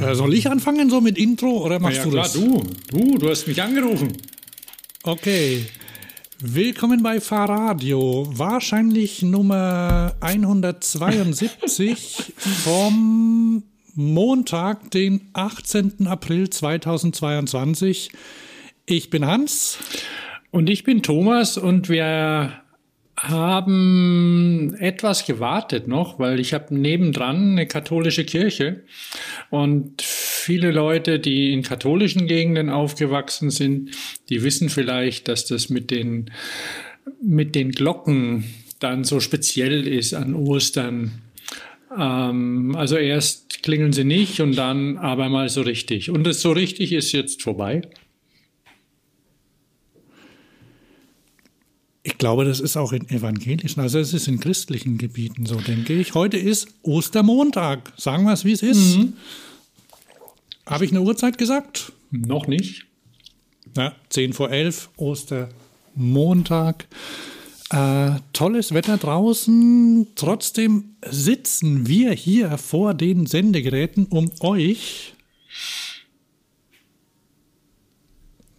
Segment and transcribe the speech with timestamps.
[0.00, 2.32] Äh, soll ich anfangen so mit Intro oder machst ja, du klar, das?
[2.34, 2.62] du.
[2.90, 4.12] Du, du hast mich angerufen.
[5.02, 5.66] Okay.
[6.40, 8.28] Willkommen bei Fahrradio.
[8.30, 13.64] Wahrscheinlich Nummer 172 vom
[13.94, 16.06] Montag, den 18.
[16.06, 18.12] April 2022.
[18.86, 19.78] Ich bin Hans.
[20.52, 22.52] Und ich bin Thomas und wir
[23.20, 28.84] haben etwas gewartet noch, weil ich habe nebendran eine katholische Kirche
[29.50, 33.90] und viele Leute, die in katholischen Gegenden aufgewachsen sind,
[34.28, 36.30] die wissen vielleicht, dass das mit den
[37.22, 38.44] mit den Glocken
[38.78, 41.22] dann so speziell ist an Ostern.
[41.96, 46.10] Ähm, also erst klingeln sie nicht und dann aber mal so richtig.
[46.10, 47.82] Und das so richtig ist jetzt vorbei.
[52.08, 55.92] Ich glaube, das ist auch in evangelischen, also es ist in christlichen Gebieten so, denke
[55.92, 56.14] ich.
[56.14, 57.92] Heute ist Ostermontag.
[57.98, 58.96] Sagen wir es, wie es ist.
[58.96, 59.12] Mhm.
[60.64, 61.92] Habe ich eine Uhrzeit gesagt?
[62.10, 62.86] Noch nicht.
[63.76, 66.88] Ja, 10 vor 11, Ostermontag.
[67.68, 70.06] Äh, tolles Wetter draußen.
[70.14, 75.12] Trotzdem sitzen wir hier vor den Sendegeräten, um euch.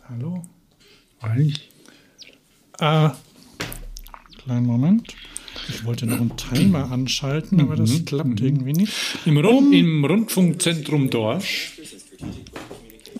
[0.08, 0.44] Hallo?
[1.20, 1.68] Eigentlich.
[2.80, 3.10] Äh,
[4.50, 5.14] kleinen Moment.
[5.68, 8.92] Ich wollte noch einen Timer anschalten, aber das klappt irgendwie nicht.
[9.26, 11.74] Im, Rund, im Rundfunkzentrum Dorsch.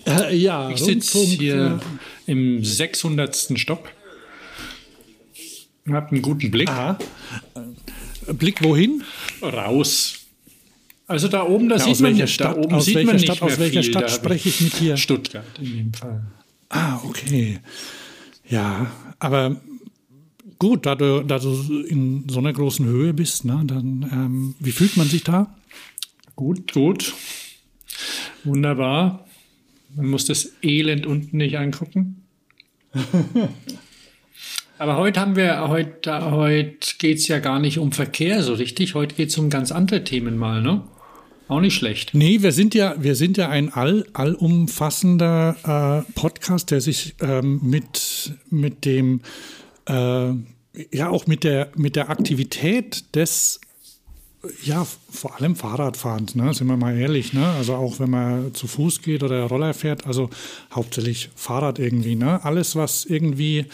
[0.06, 1.78] Äh, ja, Ich sitze hier
[2.26, 3.52] im 600.
[3.56, 3.90] Stock.
[5.88, 6.68] Hab einen guten Blick.
[6.68, 6.98] Aha.
[8.26, 9.04] Äh, Blick wohin?
[9.40, 10.16] Raus.
[11.06, 13.18] Also da oben, da Ja, sieht man nicht, Stadt, da oben aus sieht welcher man
[13.20, 13.90] Stadt, nicht mehr aus welcher viel.
[13.92, 14.96] Stadt spreche ich mit dir?
[14.96, 16.22] Stuttgart in dem Fall.
[16.70, 17.60] Ah, okay.
[18.48, 19.60] Ja, aber
[20.60, 24.70] gut, da du, da du in so einer großen Höhe bist, ne, dann ähm, wie
[24.70, 25.52] fühlt man sich da?
[26.36, 27.12] Gut, gut.
[28.44, 29.26] Wunderbar.
[29.96, 32.22] Man muss das Elend unten nicht angucken.
[34.78, 38.94] Aber heute haben wir, heute, heute geht es ja gar nicht um Verkehr so richtig.
[38.94, 40.82] Heute geht es um ganz andere Themen mal, ne?
[41.48, 42.14] Auch nicht schlecht.
[42.14, 47.60] Nee, wir sind ja, wir sind ja ein all, allumfassender äh, Podcast, der sich ähm,
[47.62, 49.20] mit, mit dem,
[49.86, 50.30] äh,
[50.90, 53.60] ja auch mit der, mit der Aktivität des,
[54.62, 57.46] ja, vor allem Fahrradfahrens, ne, sind wir mal ehrlich, ne?
[57.58, 60.30] Also auch wenn man zu Fuß geht oder Roller fährt, also
[60.72, 62.44] hauptsächlich Fahrrad irgendwie, ne?
[62.44, 63.66] Alles, was irgendwie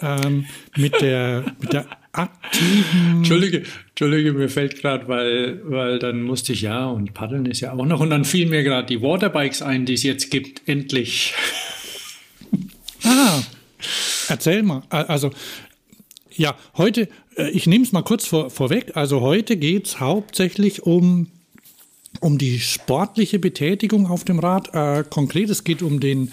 [0.00, 0.46] ähm,
[0.76, 6.62] mit der, mit der aktiven Entschuldige, Entschuldige, mir fällt gerade, weil, weil dann musste ich
[6.62, 9.86] ja und Paddeln ist ja auch noch und dann fielen mir gerade die Waterbikes ein,
[9.86, 11.34] die es jetzt gibt, endlich.
[13.02, 13.42] Ah,
[14.28, 14.82] erzähl mal.
[14.88, 15.30] Also,
[16.36, 18.96] ja, heute, äh, ich nehme es mal kurz vor, vorweg.
[18.96, 21.28] Also, heute geht es hauptsächlich um,
[22.20, 24.74] um die sportliche Betätigung auf dem Rad.
[24.74, 26.32] Äh, konkret, es geht um den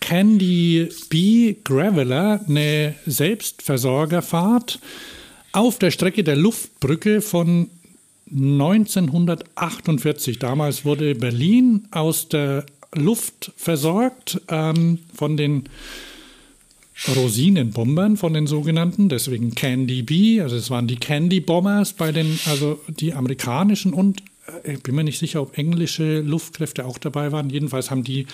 [0.00, 4.78] Candy Bee Graveler, eine Selbstversorgerfahrt
[5.52, 7.70] auf der Strecke der Luftbrücke von
[8.30, 10.38] 1948.
[10.38, 15.64] Damals wurde Berlin aus der Luft versorgt ähm, von den
[17.14, 20.40] Rosinenbombern, von den sogenannten, deswegen Candy Bee.
[20.40, 24.22] Also es waren die Candy Bombers bei den, also die amerikanischen und
[24.64, 27.50] äh, ich bin mir nicht sicher, ob englische Luftkräfte auch dabei waren.
[27.50, 28.26] Jedenfalls haben die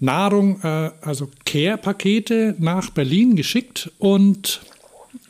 [0.00, 4.60] Nahrung, äh, also Care-Pakete nach Berlin geschickt und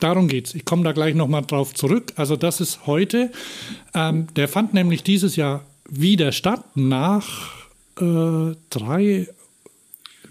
[0.00, 0.54] darum geht's.
[0.54, 2.12] Ich komme da gleich nochmal drauf zurück.
[2.16, 3.30] Also das ist heute.
[3.94, 7.52] Ähm, der fand nämlich dieses Jahr wieder statt nach
[8.00, 9.28] äh, drei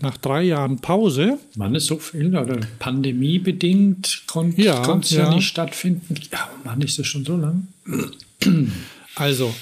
[0.04, 1.40] nach drei Jahren Pause.
[1.56, 4.24] Mann, ist so viel, oder pandemiebedingt
[4.58, 5.24] Ja, konnte es ja.
[5.24, 5.36] ja.
[5.36, 6.16] nicht stattfinden.
[6.32, 7.68] Ja, Mann, ist das schon so lang?
[9.16, 9.54] Also,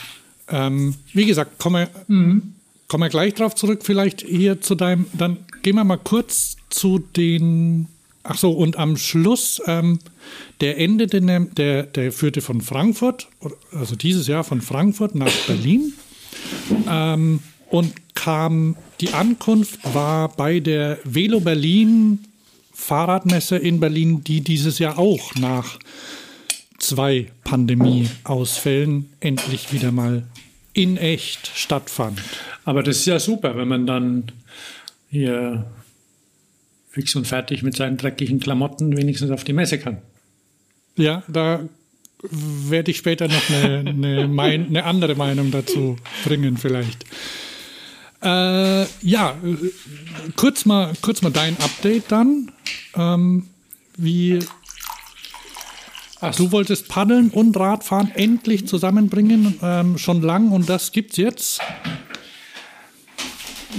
[0.48, 2.16] ähm, wie gesagt, kommen wir,
[2.88, 3.82] kommen wir gleich drauf zurück.
[3.84, 7.88] Vielleicht hier zu deinem, dann gehen wir mal kurz zu den,
[8.24, 10.00] ach so, und am Schluss, ähm,
[10.62, 13.28] der endete, der, der führte von Frankfurt,
[13.74, 15.92] also dieses Jahr von Frankfurt nach Berlin.
[16.88, 17.42] Ähm,
[17.72, 22.20] und kam, die Ankunft war bei der Velo Berlin
[22.74, 25.80] Fahrradmesse in Berlin, die dieses Jahr auch nach
[26.80, 30.28] zwei Pandemie-Ausfällen endlich wieder mal
[30.74, 32.20] in echt stattfand.
[32.66, 34.32] Aber das ist ja super, wenn man dann
[35.10, 35.66] hier
[36.90, 40.00] fix und fertig mit seinen dreckigen Klamotten wenigstens auf die Messe kann.
[40.98, 41.62] Ja, da
[42.30, 47.06] werde ich später noch eine, eine, eine andere Meinung dazu bringen, vielleicht.
[48.22, 49.36] Äh, ja,
[50.36, 52.52] kurz mal, kurz mal dein Update dann.
[52.96, 53.48] Ähm,
[53.98, 54.40] wie,
[56.24, 56.36] Ach.
[56.36, 61.62] Du wolltest Paddeln und Radfahren endlich zusammenbringen, ähm, schon lang und das gibt's jetzt?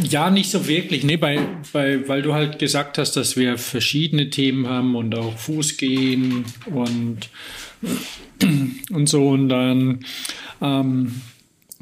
[0.02, 1.04] Ja, nicht so wirklich.
[1.04, 1.38] Nee, bei,
[1.72, 7.30] bei, weil du halt gesagt hast, dass wir verschiedene Themen haben und auch Fußgehen und,
[8.90, 9.28] und so.
[9.28, 10.00] Und dann
[10.60, 11.20] ähm,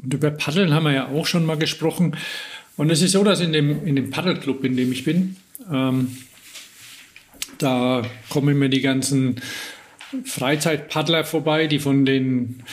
[0.03, 2.15] über Paddeln haben wir ja auch schon mal gesprochen.
[2.81, 5.35] Und es ist so, dass in dem, in dem Paddelclub, in dem ich bin,
[5.71, 6.17] ähm,
[7.59, 9.39] da kommen mir die ganzen
[10.25, 12.63] Freizeitpaddler vorbei, die von den,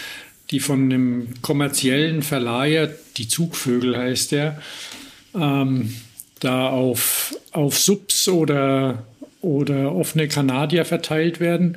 [0.51, 4.63] die von dem kommerziellen Verleiher, die Zugvögel heißt der,
[5.35, 5.95] ähm,
[6.41, 9.05] da auf, auf Subs oder,
[9.43, 11.77] oder offene Kanadier verteilt werden.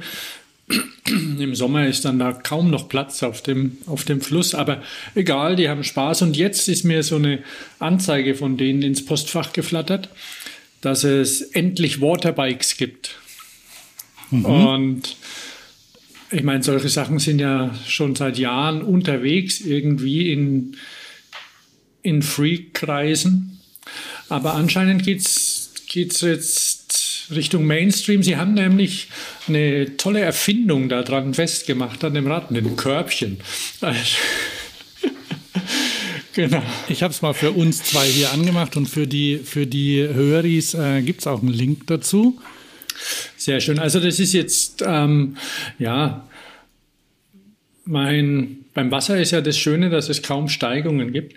[1.06, 4.82] Im Sommer ist dann da kaum noch Platz auf dem, auf dem Fluss, aber
[5.16, 6.22] egal, die haben Spaß.
[6.22, 7.40] Und jetzt ist mir so eine
[7.80, 10.10] Anzeige von denen ins Postfach geflattert,
[10.82, 13.16] dass es endlich Waterbikes gibt.
[14.30, 14.46] Mhm.
[14.46, 15.16] Und
[16.32, 20.78] ich meine, solche Sachen sind ja schon seit Jahren unterwegs, irgendwie in,
[22.02, 23.60] in Freak-Kreisen.
[24.30, 26.71] Aber anscheinend geht es jetzt
[27.36, 28.24] Richtung Mainstream.
[28.24, 29.08] Sie haben nämlich
[29.48, 33.40] eine tolle Erfindung daran festgemacht, an dem Rad, ein Körbchen.
[36.34, 36.64] genau.
[36.90, 40.74] Ich habe es mal für uns zwei hier angemacht und für die, für die Höris
[40.74, 42.40] äh, gibt es auch einen Link dazu.
[43.38, 43.80] Sehr schön.
[43.80, 45.38] Also das ist jetzt, ähm,
[45.80, 46.28] ja,
[47.86, 51.36] mein, beim Wasser ist ja das Schöne, dass es kaum Steigungen gibt.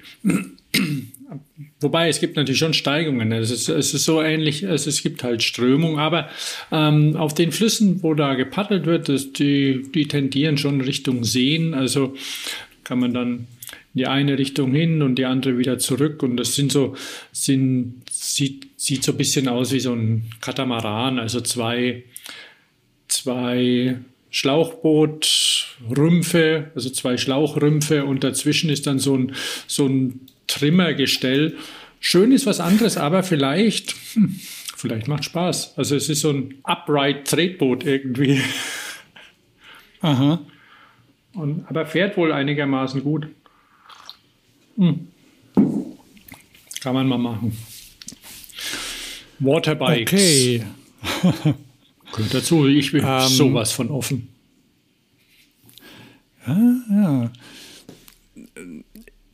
[1.80, 3.30] Wobei es gibt natürlich schon Steigungen.
[3.30, 6.28] Es ist, es ist so ähnlich, es, es gibt halt Strömung, aber
[6.72, 11.74] ähm, auf den Flüssen, wo da gepaddelt wird, das, die, die tendieren schon Richtung Seen.
[11.74, 12.14] Also
[12.82, 13.46] kann man dann
[13.92, 16.24] die eine Richtung hin und die andere wieder zurück.
[16.24, 16.96] Und das sind so,
[17.30, 22.02] sind, sieht, sieht so ein bisschen aus wie so ein Katamaran, also zwei,
[23.06, 23.98] zwei
[24.30, 29.36] Schlauchbootrümpfe, also zwei Schlauchrümpfe und dazwischen ist dann so ein,
[29.68, 31.56] so ein Trimmergestell.
[32.00, 34.38] Schön ist was anderes, aber vielleicht, hm,
[34.76, 35.74] vielleicht macht Spaß.
[35.76, 38.40] Also es ist so ein upright Tretboot irgendwie.
[40.00, 40.40] Aha.
[41.32, 43.28] Und, aber fährt wohl einigermaßen gut.
[44.76, 45.08] Hm.
[46.80, 47.56] Kann man mal machen.
[49.38, 50.12] Waterbikes.
[50.12, 50.64] Okay.
[52.12, 54.28] Gehört dazu, ich bin ähm, sowas von offen.
[56.46, 57.32] Ja, ja.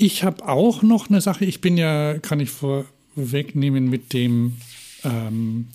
[0.03, 4.55] Ich habe auch noch eine Sache, ich bin ja, kann ich vorwegnehmen, mit dem,
[5.05, 5.67] ähm,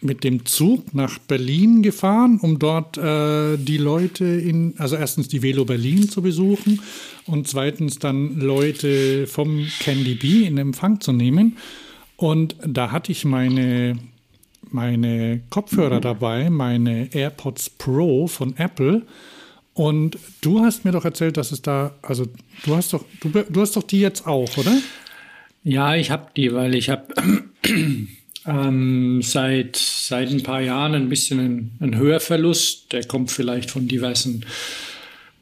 [0.00, 5.40] mit dem Zug nach Berlin gefahren, um dort äh, die Leute in, also erstens die
[5.42, 6.80] Velo Berlin zu besuchen
[7.26, 11.58] und zweitens dann Leute vom Candy Bee in Empfang zu nehmen.
[12.16, 14.00] Und da hatte ich meine,
[14.68, 19.06] meine Kopfhörer dabei, meine AirPods Pro von Apple.
[19.74, 22.26] Und du hast mir doch erzählt, dass es da, also
[22.64, 24.76] du hast doch, du, du hast doch die jetzt auch, oder?
[25.64, 27.06] Ja, ich habe die, weil ich habe
[28.46, 32.92] ähm, seit, seit ein paar Jahren ein bisschen einen, einen Hörverlust.
[32.92, 34.44] Der kommt vielleicht von diversen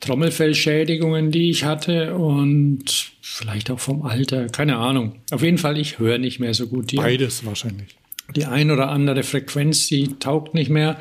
[0.01, 5.17] Trommelfellschädigungen, die ich hatte und vielleicht auch vom Alter, keine Ahnung.
[5.31, 6.93] Auf jeden Fall, ich höre nicht mehr so gut.
[6.93, 7.97] Die, Beides wahrscheinlich.
[8.37, 10.99] Die ein oder andere Frequenz, die taugt nicht mehr.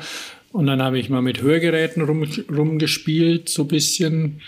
[0.52, 4.40] Und dann habe ich mal mit Hörgeräten rum, rumgespielt, so ein bisschen.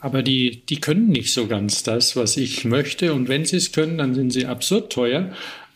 [0.00, 3.14] Aber die, die können nicht so ganz das, was ich möchte.
[3.14, 5.32] Und wenn sie es können, dann sind sie absurd teuer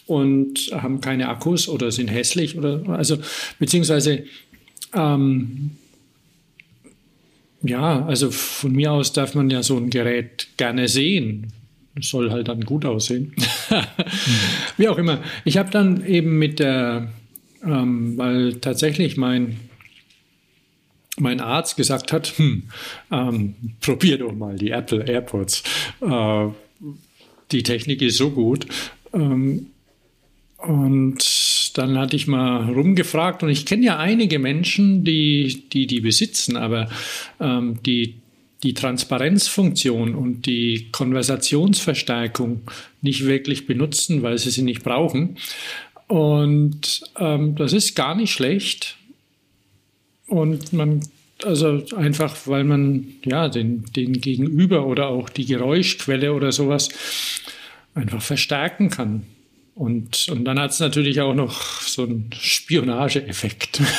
[0.06, 3.18] und haben keine Akkus oder sind hässlich oder also
[3.58, 4.24] beziehungsweise
[4.92, 5.72] ähm,
[7.62, 11.52] ja, also von mir aus darf man ja so ein Gerät gerne sehen.
[12.00, 13.34] Soll halt dann gut aussehen.
[14.76, 15.22] Wie auch immer.
[15.44, 17.10] Ich habe dann eben mit der
[17.64, 19.56] ähm, weil tatsächlich mein,
[21.18, 22.64] mein Arzt gesagt hat, hm,
[23.10, 25.62] ähm, probier doch mal die Apple AirPods.
[26.00, 26.48] Äh,
[27.52, 28.66] die Technik ist so gut.
[29.12, 29.66] Ähm,
[30.58, 36.00] und dann hatte ich mal rumgefragt und ich kenne ja einige Menschen, die die, die
[36.00, 36.88] besitzen, aber
[37.38, 38.16] ähm, die
[38.62, 42.62] die Transparenzfunktion und die Konversationsverstärkung
[43.02, 45.36] nicht wirklich benutzen, weil sie sie nicht brauchen.
[46.08, 48.96] Und ähm, das ist gar nicht schlecht.
[50.26, 51.00] Und man,
[51.44, 56.88] also einfach, weil man ja den, den Gegenüber oder auch die Geräuschquelle oder sowas
[57.94, 59.24] einfach verstärken kann.
[59.74, 63.82] Und, und dann hat es natürlich auch noch so einen Spionageeffekt.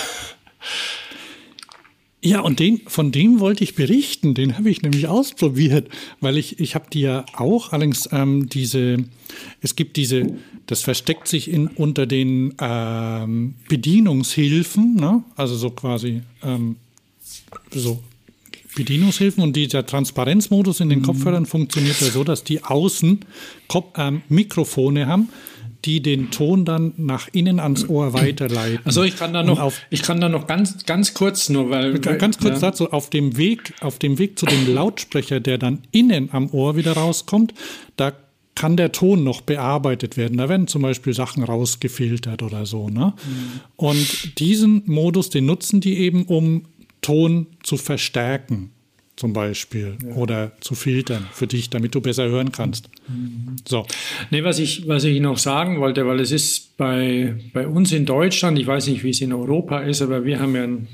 [2.24, 4.34] Ja, und den, von dem wollte ich berichten.
[4.34, 5.88] Den habe ich nämlich ausprobiert,
[6.20, 8.98] weil ich, ich habe die ja auch, allerdings ähm, diese,
[9.62, 10.36] es gibt diese,
[10.68, 15.24] das versteckt sich in, unter den ähm, Bedienungshilfen, ne?
[15.36, 16.76] also so quasi ähm,
[17.72, 18.04] so
[18.76, 21.04] Bedienungshilfen und dieser Transparenzmodus in den mhm.
[21.04, 23.22] Kopfhörern funktioniert ja so, dass die außen
[23.68, 25.30] Kop äh, Mikrofone haben,
[25.86, 28.86] die den Ton dann nach innen ans Ohr weiterleiten.
[28.86, 32.38] Also ich kann da noch, ich kann da noch ganz, ganz kurz nur, weil ganz
[32.40, 32.70] kurz ja.
[32.72, 36.76] dazu auf dem Weg, auf dem Weg zu dem Lautsprecher, der dann innen am Ohr
[36.76, 37.54] wieder rauskommt,
[37.96, 38.12] da
[38.58, 40.40] kann der Ton noch bearbeitet werden.
[40.40, 42.90] Da werden zum Beispiel Sachen rausgefiltert oder so.
[42.90, 43.14] Ne?
[43.16, 43.60] Mhm.
[43.76, 46.64] Und diesen Modus, den nutzen die eben, um
[47.02, 48.72] Ton zu verstärken,
[49.16, 50.16] zum Beispiel, ja.
[50.16, 52.90] oder zu filtern für dich, damit du besser hören kannst.
[53.08, 53.58] Mhm.
[53.68, 53.86] So.
[54.32, 58.08] Nee, was ich, was ich noch sagen wollte, weil es ist bei, bei uns in
[58.08, 60.88] Deutschland, ich weiß nicht, wie es in Europa ist, aber wir haben ja ein,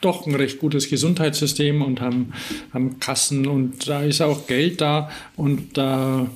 [0.00, 2.32] doch ein recht gutes Gesundheitssystem und haben,
[2.72, 6.30] haben Kassen und da ist auch Geld da und da,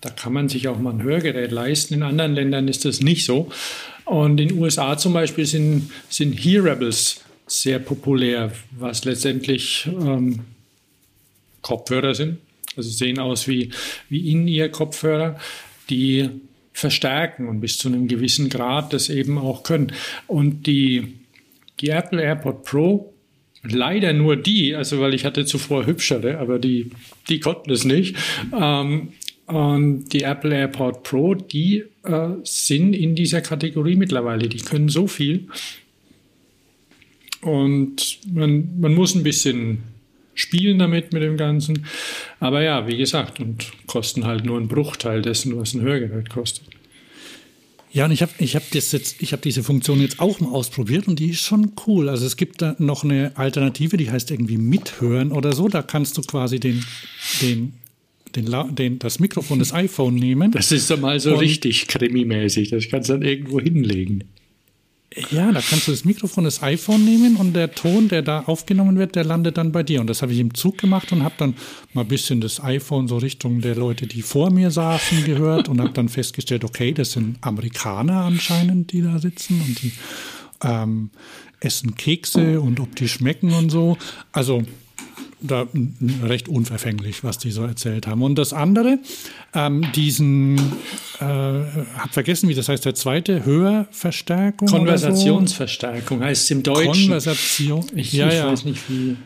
[0.00, 1.94] da kann man sich auch mal ein Hörgerät leisten.
[1.94, 3.50] In anderen Ländern ist das nicht so.
[4.04, 10.40] Und in den USA zum Beispiel sind, sind Hearables sehr populär, was letztendlich ähm,
[11.62, 12.38] Kopfhörer sind.
[12.76, 13.70] Also sehen aus wie,
[14.08, 15.38] wie In-Ear-Kopfhörer,
[15.90, 16.30] die
[16.72, 19.92] verstärken und bis zu einem gewissen Grad das eben auch können.
[20.26, 21.18] Und die,
[21.80, 23.12] die Apple AirPod Pro,
[23.62, 26.90] leider nur die, also weil ich hatte zuvor hübschere, aber die,
[27.28, 28.16] die konnten es nicht.
[28.58, 29.12] Ähm,
[29.50, 34.48] und die Apple AirPod Pro, die äh, sind in dieser Kategorie mittlerweile.
[34.48, 35.48] Die können so viel,
[37.42, 39.82] und man, man muss ein bisschen
[40.34, 41.86] spielen damit mit dem Ganzen.
[42.38, 46.64] Aber ja, wie gesagt, und kosten halt nur einen Bruchteil dessen, was ein Hörgerät kostet.
[47.92, 48.96] Ja, und ich habe ich hab das
[49.42, 52.08] diese Funktion jetzt auch mal ausprobiert und die ist schon cool.
[52.08, 55.68] Also es gibt da noch eine Alternative, die heißt irgendwie Mithören oder so.
[55.68, 56.84] Da kannst du quasi den,
[57.42, 57.74] den,
[58.36, 60.52] den, den das Mikrofon des iPhone nehmen.
[60.52, 62.70] Das ist doch mal so richtig krimimäßig.
[62.70, 64.24] Das kannst du dann irgendwo hinlegen.
[65.32, 68.96] Ja, da kannst du das Mikrofon des iPhone nehmen und der Ton, der da aufgenommen
[68.96, 70.00] wird, der landet dann bei dir.
[70.00, 71.54] Und das habe ich im Zug gemacht und habe dann
[71.94, 75.80] mal ein bisschen das iPhone so Richtung der Leute, die vor mir saßen, gehört und
[75.80, 79.92] habe dann festgestellt, okay, das sind Amerikaner anscheinend, die da sitzen und die
[80.62, 81.10] ähm,
[81.58, 83.98] essen Kekse und ob die schmecken und so.
[84.30, 84.62] Also
[85.42, 85.66] da
[86.22, 88.22] recht unverfänglich, was die so erzählt haben.
[88.22, 88.98] Und das andere,
[89.54, 90.58] ähm, diesen,
[91.18, 94.68] äh, hab vergessen, wie das heißt, der zweite, Hörverstärkung.
[94.68, 96.24] Konversationsverstärkung so.
[96.24, 97.04] heißt es im Deutschen.
[97.04, 97.86] Konversation.
[97.94, 98.52] Ich, ja, ich ja.
[98.52, 99.16] weiß nicht, wie.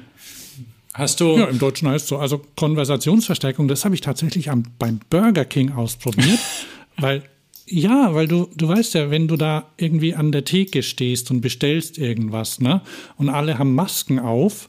[0.92, 1.36] Hast du.
[1.38, 2.18] Ja, im Deutschen heißt es so.
[2.18, 6.38] Also Konversationsverstärkung, das habe ich tatsächlich am, beim Burger King ausprobiert,
[6.96, 7.24] weil
[7.66, 11.40] ja, weil du, du weißt ja, wenn du da irgendwie an der Theke stehst und
[11.40, 12.82] bestellst irgendwas, ne,
[13.16, 14.68] und alle haben Masken auf,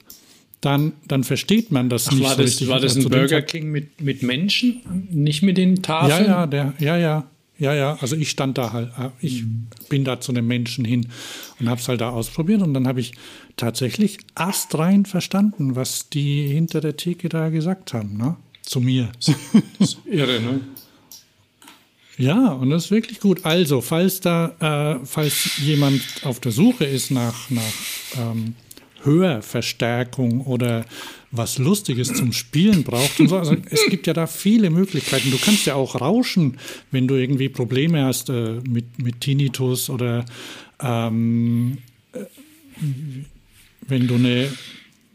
[0.66, 2.68] dann, dann versteht man das Ach, nicht war das, richtig.
[2.68, 6.26] War das ein Burger King mit, mit Menschen, nicht mit den Tafeln?
[6.26, 7.28] Ja, ja, der, ja, ja.
[7.58, 9.68] Ja, ja, also ich stand da halt, äh, ich mhm.
[9.88, 11.08] bin da zu einem Menschen hin
[11.58, 13.14] und habe es halt da ausprobiert und dann habe ich
[13.56, 18.36] tatsächlich astrein verstanden, was die hinter der Theke da gesagt haben, ne?
[18.62, 19.10] Zu mir.
[19.20, 19.36] Das
[19.80, 20.60] ist irre, ne?
[22.18, 23.46] Ja, und das ist wirklich gut.
[23.46, 27.74] Also, falls da, äh, falls jemand auf der Suche ist nach, nach
[28.18, 28.56] ähm,
[29.06, 30.86] Hörverstärkung oder
[31.32, 33.20] was Lustiges zum Spielen braucht.
[33.20, 33.38] Und so.
[33.38, 35.32] Also es gibt ja da viele Möglichkeiten.
[35.32, 36.58] Du kannst ja auch rauschen,
[36.92, 40.26] wenn du irgendwie Probleme hast äh, mit, mit Tinnitus oder
[40.82, 41.78] ähm,
[42.14, 42.20] äh,
[43.88, 44.52] wenn du eine,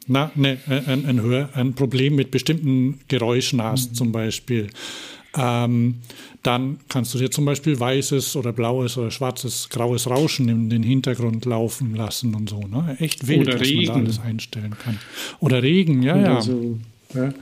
[0.06, 3.94] na, ne, ein, ein, ein Problem mit bestimmten Geräuschen hast, mhm.
[3.94, 4.68] zum Beispiel.
[5.37, 5.97] Ähm,
[6.43, 10.83] dann kannst du dir zum Beispiel weißes oder blaues oder schwarzes, graues Rauschen in den
[10.83, 12.61] Hintergrund laufen lassen und so.
[12.61, 12.97] Ne?
[12.99, 13.87] Echt wild, oder Regen.
[13.87, 14.99] man da alles einstellen kann.
[15.39, 17.33] Oder Regen, ja, ja.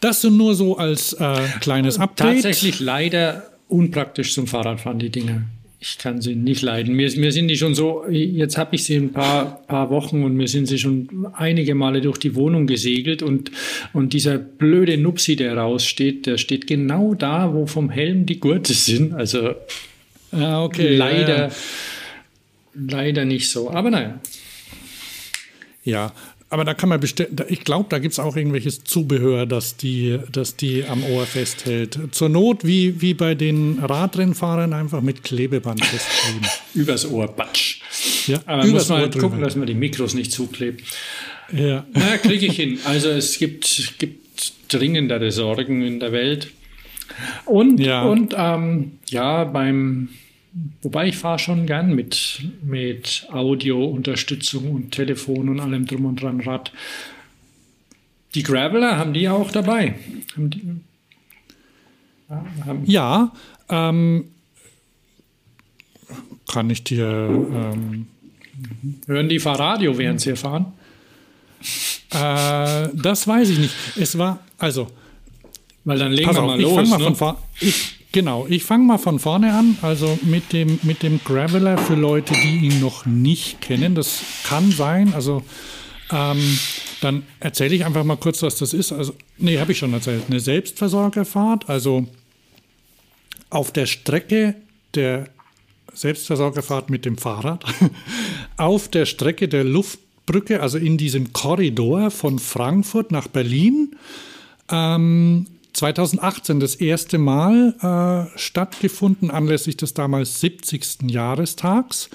[0.00, 2.42] Das sind nur so als äh, kleines Update.
[2.42, 5.46] Tatsächlich leider unpraktisch zum Fahrradfahren, die Dinge
[5.80, 6.94] ich kann sie nicht leiden.
[6.94, 10.34] Mir, mir sind die schon so, jetzt habe ich sie ein paar, paar Wochen und
[10.34, 13.52] mir sind sie schon einige Male durch die Wohnung gesegelt und,
[13.92, 18.72] und dieser blöde Nupsi, der raussteht, der steht genau da, wo vom Helm die Gurte
[18.72, 19.14] sind.
[19.14, 19.54] Also
[20.32, 21.52] ah, okay, leider, ja, ja.
[22.74, 23.70] leider nicht so.
[23.70, 24.20] Aber naja.
[25.84, 26.12] Ja,
[26.50, 30.18] aber da kann man bestellen, ich glaube, da gibt es auch irgendwelches Zubehör, das die,
[30.32, 31.98] das die am Ohr festhält.
[32.12, 36.48] Zur Not, wie, wie bei den Radrennfahrern, einfach mit Klebeband festkleben.
[36.74, 37.80] Übers Ohr, batsch.
[38.26, 40.84] Ja, Aber man muss mal gucken, dass man die Mikros nicht zuklebt.
[41.52, 41.86] Ja.
[41.92, 42.78] Na, kriege ich hin.
[42.84, 46.48] Also es gibt, gibt dringendere Sorgen in der Welt.
[47.44, 50.08] Und, ja, und ähm, ja beim
[50.82, 56.40] wobei ich fahre schon gern mit, mit Audio-Unterstützung und Telefon und allem drum und dran
[56.40, 56.72] Rad.
[58.34, 59.94] Die Graveler haben die auch dabei.
[60.36, 60.62] Haben die,
[62.28, 63.32] haben ja,
[63.68, 64.24] ähm,
[66.48, 67.06] kann ich dir.
[67.06, 68.06] Ähm,
[69.06, 70.72] Hören die Fahrradio, während sie fahren?
[72.10, 73.74] Äh, das weiß ich nicht.
[73.96, 74.88] Es war, also.
[75.84, 76.88] Weil dann legen wir mal auf, los.
[76.88, 77.36] Mal ne?
[77.60, 79.78] ich, genau, ich fange mal von vorne an.
[79.82, 83.94] Also mit dem, mit dem Graveler für Leute, die ihn noch nicht kennen.
[83.94, 85.14] Das kann sein.
[85.14, 85.42] Also
[86.10, 86.58] ähm,
[87.00, 88.92] dann erzähle ich einfach mal kurz, was das ist.
[88.92, 90.24] Also, nee, habe ich schon erzählt.
[90.28, 91.68] Eine Selbstversorgerfahrt.
[91.68, 92.06] Also
[93.50, 94.56] auf der Strecke
[94.94, 95.28] der
[95.92, 97.64] Selbstversorgerfahrt mit dem Fahrrad.
[98.56, 103.96] auf der Strecke der Luft Brücke, also in diesem Korridor von Frankfurt nach Berlin.
[104.70, 105.46] Ähm,
[105.78, 107.74] 2018 das erste Mal
[108.34, 111.10] äh, stattgefunden, anlässlich des damals 70.
[111.10, 112.10] Jahrestags.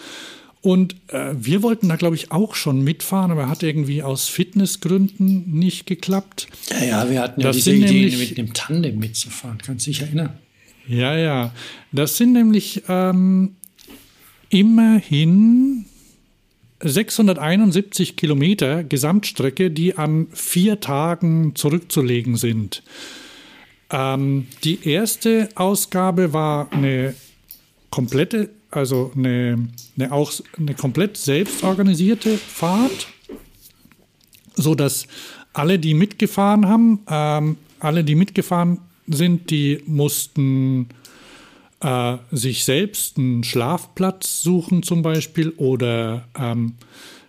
[0.62, 5.50] Und äh, wir wollten da, glaube ich, auch schon mitfahren, aber hat irgendwie aus Fitnessgründen
[5.52, 6.48] nicht geklappt.
[6.70, 9.58] Ja, ja, wir hatten ja das diese Idee, mit dem Tandem mitzufahren.
[9.58, 10.38] Kannst du dich erinnern?
[10.88, 11.54] Ja, ja.
[11.92, 13.56] Das sind nämlich ähm,
[14.50, 15.86] immerhin
[16.82, 22.84] 671 Kilometer Gesamtstrecke, die an vier Tagen zurückzulegen sind.
[23.94, 27.14] Ähm, die erste Ausgabe war eine
[27.92, 33.08] komplette, also eine, eine, auch eine komplett selbstorganisierte Fahrt,
[34.56, 35.08] sodass
[35.54, 40.90] alle, die mitgefahren haben, ähm, alle, die mitgefahren sind, die mussten
[41.82, 46.74] äh, sich selbst einen Schlafplatz suchen zum Beispiel oder ähm,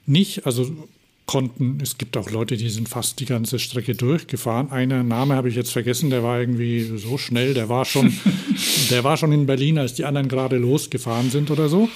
[0.07, 0.47] nicht.
[0.47, 0.89] Also
[1.27, 4.71] konnten, es gibt auch Leute, die sind fast die ganze Strecke durchgefahren.
[4.71, 8.13] Einer Name habe ich jetzt vergessen, der war irgendwie so schnell, der war schon,
[8.91, 11.89] der war schon in Berlin, als die anderen gerade losgefahren sind oder so.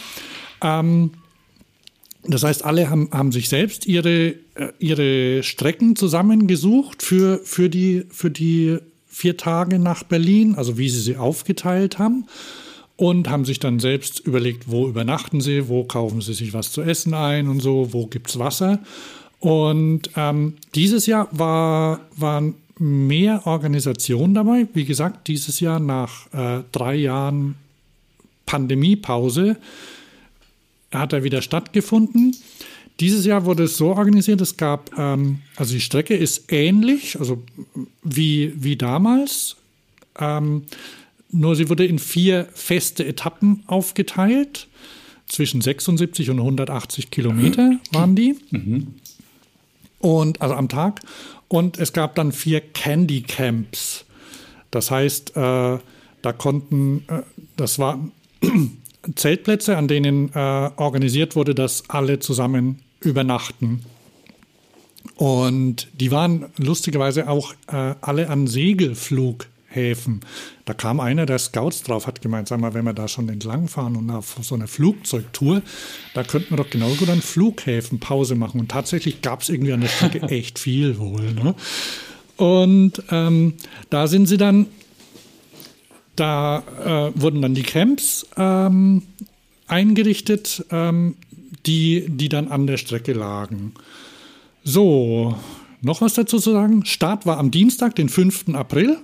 [0.62, 1.10] Ähm,
[2.24, 8.04] das heißt, alle haben, haben sich selbst ihre, äh, ihre Strecken zusammengesucht für, für, die,
[8.10, 12.26] für die vier Tage nach Berlin, also wie sie sie aufgeteilt haben.
[12.98, 16.82] Und haben sich dann selbst überlegt, wo übernachten sie, wo kaufen sie sich was zu
[16.82, 18.80] essen ein und so, wo gibt es Wasser.
[19.38, 24.66] Und ähm, dieses Jahr war, waren mehr Organisationen dabei.
[24.74, 27.54] Wie gesagt, dieses Jahr nach äh, drei Jahren
[28.46, 29.56] Pandemiepause
[30.92, 32.34] hat er wieder stattgefunden.
[33.00, 37.42] Dieses Jahr wurde es so organisiert, es gab, ähm, also die Strecke ist ähnlich, also
[38.02, 39.56] wie, wie damals,
[40.18, 40.64] ähm,
[41.30, 44.68] nur sie wurde in vier feste Etappen aufgeteilt.
[45.26, 48.36] Zwischen 76 und 180 Kilometer waren die.
[48.50, 48.94] Mhm.
[49.98, 51.02] Und also am Tag.
[51.48, 54.06] Und es gab dann vier Candy Camps.
[54.70, 55.78] Das heißt, äh,
[56.22, 57.22] da konnten, äh,
[57.56, 58.12] das waren
[59.14, 63.84] Zeltplätze, an denen äh, organisiert wurde, dass alle zusammen übernachten.
[65.16, 68.46] Und die waren lustigerweise auch äh, alle an
[69.68, 70.20] Segelflughäfen.
[70.64, 73.96] Da kam einer der Scouts drauf, hat gemeint, sag mal, wenn wir da schon entlangfahren
[73.96, 75.62] und auf so einer Flugzeugtour,
[76.14, 78.60] da könnten wir doch genauso gut an Flughäfen Pause machen.
[78.60, 81.32] Und tatsächlich gab es irgendwie an der Strecke echt viel wohl.
[81.32, 81.54] Ne?
[82.36, 83.54] Und ähm,
[83.90, 84.66] da sind sie dann,
[86.16, 89.02] da äh, wurden dann die Camps ähm,
[89.66, 91.16] eingerichtet, ähm,
[91.66, 93.74] die, die dann an der Strecke lagen.
[94.64, 95.36] So,
[95.80, 96.84] noch was dazu zu sagen.
[96.84, 98.54] Start war am Dienstag, den 5.
[98.54, 98.98] April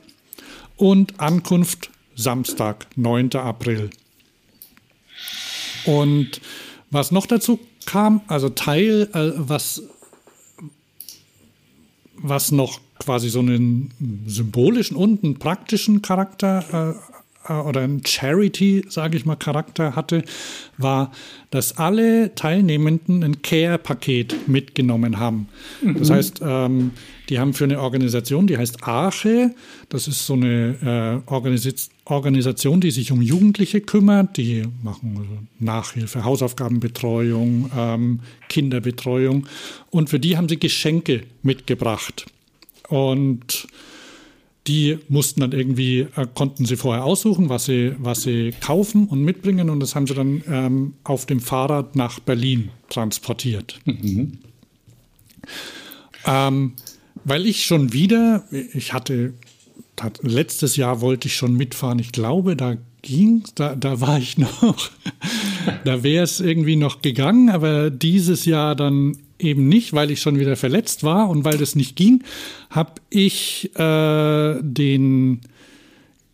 [0.77, 3.35] und Ankunft Samstag, 9.
[3.35, 3.91] April.
[5.85, 6.41] Und
[6.91, 9.83] was noch dazu kam, also Teil, äh, was,
[12.17, 13.91] was noch quasi so einen
[14.27, 16.95] symbolischen und einen praktischen Charakter
[17.49, 20.25] äh, äh, oder ein Charity, sage ich mal, Charakter hatte,
[20.79, 21.13] war,
[21.51, 25.49] dass alle Teilnehmenden ein Care-Paket mitgenommen haben.
[25.83, 25.99] Mhm.
[25.99, 26.93] Das heißt, ähm,
[27.29, 29.55] die haben für eine Organisation, die heißt Arche,
[29.89, 35.39] das ist so eine äh, Organis Organisation, die sich um Jugendliche kümmert, die machen also
[35.59, 39.47] Nachhilfe, Hausaufgabenbetreuung, ähm, Kinderbetreuung
[39.91, 42.27] und für die haben sie Geschenke mitgebracht.
[42.89, 43.69] Und
[44.67, 49.23] die mussten dann irgendwie, äh, konnten sie vorher aussuchen, was sie, was sie kaufen und
[49.23, 53.81] mitbringen und das haben sie dann ähm, auf dem Fahrrad nach Berlin transportiert.
[53.85, 54.39] Mhm.
[56.27, 56.73] Ähm,
[57.25, 59.35] weil ich schon wieder, ich hatte,
[60.23, 64.91] letztes Jahr wollte ich schon mitfahren, ich glaube, da ging, da, da war ich noch,
[65.85, 70.39] da wäre es irgendwie noch gegangen, aber dieses Jahr dann eben nicht, weil ich schon
[70.39, 72.23] wieder verletzt war und weil das nicht ging,
[72.71, 75.41] habe ich äh, den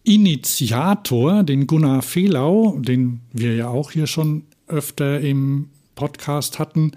[0.04, 6.92] Initiator, den Gunnar Fehlau, den wir ja auch hier schon öfter im Podcast hatten,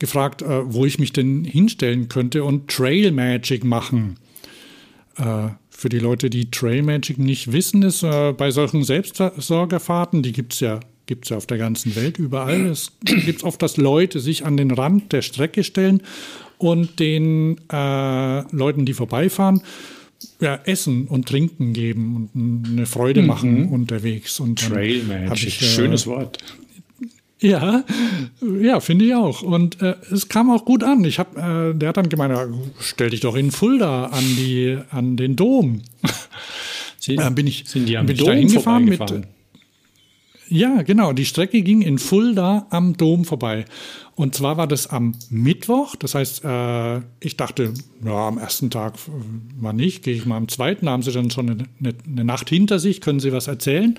[0.00, 4.16] gefragt, äh, wo ich mich denn hinstellen könnte und Trail Magic machen.
[5.16, 10.32] Äh, für die Leute, die Trail Magic nicht wissen, ist äh, bei solchen Selbstsorgerfahrten, die
[10.32, 14.18] gibt es ja, gibt's ja auf der ganzen Welt überall, es gibt oft, dass Leute
[14.18, 16.02] sich an den Rand der Strecke stellen
[16.58, 19.62] und den äh, Leuten, die vorbeifahren,
[20.40, 23.26] ja, Essen und Trinken geben und eine Freude mhm.
[23.26, 24.38] machen unterwegs.
[24.40, 26.38] Und Trail Magic, ich, äh, schönes Wort.
[27.40, 27.84] Ja,
[28.60, 29.42] ja, finde ich auch.
[29.42, 31.04] Und äh, es kam auch gut an.
[31.04, 32.34] Ich hab, äh, der hat dann gemeint,
[32.78, 35.80] stell dich doch in Fulda an die, an den Dom.
[36.98, 39.00] Sie, äh, bin ich, sind die am bin Dom da hingefahren mit.
[40.48, 41.14] Ja, genau.
[41.14, 43.64] Die Strecke ging in Fulda am Dom vorbei.
[44.16, 45.96] Und zwar war das am Mittwoch.
[45.96, 47.72] Das heißt, äh, ich dachte,
[48.04, 50.90] ja, am ersten Tag äh, mal nicht, gehe ich mal am zweiten.
[50.90, 53.98] haben sie dann schon eine, eine, eine Nacht hinter sich, können sie was erzählen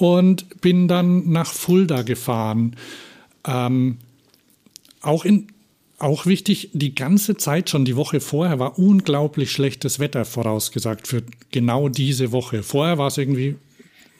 [0.00, 2.74] und bin dann nach Fulda gefahren.
[3.46, 3.98] Ähm,
[5.02, 5.48] auch in
[5.98, 11.22] auch wichtig, die ganze Zeit schon, die Woche vorher war unglaublich schlechtes Wetter vorausgesagt für
[11.50, 12.62] genau diese Woche.
[12.62, 13.56] Vorher war es irgendwie,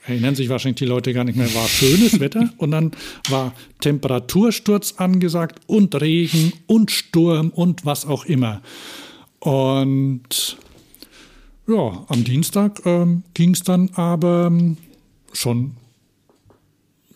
[0.06, 2.90] erinnern sich wahrscheinlich die Leute gar nicht mehr, war schönes Wetter und dann
[3.30, 8.60] war Temperatursturz angesagt und Regen und Sturm und was auch immer.
[9.38, 10.58] Und
[11.66, 14.76] ja, am Dienstag ähm, ging es dann aber ähm,
[15.32, 15.76] schon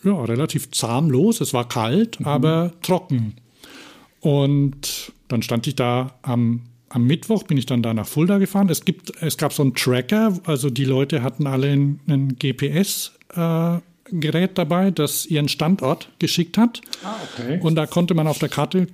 [0.02, 1.40] ja, relativ zahm los.
[1.40, 2.26] Es war kalt, mhm.
[2.26, 3.34] aber trocken.
[4.20, 8.68] Und dann stand ich da am, am Mittwoch, bin ich dann da nach Fulda gefahren.
[8.68, 13.82] Es, gibt, es gab so einen Tracker, also die Leute hatten alle ein, ein GPS-Gerät
[14.50, 16.80] äh, dabei, das ihren Standort geschickt hat.
[17.02, 17.60] Ah, okay.
[17.62, 18.86] Und da konnte man auf der Karte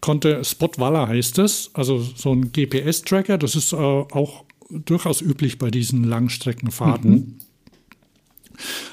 [0.00, 5.70] konnte Spotwalla heißt es, also so ein GPS-Tracker, das ist äh, auch durchaus üblich bei
[5.70, 7.10] diesen Langstreckenfahrten.
[7.10, 7.38] Mhm.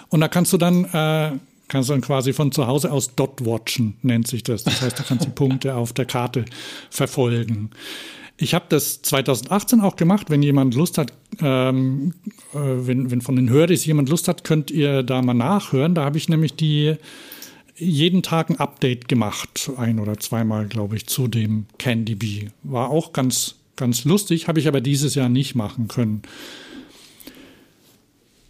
[0.10, 1.32] Und da kannst du dann, äh,
[1.68, 4.64] kannst du dann quasi von zu Hause aus dot watchen, nennt sich das.
[4.64, 6.46] Das heißt, du kannst die Punkte auf der Karte
[6.90, 7.72] verfolgen.
[8.38, 10.30] Ich habe das 2018 auch gemacht.
[10.30, 12.14] Wenn jemand Lust hat, ähm,
[12.54, 15.96] äh, wenn, wenn von den Hörers jemand Lust hat, könnt ihr da mal nachhören.
[15.96, 16.96] Da habe ich nämlich die
[17.78, 22.50] jeden Tag ein Update gemacht, ein oder zweimal, glaube ich, zu dem Candy Bee.
[22.64, 26.22] War auch ganz, ganz lustig, habe ich aber dieses Jahr nicht machen können.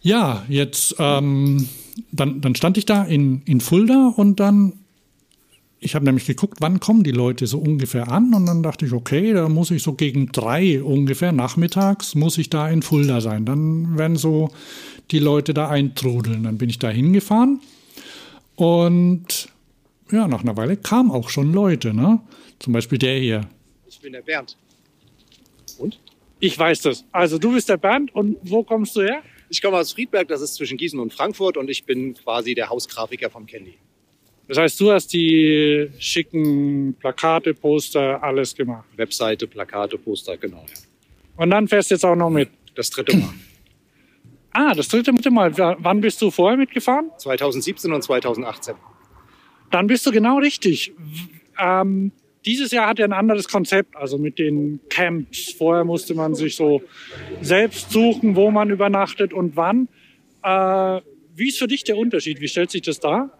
[0.06, 1.68] Ja, jetzt, ähm,
[2.12, 4.74] dann, dann stand ich da in, in Fulda und dann,
[5.80, 8.92] ich habe nämlich geguckt, wann kommen die Leute so ungefähr an und dann dachte ich,
[8.92, 13.46] okay, da muss ich so gegen drei ungefähr nachmittags, muss ich da in Fulda sein.
[13.46, 14.50] Dann werden so
[15.10, 16.44] die Leute da eintrudeln.
[16.44, 17.58] Dann bin ich da hingefahren
[18.54, 19.48] und
[20.12, 22.20] ja, nach einer Weile kamen auch schon Leute, ne?
[22.60, 23.40] Zum Beispiel der hier.
[23.88, 24.56] Ich bin der Bernd.
[25.78, 25.98] Und?
[26.38, 27.04] Ich weiß das.
[27.10, 29.24] Also du bist der Bernd und wo kommst du her?
[29.48, 32.68] Ich komme aus Friedberg, das ist zwischen Gießen und Frankfurt und ich bin quasi der
[32.68, 33.78] Hausgrafiker vom Candy.
[34.48, 38.86] Das heißt, du hast die schicken Plakate, Poster, alles gemacht.
[38.96, 40.64] Webseite, Plakate, Poster, genau.
[40.68, 40.74] Ja.
[41.36, 42.50] Und dann fährst du jetzt auch noch mit?
[42.74, 43.32] Das dritte Mal.
[44.58, 45.54] Ah, das dritte Mal.
[45.58, 47.10] Wann bist du vorher mitgefahren?
[47.18, 48.74] 2017 und 2018.
[49.70, 50.94] Dann bist du genau richtig.
[51.58, 52.10] Ähm,
[52.46, 55.52] dieses Jahr hat er ein anderes Konzept, also mit den Camps.
[55.52, 56.82] Vorher musste man sich so
[57.40, 59.88] selbst suchen, wo man übernachtet und wann.
[60.42, 61.00] Äh,
[61.34, 62.40] wie ist für dich der Unterschied?
[62.40, 63.30] Wie stellt sich das dar?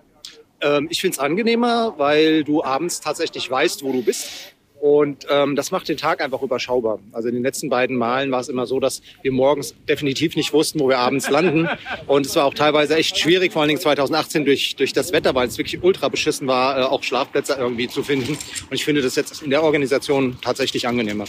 [0.61, 4.56] Ähm, ich finde es angenehmer, weil du abends tatsächlich weißt, wo du bist.
[4.87, 7.01] Und ähm, das macht den Tag einfach überschaubar.
[7.11, 10.53] Also in den letzten beiden Malen war es immer so, dass wir morgens definitiv nicht
[10.53, 11.69] wussten, wo wir abends landen.
[12.07, 15.35] Und es war auch teilweise echt schwierig, vor allen Dingen 2018 durch, durch das Wetter,
[15.35, 18.35] weil es wirklich ultra beschissen war, äh, auch Schlafplätze irgendwie zu finden.
[18.35, 21.25] Und ich finde das jetzt in der Organisation tatsächlich angenehmer.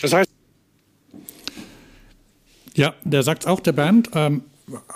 [0.00, 0.30] Das heißt,
[2.76, 4.44] ja, der sagt auch, der Bernd, ähm,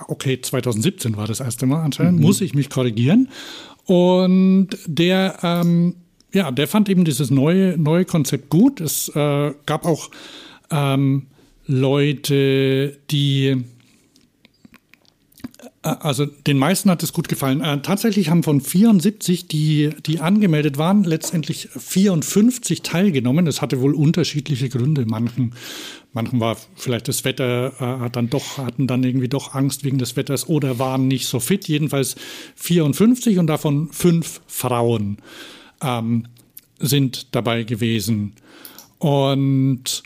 [0.07, 2.25] okay, 2017 war das erste Mal anscheinend, mhm.
[2.25, 3.31] muss ich mich korrigieren.
[3.85, 5.97] Und der ähm,
[6.35, 8.81] ja, der fand eben dieses neue, neue Konzept gut.
[8.81, 10.11] Es äh, gab auch
[10.71, 11.27] ähm,
[11.67, 13.65] Leute, die
[15.83, 17.61] äh, also den meisten hat es gut gefallen.
[17.61, 23.45] Äh, tatsächlich haben von 74, die, die angemeldet waren, letztendlich 54 teilgenommen.
[23.45, 25.07] Das hatte wohl unterschiedliche Gründe.
[25.07, 25.55] Manchen,
[26.13, 29.99] manchen war vielleicht das Wetter, äh, hat dann doch, hatten dann irgendwie doch Angst wegen
[29.99, 31.69] des Wetters oder waren nicht so fit.
[31.69, 32.17] Jedenfalls
[32.57, 35.19] 54 und davon fünf Frauen
[35.85, 36.27] ähm,
[36.79, 38.35] sind dabei gewesen.
[38.99, 40.03] Und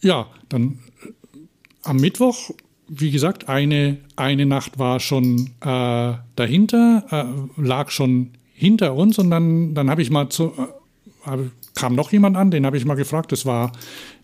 [0.00, 1.38] ja, dann äh,
[1.82, 2.50] am Mittwoch,
[2.88, 9.30] wie gesagt, eine, eine Nacht war schon äh, dahinter, äh, lag schon hinter uns und
[9.30, 10.52] dann, dann habe ich mal zu,
[11.26, 11.36] äh,
[11.74, 13.72] kam noch jemand an, den habe ich mal gefragt, das war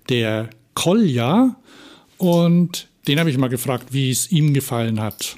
[0.09, 1.57] der Kolja
[2.19, 5.37] und den habe ich mal gefragt, wie es ihm gefallen hat.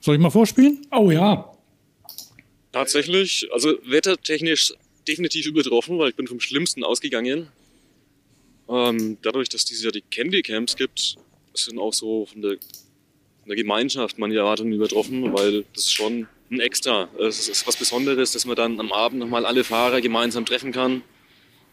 [0.00, 0.86] Soll ich mal vorspielen?
[0.90, 1.55] Oh ja.
[2.76, 4.74] Tatsächlich, also wettertechnisch
[5.08, 7.48] definitiv übertroffen, weil ich bin vom Schlimmsten ausgegangen.
[8.68, 11.16] Ähm, dadurch, dass es ja die Candy Camps gibt,
[11.54, 16.28] sind auch so von der, von der Gemeinschaft meine Erwartungen übertroffen, weil das ist schon
[16.50, 17.08] ein Extra.
[17.18, 21.00] Es ist was Besonderes, dass man dann am Abend nochmal alle Fahrer gemeinsam treffen kann,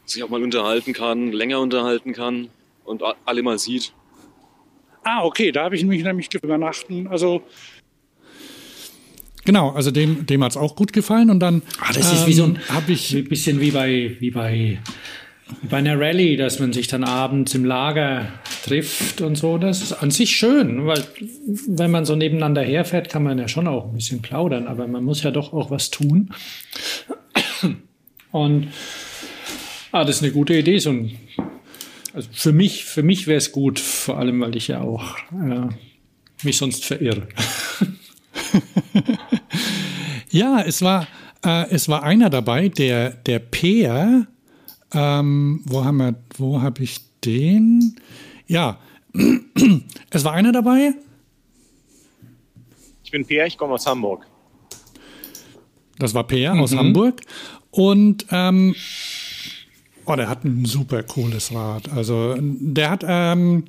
[0.05, 2.47] sich auch mal unterhalten kann, länger unterhalten kann
[2.85, 3.91] und alle mal sieht.
[5.03, 7.07] Ah, okay, da habe ich mich nämlich übernachten.
[7.07, 7.43] Also
[9.45, 11.61] Genau, also dem, dem hat es auch gut gefallen und dann.
[11.79, 14.79] Ah, das ist ähm, wie so ein, hab ich, ein bisschen wie bei, wie bei,
[15.69, 18.27] bei einer Rallye, dass man sich dann abends im Lager
[18.63, 19.57] trifft und so.
[19.57, 21.03] Das ist an sich schön, weil
[21.67, 25.03] wenn man so nebeneinander herfährt, kann man ja schon auch ein bisschen plaudern, aber man
[25.03, 26.29] muss ja doch auch was tun.
[28.31, 28.69] Und
[29.91, 31.17] ah, das ist eine gute Idee, so ein
[32.13, 35.67] also für mich, für mich wäre es gut, vor allem, weil ich ja auch äh,
[36.43, 37.27] mich sonst verirre.
[40.33, 41.07] ja, es war,
[41.45, 44.25] äh, es war einer dabei, der, der Peer,
[44.91, 47.95] ähm, wo haben wir, wo habe ich den?
[48.47, 48.79] Ja,
[50.09, 50.95] es war einer dabei.
[53.03, 54.25] Ich bin Peer, ich komme aus Hamburg.
[55.99, 56.61] Das war Peer mhm.
[56.61, 57.21] aus Hamburg.
[57.69, 58.75] Und ähm,
[60.05, 61.91] oh, der hat ein super cooles Rad.
[61.91, 63.65] Also der hat, ähm,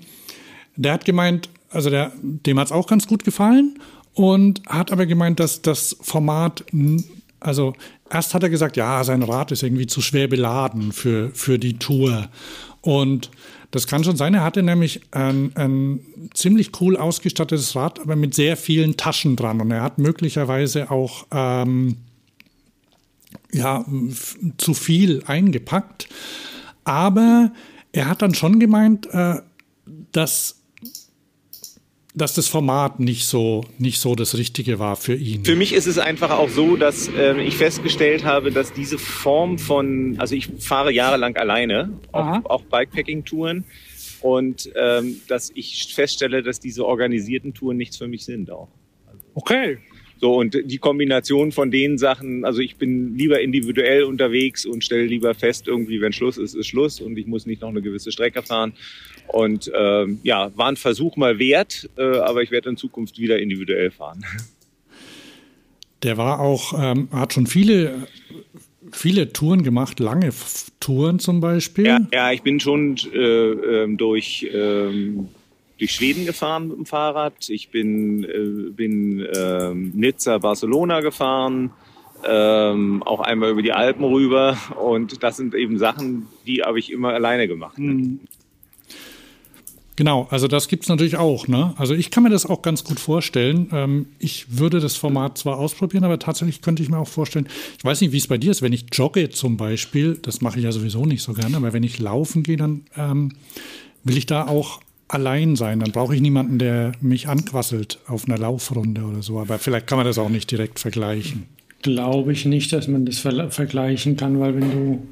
[0.76, 3.78] der hat gemeint, also der, dem hat es auch ganz gut gefallen
[4.14, 6.64] und hat aber gemeint, dass das Format,
[7.40, 7.74] also
[8.10, 11.78] erst hat er gesagt, ja, sein Rad ist irgendwie zu schwer beladen für, für die
[11.78, 12.28] Tour.
[12.80, 13.30] Und
[13.70, 14.34] das kann schon sein.
[14.34, 16.00] Er hatte nämlich ein, ein
[16.32, 19.60] ziemlich cool ausgestattetes Rad, aber mit sehr vielen Taschen dran.
[19.60, 21.96] Und er hat möglicherweise auch ähm,
[23.52, 23.84] ja,
[24.58, 26.08] zu viel eingepackt.
[26.84, 27.52] Aber
[27.90, 29.40] er hat dann schon gemeint, äh,
[30.12, 30.60] dass
[32.14, 35.44] dass das Format nicht so, nicht so das Richtige war für ihn.
[35.44, 39.58] Für mich ist es einfach auch so, dass äh, ich festgestellt habe, dass diese Form
[39.58, 43.64] von, also ich fahre jahrelang alleine, auch, auch Bikepacking-Touren,
[44.24, 48.68] und ähm, dass ich feststelle, dass diese organisierten Touren nichts für mich sind auch.
[49.34, 49.78] Okay.
[50.24, 55.04] So, und die Kombination von den Sachen, also ich bin lieber individuell unterwegs und stelle
[55.04, 58.10] lieber fest, irgendwie, wenn Schluss ist, ist Schluss und ich muss nicht noch eine gewisse
[58.10, 58.72] Strecke fahren.
[59.26, 63.38] Und ähm, ja, war ein Versuch mal wert, äh, aber ich werde in Zukunft wieder
[63.38, 64.24] individuell fahren.
[66.02, 68.06] Der war auch, ähm, hat schon viele,
[68.92, 70.30] viele Touren gemacht, lange
[70.80, 71.84] Touren zum Beispiel.
[71.84, 75.28] Ja, ja ich bin schon äh, ähm, durch, ähm,
[75.78, 77.48] durch Schweden gefahren mit dem Fahrrad.
[77.48, 81.70] Ich bin, äh, bin ähm, Nizza, Barcelona gefahren.
[82.26, 86.90] Ähm, auch einmal über die Alpen rüber und das sind eben Sachen, die habe ich
[86.90, 87.78] immer alleine gemacht.
[87.78, 88.20] Mhm.
[89.96, 91.46] Genau, also das gibt es natürlich auch.
[91.46, 91.72] Ne?
[91.76, 93.68] Also ich kann mir das auch ganz gut vorstellen.
[93.72, 97.46] Ähm, ich würde das Format zwar ausprobieren, aber tatsächlich könnte ich mir auch vorstellen,
[97.78, 100.58] ich weiß nicht, wie es bei dir ist, wenn ich jogge zum Beispiel, das mache
[100.58, 103.32] ich ja sowieso nicht so gerne, aber wenn ich laufen gehe, dann ähm,
[104.02, 105.80] will ich da auch allein sein.
[105.80, 109.38] Dann brauche ich niemanden, der mich anquasselt auf einer Laufrunde oder so.
[109.38, 111.46] Aber vielleicht kann man das auch nicht direkt vergleichen.
[111.82, 115.02] Glaube ich nicht, dass man das ver vergleichen kann, weil wenn du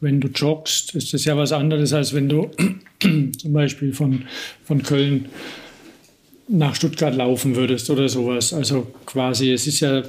[0.00, 2.50] wenn du joggst, ist das ja was anderes, als wenn du
[3.38, 4.24] zum Beispiel von,
[4.64, 5.26] von Köln
[6.48, 8.52] nach Stuttgart laufen würdest oder sowas.
[8.52, 10.02] Also quasi, es ist ja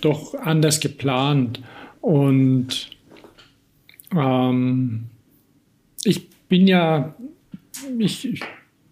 [0.00, 1.60] doch anders geplant.
[2.00, 2.90] Und
[4.14, 5.06] ähm,
[6.04, 7.14] ich bin ja,
[7.98, 8.40] ich, ich,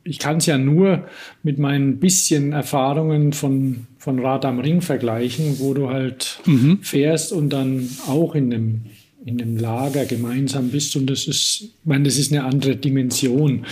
[0.04, 1.06] ich kann es ja nur
[1.42, 6.78] mit meinen bisschen Erfahrungen von, von Rad am Ring vergleichen, wo du halt mhm.
[6.82, 8.80] fährst und dann auch in einem
[9.24, 13.66] in einem Lager gemeinsam bist und das ist, ich meine, das ist eine andere Dimension.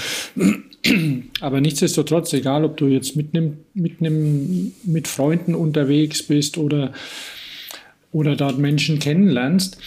[1.41, 6.93] Aber nichtsdestotrotz, egal ob du jetzt mit einem, mit einem, mit Freunden unterwegs bist oder,
[8.13, 9.79] oder dort Menschen kennenlernst,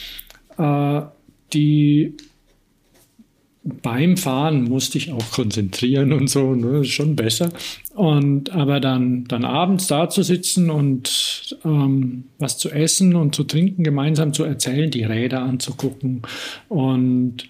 [0.58, 1.02] äh,
[1.54, 2.16] die
[3.82, 7.50] beim Fahren musste ich auch konzentrieren und so, ne, ist schon besser.
[7.96, 13.44] Und aber dann, dann abends da zu sitzen und ähm, was zu essen und zu
[13.44, 16.22] trinken, gemeinsam zu erzählen, die Räder anzugucken
[16.68, 17.48] und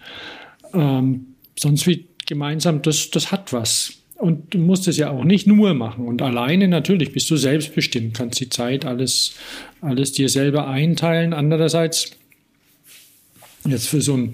[0.74, 1.28] ähm,
[1.58, 3.94] sonst wie gemeinsam, das, das hat was.
[4.16, 6.06] Und du musst es ja auch nicht nur machen.
[6.06, 9.36] Und alleine natürlich bist du selbstbestimmt, kannst die Zeit alles,
[9.80, 11.34] alles dir selber einteilen.
[11.34, 12.12] Andererseits,
[13.66, 14.34] jetzt für so ein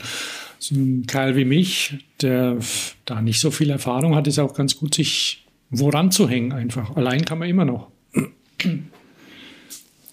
[0.72, 2.58] ein Kerl wie mich, der
[3.06, 6.96] da nicht so viel Erfahrung hat, ist auch ganz gut, sich woran zu hängen einfach.
[6.96, 7.88] Allein kann man immer noch.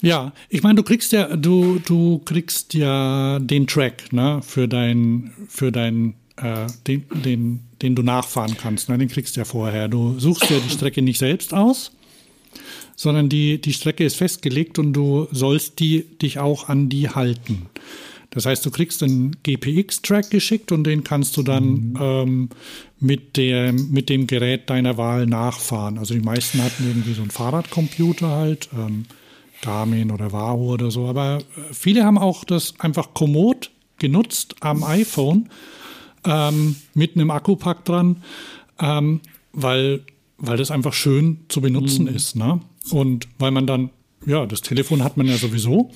[0.05, 5.31] Ja, ich meine, du kriegst ja, du, du kriegst ja den Track, ne, für dein,
[5.47, 8.89] für dein äh, den, den, den du nachfahren kannst.
[8.89, 8.99] Ne?
[8.99, 9.89] Den kriegst du ja vorher.
[9.89, 11.93] Du suchst ja die Strecke nicht selbst aus,
[12.97, 17.67] sondern die, die Strecke ist festgelegt und du sollst die, dich auch an die halten.
[18.33, 21.99] Das heißt, du kriegst einen GPX-Track geschickt und den kannst du dann mhm.
[22.01, 22.49] ähm,
[22.99, 25.99] mit, der, mit dem Gerät deiner Wahl nachfahren.
[25.99, 29.05] Also die meisten hatten irgendwie so einen Fahrradcomputer halt, ähm,
[29.61, 31.07] Garmin oder Wahoo oder so.
[31.07, 35.51] Aber äh, viele haben auch das einfach kommod genutzt am iPhone
[36.25, 38.23] ähm, mit einem Akkupack dran,
[38.81, 39.21] ähm,
[39.53, 40.01] weil,
[40.39, 42.17] weil das einfach schön zu benutzen mhm.
[42.17, 42.35] ist.
[42.35, 42.63] Ne?
[42.91, 43.91] Und weil man dann,
[44.25, 45.91] ja, das Telefon hat man ja sowieso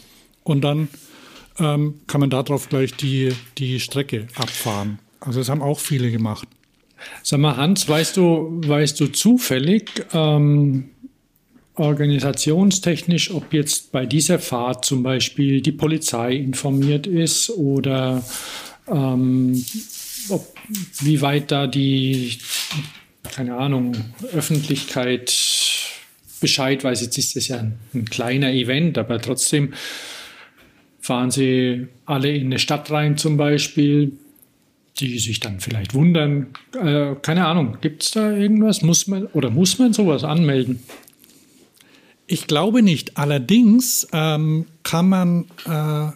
[0.45, 0.89] und dann
[1.59, 4.99] ähm, kann man darauf gleich die, die Strecke abfahren.
[5.21, 6.49] Also das haben auch viele gemacht.
[7.23, 10.91] Sag mal, Hans, weißt du, weißt du zufällig, ähm,
[11.75, 18.25] organisationstechnisch, ob jetzt bei dieser Fahrt zum Beispiel die Polizei informiert ist oder
[18.89, 19.63] ähm,
[20.31, 20.55] ob,
[21.01, 22.39] wie weit da die,
[23.31, 23.95] keine Ahnung,
[24.33, 25.35] Öffentlichkeit
[26.41, 27.03] Bescheid weiß.
[27.03, 29.75] Jetzt ist das ja ein, ein kleiner Event, aber trotzdem
[31.07, 34.13] fahren sie alle in eine Stadt rein zum Beispiel,
[34.99, 36.49] die sich dann vielleicht wundern.
[36.75, 38.83] Äh, keine Ahnung, gibt es da irgendwas?
[38.83, 40.83] Muss man oder muss man sowas anmelden?
[42.27, 43.17] Ich glaube nicht.
[43.19, 46.11] Allerdings ähm, kann man äh,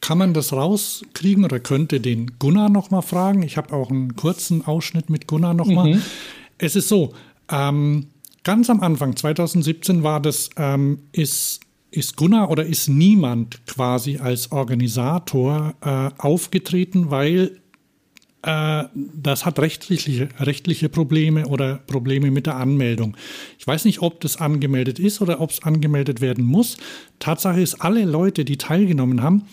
[0.00, 3.42] kann man das rauskriegen oder könnte den Gunnar noch mal fragen.
[3.42, 5.94] Ich habe auch einen kurzen Ausschnitt mit Gunnar noch mal.
[5.94, 6.02] Mhm.
[6.56, 7.12] Es ist so.
[7.50, 8.06] Ähm,
[8.42, 11.63] ganz am Anfang 2017 war das ähm, ist
[11.94, 17.60] ist Gunnar oder ist niemand quasi als Organisator äh, aufgetreten, weil
[18.42, 23.16] äh, das hat rechtliche, rechtliche Probleme oder Probleme mit der Anmeldung.
[23.58, 26.76] Ich weiß nicht, ob das angemeldet ist oder ob es angemeldet werden muss.
[27.20, 29.44] Tatsache ist, alle Leute, die teilgenommen haben,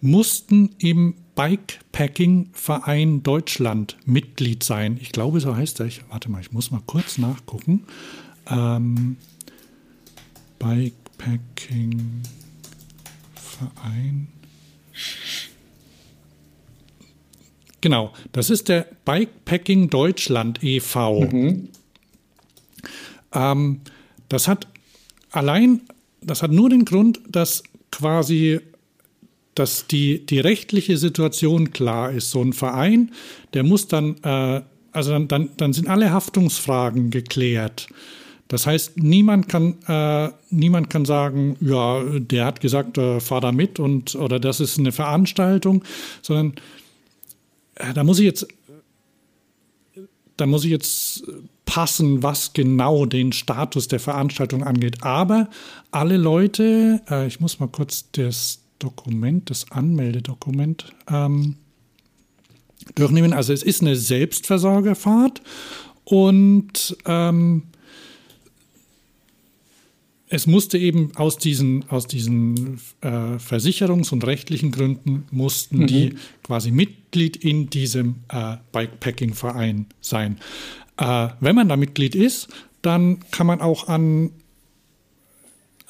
[0.00, 4.98] mussten im Bikepacking-Verein Deutschland Mitglied sein.
[5.00, 5.88] Ich glaube, so heißt er.
[6.10, 7.84] Warte mal, ich muss mal kurz nachgucken.
[8.48, 9.16] Ähm,
[10.58, 12.22] Bike Bikepacking
[13.34, 14.28] Verein.
[17.80, 21.20] Genau, das ist der Bikepacking Deutschland e.V.
[21.22, 21.68] Mhm.
[23.32, 23.80] Ähm,
[24.28, 24.66] das hat
[25.30, 25.82] allein,
[26.20, 28.60] das hat nur den Grund, dass quasi
[29.56, 32.30] dass die, die rechtliche Situation klar ist.
[32.30, 33.12] So ein Verein,
[33.54, 34.60] der muss dann, äh,
[34.92, 37.88] also dann, dann, dann sind alle Haftungsfragen geklärt.
[38.48, 43.52] Das heißt, niemand kann, äh, niemand kann sagen, ja, der hat gesagt, äh, fahr da
[43.52, 45.84] mit und oder das ist eine Veranstaltung,
[46.22, 46.54] sondern
[47.74, 48.46] äh, da muss ich jetzt,
[50.36, 51.24] da muss ich jetzt
[51.64, 55.02] passen, was genau den Status der Veranstaltung angeht.
[55.02, 55.48] Aber
[55.90, 61.56] alle Leute, äh, ich muss mal kurz das Dokument, das Anmeldedokument ähm,
[62.94, 63.32] durchnehmen.
[63.32, 65.42] Also es ist eine Selbstversorgerfahrt
[66.04, 67.64] und ähm,
[70.28, 75.86] es musste eben aus diesen, aus diesen äh, Versicherungs- und rechtlichen Gründen mussten mhm.
[75.86, 80.38] die quasi Mitglied in diesem äh, Bikepacking-Verein sein.
[80.96, 82.48] Äh, wenn man da Mitglied ist,
[82.82, 84.30] dann kann man auch an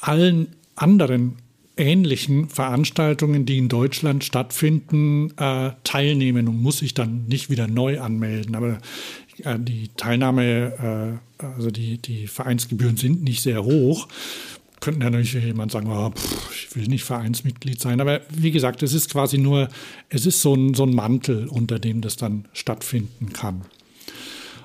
[0.01, 1.37] allen anderen
[1.79, 8.01] ähnlichen Veranstaltungen, die in Deutschland stattfinden, äh, teilnehmen und muss sich dann nicht wieder neu
[8.01, 8.55] anmelden.
[8.55, 8.79] Aber
[9.45, 14.09] äh, die Teilnahme, äh, also die, die Vereinsgebühren sind nicht sehr hoch.
[14.81, 18.01] Könnten ja natürlich jemand sagen, oh, pff, ich will nicht Vereinsmitglied sein.
[18.01, 19.69] Aber wie gesagt, es ist quasi nur,
[20.11, 23.63] es ist so ein, so ein Mantel, unter dem das dann stattfinden kann.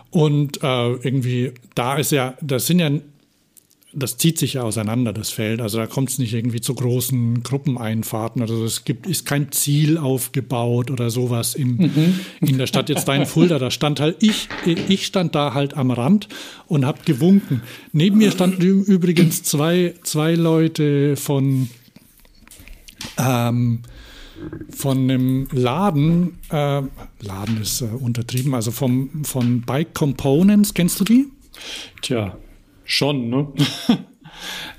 [0.10, 2.92] Und äh, irgendwie, da ist ja, das sind ja
[3.94, 5.60] das zieht sich ja auseinander, das Feld.
[5.60, 8.42] Also da kommt es nicht irgendwie zu großen Gruppeneinfahrten.
[8.42, 12.20] Also es gibt, ist kein Ziel aufgebaut oder sowas im, mhm.
[12.40, 12.90] in der Stadt.
[12.90, 16.30] Jetzt dein Fulda, da stand halt ich, ich stand da halt am Rand
[16.68, 17.62] und habe gewunken.
[17.92, 21.70] Neben mir standen übrigens zwei, zwei Leute von,
[23.18, 23.80] ähm,
[24.70, 26.82] von einem Laden, äh,
[27.20, 31.28] Laden ist äh, untertrieben, also vom, von Bike Components, kennst du die?
[32.02, 32.38] Tja,
[32.92, 33.48] Schon, ne?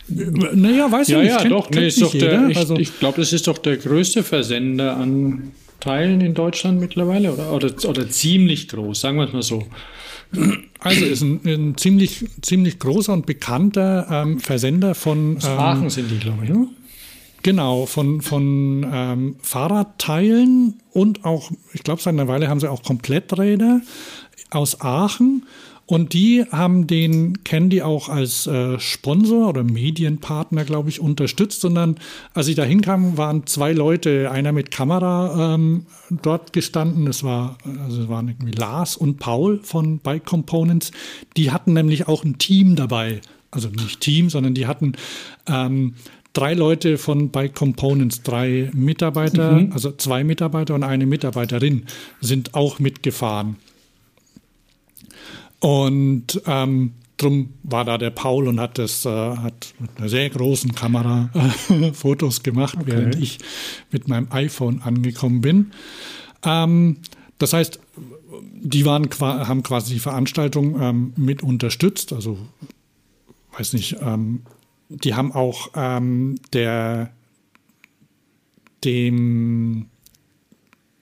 [0.54, 1.30] naja, weiß ich ja, nicht.
[1.30, 1.70] Ja, kennt, doch.
[1.70, 5.52] Nee, ist doch der, ich, also, ich glaube, das ist doch der größte Versender an
[5.80, 9.66] Teilen in Deutschland mittlerweile oder, oder, oder ziemlich groß, sagen wir es mal so.
[10.78, 15.38] Also ist ein, ein, ziemlich, ziemlich großer und bekannter ähm, Versender von.
[15.38, 16.68] Aus ähm, Aachen sind die, glaube ich, ne?
[17.42, 22.82] Genau, von, von ähm, Fahrradteilen und auch, ich glaube, seit einer Weile haben sie auch
[22.82, 23.80] Kompletträder
[24.50, 25.44] aus Aachen
[25.86, 31.60] Und die haben den Candy auch als äh, Sponsor oder Medienpartner, glaube ich, unterstützt.
[31.60, 31.96] Sondern
[32.34, 37.06] als ich da hinkam, waren zwei Leute, einer mit Kamera ähm, dort gestanden.
[37.06, 40.92] Es war, also es waren irgendwie Lars und Paul von Bike Components.
[41.36, 43.20] Die hatten nämlich auch ein Team dabei.
[43.50, 44.94] Also nicht Team, sondern die hatten
[45.46, 45.94] ähm,
[46.32, 49.72] drei Leute von Bike Components, drei Mitarbeiter, mhm.
[49.72, 51.84] also zwei Mitarbeiter und eine Mitarbeiterin
[52.20, 53.56] sind auch mitgefahren.
[55.62, 60.28] Und ähm, drum war da der Paul und hat das äh, hat mit einer sehr
[60.28, 61.30] großen Kamera
[61.70, 62.90] äh, Fotos gemacht, okay.
[62.90, 63.38] während ich
[63.92, 65.70] mit meinem iPhone angekommen bin.
[66.44, 66.96] Ähm,
[67.38, 67.78] das heißt,
[68.42, 72.38] die waren haben quasi die Veranstaltung ähm, mit unterstützt, also
[73.56, 74.42] weiß nicht, ähm,
[74.88, 77.10] die haben auch ähm, der
[78.82, 79.86] dem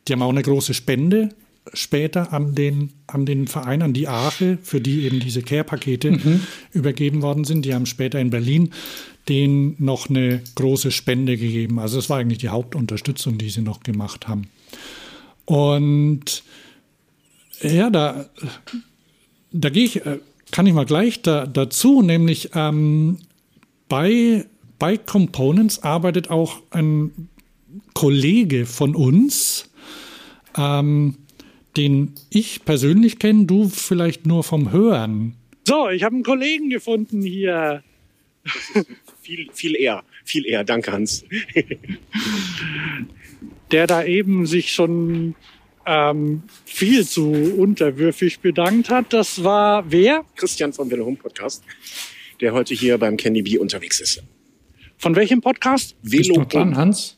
[0.06, 1.30] die haben auch eine große Spende
[1.72, 6.40] später an den, an den Verein, an die Arche, für die eben diese Care-Pakete mhm.
[6.72, 7.64] übergeben worden sind.
[7.64, 8.70] Die haben später in Berlin
[9.28, 11.78] denen noch eine große Spende gegeben.
[11.78, 14.48] Also das war eigentlich die Hauptunterstützung, die sie noch gemacht haben.
[15.44, 16.42] Und
[17.60, 18.26] ja, da,
[19.52, 20.18] da gehe ich, äh,
[20.50, 23.18] kann ich mal gleich da, dazu, nämlich ähm,
[23.88, 24.46] bei,
[24.78, 27.28] bei Components arbeitet auch ein
[27.94, 29.70] Kollege von uns,
[30.56, 31.16] ähm,
[31.80, 35.34] den ich persönlich kenne, du vielleicht nur vom Hören.
[35.66, 37.82] So, ich habe einen Kollegen gefunden hier.
[39.22, 40.62] viel, viel eher, viel eher.
[40.62, 41.24] Danke, Hans.
[43.72, 45.34] Der da eben sich schon
[45.86, 49.14] ähm, viel zu unterwürfig bedankt hat.
[49.14, 50.24] Das war wer?
[50.36, 51.64] Christian vom Velo Home Podcast,
[52.42, 54.22] der heute hier beim Candy Bee unterwegs ist.
[54.98, 55.96] Von welchem Podcast?
[56.02, 57.16] Velo Bist dran, Hans?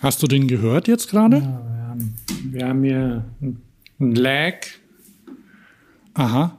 [0.00, 1.36] Hast du den gehört jetzt gerade?
[1.36, 2.14] Ja, wir haben,
[2.50, 3.24] wir haben hier
[4.10, 4.66] ein Lag.
[6.14, 6.58] Aha.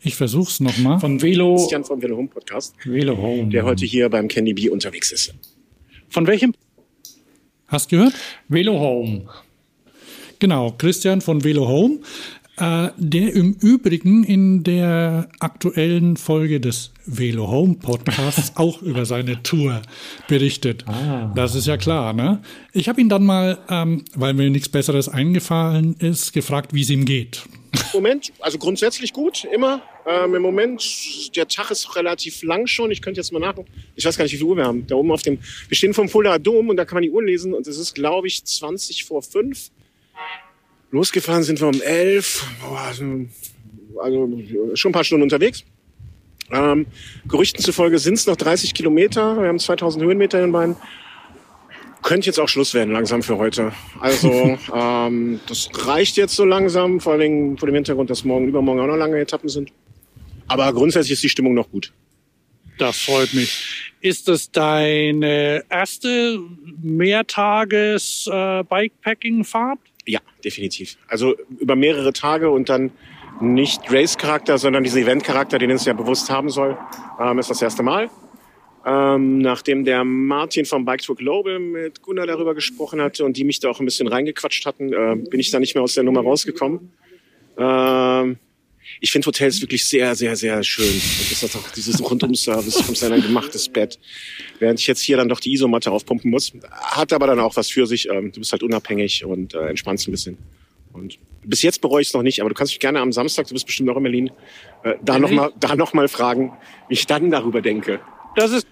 [0.00, 1.00] Ich versuch's nochmal.
[1.00, 1.56] Von Velo.
[1.56, 2.74] Christian vom Velo Home Podcast.
[2.84, 3.48] Velo Home.
[3.50, 5.34] Der heute hier beim Candy Bee unterwegs ist.
[6.08, 6.54] Von welchem?
[7.66, 8.14] Hast gehört?
[8.48, 9.28] Velo Home.
[10.38, 11.98] Genau, Christian von Velo Home
[12.58, 19.42] äh, der im Übrigen in der aktuellen Folge des Velo Home Podcasts auch über seine
[19.42, 19.82] Tour
[20.28, 20.84] berichtet.
[20.86, 21.32] Ah.
[21.34, 22.42] Das ist ja klar, ne?
[22.72, 26.90] Ich habe ihn dann mal, ähm, weil mir nichts Besseres eingefallen ist, gefragt, wie es
[26.90, 27.42] ihm geht.
[27.92, 29.82] Moment, also grundsätzlich gut, immer.
[30.06, 32.90] Ähm, Im Moment, der Tag ist relativ lang schon.
[32.90, 33.70] Ich könnte jetzt mal nachgucken.
[33.94, 34.86] Ich weiß gar nicht, wie viel Uhr wir haben.
[34.86, 35.38] Da oben auf dem,
[35.68, 37.94] wir stehen vom Fuldaer Dom und da kann man die Uhr lesen und es ist,
[37.94, 39.70] glaube ich, 20 vor 5.
[40.90, 42.46] Losgefahren sind wir um elf,
[42.86, 43.04] also,
[44.74, 45.64] schon ein paar Stunden unterwegs.
[46.50, 46.86] Ähm,
[47.26, 49.38] Gerüchten zufolge sind es noch 30 Kilometer.
[49.40, 50.76] Wir haben 2000 Höhenmeter in den Beinen.
[52.02, 53.72] Könnte jetzt auch Schluss werden langsam für heute.
[54.00, 54.30] Also
[54.74, 58.86] ähm, das reicht jetzt so langsam, vor allem vor dem Hintergrund, dass morgen, übermorgen auch
[58.86, 59.70] noch lange Etappen sind.
[60.46, 61.92] Aber grundsätzlich ist die Stimmung noch gut.
[62.78, 63.92] Das freut mich.
[64.00, 66.38] Ist das deine erste
[66.80, 69.80] Mehrtages-Bikepacking-Fahrt?
[70.08, 70.96] Ja, definitiv.
[71.06, 72.92] Also über mehrere Tage und dann
[73.42, 76.78] nicht Race-Charakter, sondern diesen Event-Charakter, den es ja bewusst haben soll,
[77.20, 78.08] ähm, ist das erste Mal.
[78.86, 83.44] Ähm, nachdem der Martin vom Bike Tour Global mit Gunnar darüber gesprochen hatte und die
[83.44, 86.04] mich da auch ein bisschen reingequatscht hatten, äh, bin ich da nicht mehr aus der
[86.04, 86.90] Nummer rausgekommen.
[87.58, 88.38] Ähm,
[89.00, 90.86] ich finde Hotels wirklich sehr, sehr, sehr schön.
[90.86, 93.98] Und das hat auch dieses Rundum-Service, kommt ein gemachtes Bett.
[94.58, 96.52] Während ich jetzt hier dann doch die Isomatte aufpumpen muss.
[96.70, 98.08] Hat aber dann auch was für sich.
[98.08, 100.38] Ähm, du bist halt unabhängig und äh, entspannst ein bisschen.
[100.92, 103.46] Und bis jetzt bereue ich es noch nicht, aber du kannst mich gerne am Samstag,
[103.46, 104.30] du bist bestimmt noch in Berlin,
[104.82, 106.52] äh, da nochmal noch mal fragen,
[106.88, 108.00] wie ich dann darüber denke.
[108.36, 108.66] Das ist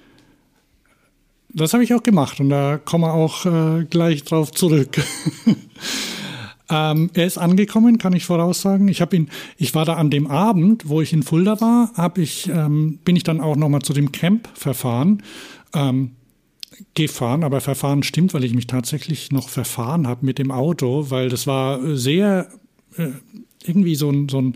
[1.48, 4.98] das habe ich auch gemacht und da kommen wir auch äh, gleich drauf zurück.
[6.68, 8.88] Ähm, er ist angekommen, kann ich voraussagen.
[8.88, 12.22] Ich habe ihn, ich war da an dem Abend, wo ich in Fulda war, habe
[12.22, 15.22] ich, ähm, bin ich dann auch nochmal zu dem Camp verfahren.
[15.74, 16.12] Ähm,
[16.94, 21.30] gefahren, aber verfahren stimmt, weil ich mich tatsächlich noch verfahren habe mit dem Auto, weil
[21.30, 22.50] das war sehr
[22.96, 23.12] äh,
[23.64, 24.54] irgendwie so ein, so ein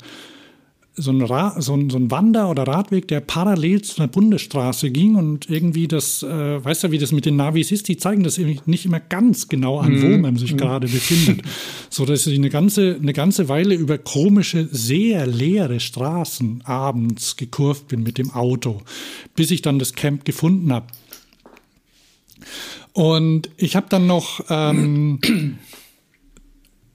[0.95, 4.91] so ein, Ra so, ein, so ein Wander- oder Radweg, der parallel zu einer Bundesstraße
[4.91, 8.23] ging und irgendwie das, äh, weißt du, wie das mit den Navis ist, die zeigen
[8.23, 10.21] das nicht immer ganz genau an, wo mhm.
[10.21, 10.59] man sich mhm.
[10.59, 11.45] gerade befindet.
[11.93, 17.89] So dass ich eine ganze, eine ganze Weile über komische, sehr leere Straßen abends gekurvt
[17.89, 18.83] bin mit dem Auto,
[19.35, 20.87] bis ich dann das Camp gefunden habe.
[22.93, 25.21] Und ich habe dann noch, ähm,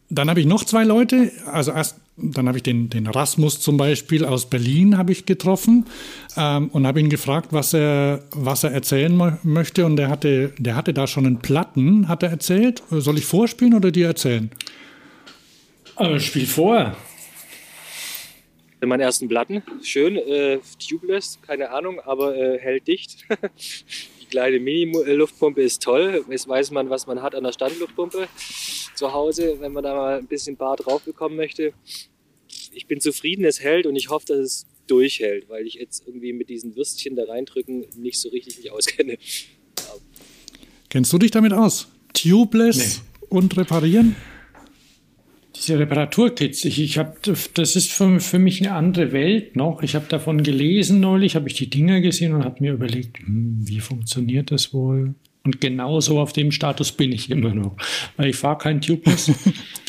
[0.09, 3.75] dann habe ich noch zwei Leute, also erst dann habe ich den, den Rasmus zum
[3.75, 5.85] Beispiel aus Berlin habe ich getroffen
[6.37, 9.85] ähm, und habe ihn gefragt, was er, was er erzählen möchte.
[9.85, 12.83] Und der hatte, der hatte da schon einen Platten, hat er erzählt.
[12.89, 14.49] Soll ich vorspielen oder dir erzählen?
[15.97, 16.95] Aber spiel vor.
[18.75, 19.61] hatte meinen ersten Platten.
[19.83, 23.25] Schön, äh, tubeless, keine Ahnung, aber äh, hält dicht.
[24.25, 26.25] Die kleine Mini-Luftpumpe ist toll.
[26.29, 28.27] Jetzt weiß man, was man hat an der Standluftpumpe
[28.95, 31.73] zu Hause, wenn man da mal ein bisschen Bar drauf bekommen möchte.
[32.73, 36.33] Ich bin zufrieden, es hält und ich hoffe, dass es durchhält, weil ich jetzt irgendwie
[36.33, 39.13] mit diesen Würstchen da reindrücken nicht so richtig mich auskenne.
[39.13, 39.93] Ja.
[40.89, 41.87] Kennst du dich damit aus?
[42.13, 43.27] Tubeless nee.
[43.29, 44.15] und reparieren?
[45.73, 47.15] Reparaturkits, ich, ich habe,
[47.53, 49.83] das ist für, für mich eine andere Welt noch.
[49.83, 53.59] Ich habe davon gelesen neulich, habe ich die Dinger gesehen und habe mir überlegt, hm,
[53.61, 55.15] wie funktioniert das wohl?
[55.43, 57.75] Und genauso auf dem Status bin ich immer noch,
[58.17, 59.31] weil ich fahre kein Tubeless.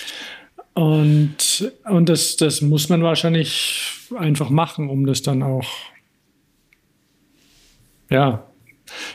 [0.74, 3.80] und und das, das muss man wahrscheinlich
[4.18, 5.66] einfach machen, um das dann auch
[8.10, 8.46] ja,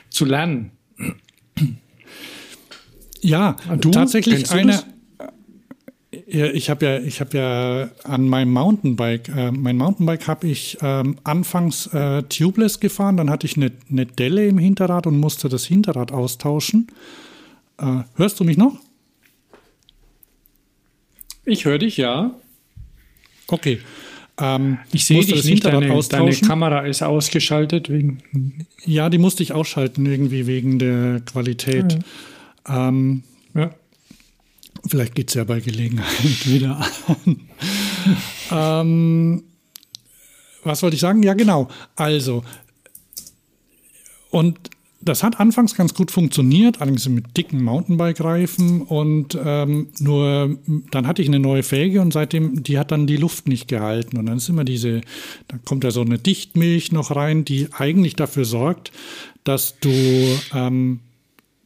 [0.09, 0.71] zu lernen.
[3.21, 4.83] Ja, du, tatsächlich eine.
[6.33, 11.17] Ich habe ja, ich habe ja an meinem Mountainbike, äh, mein Mountainbike habe ich ähm,
[11.25, 15.65] anfangs äh, tubeless gefahren, dann hatte ich eine, eine Delle im Hinterrad und musste das
[15.65, 16.87] Hinterrad austauschen.
[17.77, 18.77] Äh, hörst du mich noch?
[21.43, 22.31] Ich höre dich, ja.
[23.47, 23.79] Okay.
[24.39, 27.89] Ähm, ich sehe dich nicht, deine, deine, Kamera ist ausgeschaltet.
[27.89, 28.23] Wegen
[28.85, 31.99] ja, die musste ich ausschalten irgendwie wegen der Qualität.
[32.65, 32.87] Ja.
[32.87, 33.23] Ähm,
[33.53, 33.71] ja.
[34.87, 37.39] Vielleicht geht es ja bei Gelegenheit wieder an.
[38.51, 39.43] ähm,
[40.63, 41.23] was wollte ich sagen?
[41.23, 41.67] Ja, genau.
[41.95, 42.43] Also,
[44.29, 44.57] und
[45.03, 50.57] das hat anfangs ganz gut funktioniert, allerdings mit dicken Mountainbike-Reifen und ähm, nur
[50.91, 54.17] dann hatte ich eine neue Felge und seitdem, die hat dann die Luft nicht gehalten
[54.17, 55.01] und dann ist immer diese,
[55.47, 58.91] da kommt ja so eine Dichtmilch noch rein, die eigentlich dafür sorgt,
[59.43, 59.89] dass du,
[60.53, 60.99] ähm,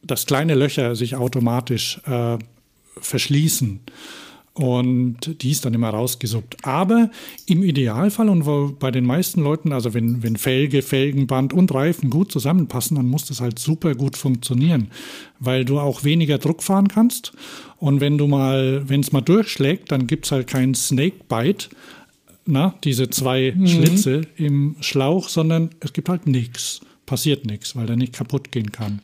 [0.02, 2.38] dass kleine Löcher sich automatisch äh,
[3.00, 3.80] verschließen.
[4.56, 6.64] Und die ist dann immer rausgesuppt.
[6.64, 7.10] Aber
[7.44, 12.32] im Idealfall und bei den meisten Leuten, also wenn, wenn Felge, Felgenband und Reifen gut
[12.32, 14.88] zusammenpassen, dann muss das halt super gut funktionieren,
[15.40, 17.32] weil du auch weniger Druck fahren kannst.
[17.76, 21.68] Und wenn du mal, wenn es mal durchschlägt, dann gibt es halt keinen Snakebite,
[22.46, 23.66] na, diese zwei mhm.
[23.66, 28.72] Schlitze im Schlauch, sondern es gibt halt nichts, passiert nichts, weil der nicht kaputt gehen
[28.72, 29.02] kann.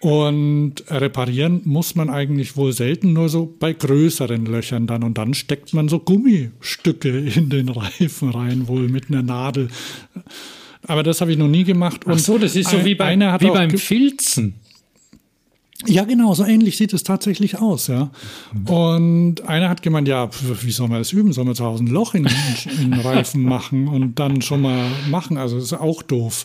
[0.00, 5.02] Und reparieren muss man eigentlich wohl selten, nur so bei größeren Löchern dann.
[5.02, 9.68] Und dann steckt man so Gummistücke in den Reifen rein, wohl mit einer Nadel.
[10.86, 12.06] Aber das habe ich noch nie gemacht.
[12.06, 14.54] Und Ach so, das ist so wie, bei, wie beim Filzen.
[15.86, 18.10] Ja, genau, so ähnlich sieht es tatsächlich aus, ja.
[18.66, 20.28] Und einer hat gemeint, ja,
[20.62, 21.32] wie soll man das üben?
[21.32, 22.28] Soll man zu Hause ein Loch in,
[22.82, 25.38] in den Reifen machen und dann schon mal machen?
[25.38, 26.44] Also das ist auch doof.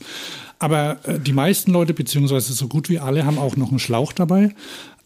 [0.60, 4.14] Aber äh, die meisten Leute, beziehungsweise so gut wie alle, haben auch noch einen Schlauch
[4.14, 4.54] dabei.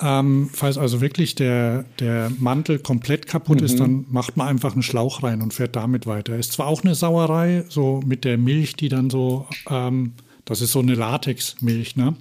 [0.02, 3.66] Ähm, falls also wirklich der, der Mantel komplett kaputt mhm.
[3.66, 6.38] ist, dann macht man einfach einen Schlauch rein und fährt damit weiter.
[6.38, 10.14] Ist zwar auch eine Sauerei, so mit der Milch, die dann so, ähm,
[10.45, 12.16] das ist so eine Latexmilch, ne?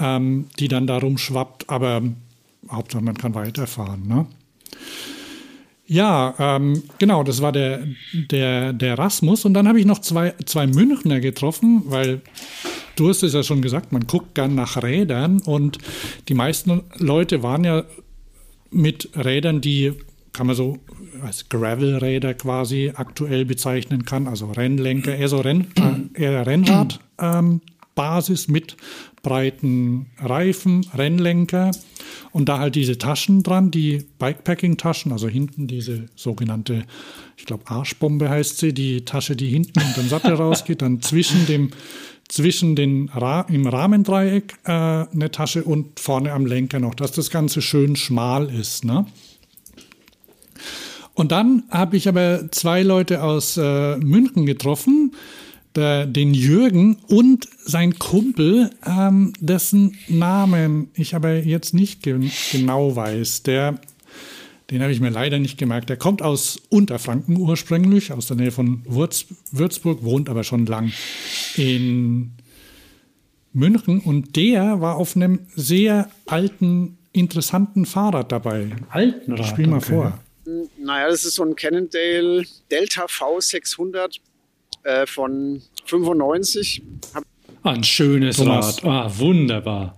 [0.00, 2.02] Ähm, die dann darum schwappt, aber
[2.70, 4.26] Hauptsache man kann weiterfahren, ne?
[5.86, 7.86] Ja, ähm, genau, das war der,
[8.30, 9.44] der, der Rasmus.
[9.44, 12.22] Und dann habe ich noch zwei, zwei Münchner getroffen, weil
[12.96, 15.78] du hast es ja schon gesagt, man guckt gern nach Rädern und
[16.28, 17.84] die meisten Leute waren ja
[18.70, 19.92] mit Rädern, die
[20.32, 20.78] kann man so
[21.22, 25.68] als Gravel-Räder quasi aktuell bezeichnen kann, also Rennlenker, eher so Renn,
[26.16, 27.00] äh, eher Rennrad.
[27.20, 27.60] Ähm,
[28.48, 28.76] mit
[29.22, 31.70] breiten Reifen, Rennlenker
[32.34, 36.82] und da halt diese Taschen dran, die Bikepacking-Taschen, also hinten diese sogenannte,
[37.36, 41.46] ich glaube Arschbombe heißt sie, die Tasche, die hinten unter dem Sattel rausgeht, dann zwischen
[41.46, 41.70] dem
[42.28, 47.30] zwischen den Ra im Rahmendreieck äh, eine Tasche und vorne am Lenker noch, dass das
[47.30, 48.84] Ganze schön schmal ist.
[48.84, 49.06] Ne?
[51.12, 55.14] Und dann habe ich aber zwei Leute aus äh, München getroffen,
[55.76, 62.94] der, den Jürgen und sein Kumpel, ähm, dessen Namen ich aber jetzt nicht ge genau
[62.96, 63.42] weiß.
[63.42, 63.80] Der,
[64.70, 65.88] den habe ich mir leider nicht gemerkt.
[65.88, 70.92] Der kommt aus Unterfranken ursprünglich, aus der Nähe von Würz Würzburg, wohnt aber schon lang
[71.56, 72.32] in
[73.52, 78.70] München und der war auf einem sehr alten, interessanten Fahrrad dabei.
[78.90, 79.46] Alten Rad?
[79.46, 79.92] Spiel mal okay.
[79.92, 80.18] vor.
[80.78, 84.18] Naja, das ist so ein Cannondale Delta V600
[84.82, 86.82] äh, von 95.
[87.62, 88.84] Ein schönes Thomas.
[88.84, 88.84] Rad.
[88.84, 89.96] Ah, wunderbar.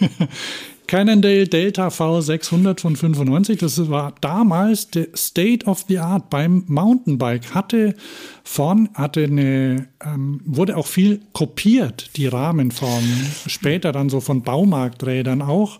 [0.88, 3.58] Cannondale Delta V600 von 95.
[3.58, 7.54] Das war damals der State of the Art beim Mountainbike.
[7.54, 7.94] Hatte
[8.42, 13.04] vorn, hatte eine, ähm, wurde auch viel kopiert, die Rahmenform.
[13.46, 15.78] Später dann so von Baumarkträdern auch.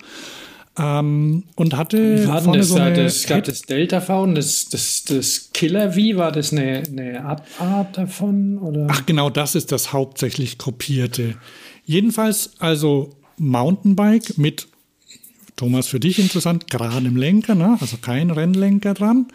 [0.79, 4.69] Ähm, und hatte War vorne das, so eine das, gab das Delta V und das,
[4.69, 8.59] das, das Killer V, war das eine, eine Abart davon?
[8.59, 8.87] Oder?
[8.89, 11.35] Ach genau, das ist das hauptsächlich kopierte.
[11.85, 14.69] Jedenfalls also Mountainbike mit,
[15.57, 17.77] Thomas, für dich interessant, geradem Lenker, ne?
[17.81, 19.27] also kein Rennlenker dran.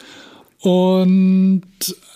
[0.60, 1.64] Und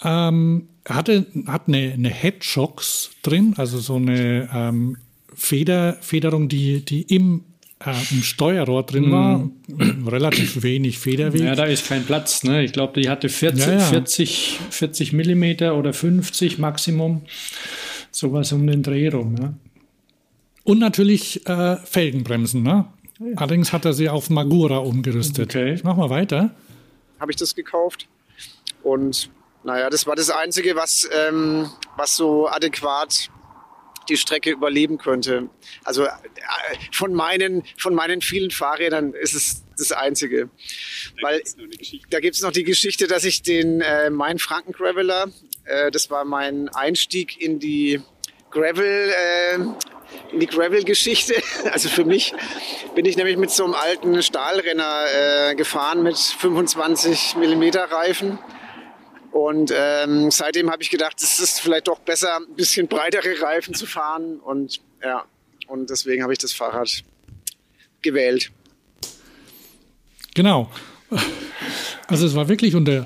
[0.03, 4.97] ähm, hatte, hat eine, eine Headshocks drin, also so eine ähm,
[5.33, 7.43] Feder, Federung, die, die im,
[7.85, 9.49] äh, im Steuerrohr drin war.
[10.07, 11.41] Relativ wenig Federweg.
[11.41, 12.43] Ja, da ist kein Platz.
[12.43, 12.63] Ne?
[12.63, 13.79] Ich glaube, die hatte 40, Ja, ja.
[13.79, 17.21] 40, 40 Millimeter oder 50 Maximum.
[18.11, 19.35] Sowas um den Dreh rum.
[19.39, 19.53] Ja.
[20.63, 22.63] Und natürlich äh, Felgenbremsen.
[22.63, 22.85] Ne?
[23.35, 25.55] Allerdings hat er sie auf Magura umgerüstet.
[25.55, 25.73] Okay.
[25.73, 26.51] Ich mach mal weiter.
[27.19, 28.07] habe ich das gekauft.
[28.83, 29.29] Und
[29.63, 33.29] naja, das war das Einzige, was, ähm, was so adäquat
[34.09, 35.49] die Strecke überleben könnte.
[35.83, 36.09] Also äh,
[36.91, 40.49] von meinen, von meinen vielen Fahrrädern ist es das Einzige.
[41.21, 41.41] Weil
[42.09, 45.27] da gibt es noch die Geschichte, dass ich den äh, mein Franken Graveler,
[45.65, 48.01] äh, das war mein Einstieg in die
[48.51, 49.55] Gravel, äh,
[50.31, 51.35] in die Gravel-Geschichte.
[51.71, 52.33] Also für mich
[52.95, 55.05] bin ich nämlich mit so einem alten Stahlrenner
[55.51, 58.39] äh, gefahren mit 25 Millimeter Reifen.
[59.37, 63.75] Und ähm, seitdem habe ich gedacht, es ist vielleicht doch besser, ein bisschen breitere Reifen
[63.75, 64.39] zu fahren.
[64.39, 65.25] Und ja,
[65.67, 67.03] und deswegen habe ich das Fahrrad
[68.01, 68.51] gewählt.
[70.33, 70.71] Genau.
[72.07, 73.05] Also es war wirklich und der,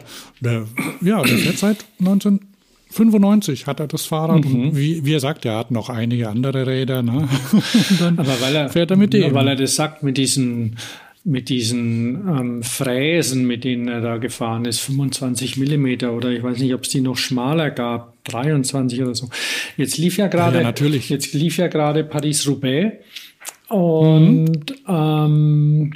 [1.01, 5.69] ja, der seit 1995 hat er das Fahrrad und wie, wie er sagt, er hat
[5.69, 7.03] noch einige andere Räder.
[7.03, 7.27] Ne?
[7.89, 9.33] Und dann Aber weil er, fährt er mit dem.
[9.33, 10.77] weil er das sagt, mit diesen,
[11.23, 16.57] mit diesen ähm, Fräsen, mit denen er da gefahren ist, 25 Millimeter oder ich weiß
[16.59, 19.29] nicht, ob es die noch schmaler gab, 23 oder so.
[19.77, 21.09] Jetzt lief ja gerade, Ja, natürlich.
[21.09, 22.97] jetzt lief ja gerade Paris-Roubaix
[23.69, 25.93] und ähm,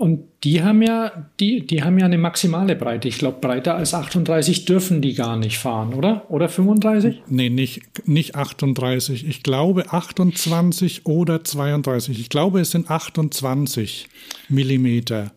[0.00, 3.06] und die haben ja, die, die haben ja eine maximale Breite.
[3.06, 6.24] Ich glaube, breiter als 38 dürfen die gar nicht fahren, oder?
[6.30, 7.20] Oder 35?
[7.26, 9.28] Nee, nicht, nicht 38.
[9.28, 12.18] Ich glaube 28 oder 32.
[12.18, 14.08] Ich glaube, es sind 28
[14.48, 15.32] Millimeter.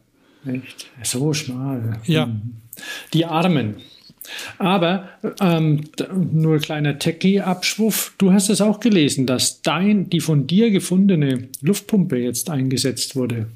[0.48, 0.88] Echt?
[1.04, 2.00] So schmal.
[2.06, 2.30] Ja.
[3.12, 3.76] Die Armen.
[4.60, 5.10] Aber
[5.42, 5.82] ähm,
[6.32, 8.14] nur kleiner Techie-Abschwuff.
[8.18, 13.48] Du hast es auch gelesen, dass dein, die von dir gefundene Luftpumpe jetzt eingesetzt wurde.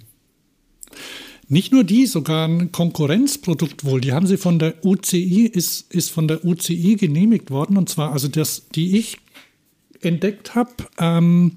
[1.50, 4.02] Nicht nur die, sogar ein Konkurrenzprodukt wohl.
[4.02, 7.78] Die haben sie von der UCI, ist, ist von der UCI genehmigt worden.
[7.78, 9.18] Und zwar, also das, die ich
[10.02, 11.54] entdeckt habe, ähm,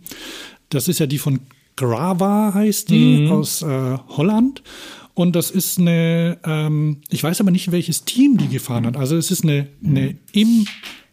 [0.69, 1.41] das ist ja die von
[1.77, 3.67] Grava, heißt die, aus äh,
[4.09, 4.63] Holland.
[5.15, 8.97] Und das ist eine, ähm, ich weiß aber nicht, welches Team die gefahren hat.
[8.97, 10.67] Also es ist eine, eine im,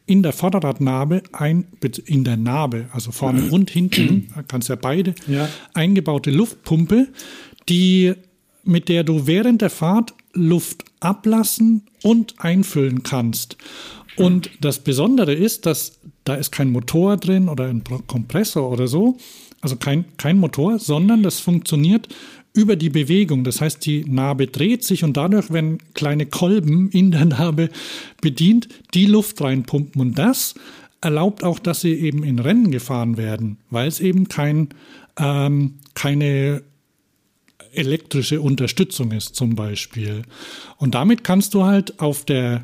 [0.05, 1.65] in der Vorderradnabe, ein,
[2.05, 5.49] in der Narbe, also vorne und hinten, kannst ja beide, Ja.
[5.74, 7.07] eingebaute Luftpumpe,
[7.70, 8.13] die,
[8.63, 13.57] mit der du während der Fahrt Luft ablassen und einfüllen kannst.
[14.18, 19.18] Und das Besondere ist, dass da ist kein Motor drin oder ein Kompressor oder so,
[19.61, 22.09] also kein, kein Motor, sondern das funktioniert
[22.53, 23.43] über die Bewegung.
[23.43, 27.70] Das heißt, die Narbe dreht sich und dadurch, wenn kleine Kolben in der Narbe
[28.20, 30.01] bedient, die Luft reinpumpen.
[30.01, 30.55] Und das
[30.99, 34.70] erlaubt auch, dass sie eben in Rennen gefahren werden, weil es eben kein,
[35.18, 36.63] ähm, keine
[37.78, 40.23] elektrische Unterstützung ist zum Beispiel.
[40.78, 42.63] Und damit kannst du halt auf der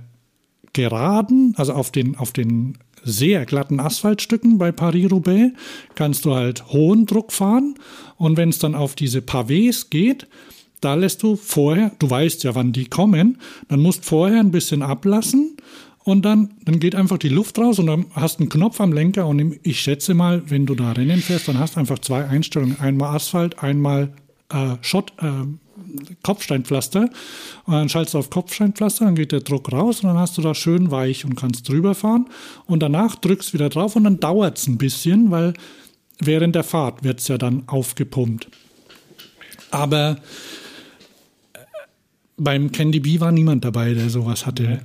[0.73, 5.51] geraden, also auf den, auf den sehr glatten Asphaltstücken bei Paris-Roubaix,
[5.95, 7.75] kannst du halt hohen Druck fahren.
[8.17, 10.27] Und wenn es dann auf diese Pavés geht,
[10.81, 13.37] da lässt du vorher, du weißt ja, wann die kommen,
[13.69, 15.55] dann musst vorher ein bisschen ablassen
[16.03, 19.27] und dann, dann geht einfach die Luft raus und dann hast einen Knopf am Lenker
[19.27, 22.79] und ich schätze mal, wenn du da Rennen fährst, dann hast du einfach zwei Einstellungen.
[22.79, 24.13] Einmal Asphalt, einmal
[24.49, 25.45] äh, Schott, äh,
[26.23, 27.09] Kopfsteinpflaster
[27.65, 30.41] und dann schaltest du auf Kopfsteinpflaster, dann geht der Druck raus und dann hast du
[30.41, 32.27] da schön weich und kannst drüber fahren
[32.65, 35.53] und danach drückst wieder drauf und dann dauert es ein bisschen, weil
[36.19, 38.47] während der Fahrt wird es ja dann aufgepumpt.
[39.71, 40.17] Aber
[41.53, 41.59] äh,
[42.37, 44.81] beim Candy Bee war niemand dabei, der sowas hatte.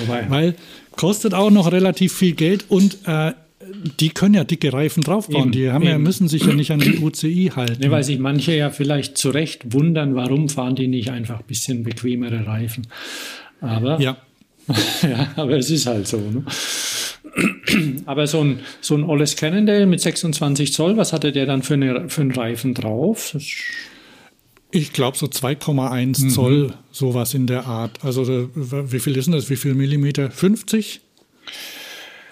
[0.00, 0.56] Wobei, Weil
[0.96, 3.32] kostet auch noch relativ viel Geld und äh,
[4.00, 5.44] die können ja dicke Reifen draufbauen.
[5.44, 7.82] Eben, die haben ja, müssen sich ja nicht an die UCI halten.
[7.82, 11.46] ne, weil sich manche ja vielleicht zu Recht wundern, warum fahren die nicht einfach ein
[11.46, 12.86] bisschen bequemere Reifen.
[13.60, 14.16] Aber ja.
[15.02, 16.18] ja, aber es ist halt so.
[16.18, 16.44] Ne?
[18.06, 21.74] Aber so ein, so ein Olles Cannondale mit 26 Zoll, was hatte der dann für,
[21.74, 23.36] eine, für einen Reifen drauf?
[24.70, 28.04] Ich glaube so 2,1 Zoll, sowas in der Art.
[28.04, 29.48] Also äh, wie viel ist denn das?
[29.50, 30.30] Wie viel Millimeter?
[30.30, 31.00] 50?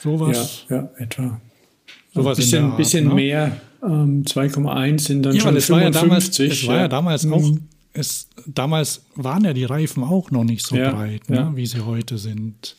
[0.05, 0.67] Ja, Sowas.
[0.69, 1.41] ja, etwa.
[2.15, 3.15] sowas Ein bisschen, Art, bisschen ne?
[3.15, 5.69] mehr, Ähm, 2,1 sind dann ja, schon das 55.
[5.69, 7.33] War ja damals, es war ja damals mhm.
[7.33, 7.51] auch,
[7.93, 11.57] es, damals waren ja die Reifen auch noch nicht so ja, breit, ne, ja.
[11.57, 12.77] wie sie heute sind.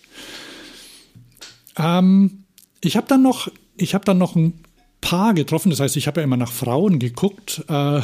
[1.77, 2.43] Ähm,
[2.81, 4.53] ich habe dann noch, ich habe dann noch ein
[5.01, 5.71] paar getroffen.
[5.71, 8.01] Das heißt, ich habe ja immer nach Frauen geguckt, äh,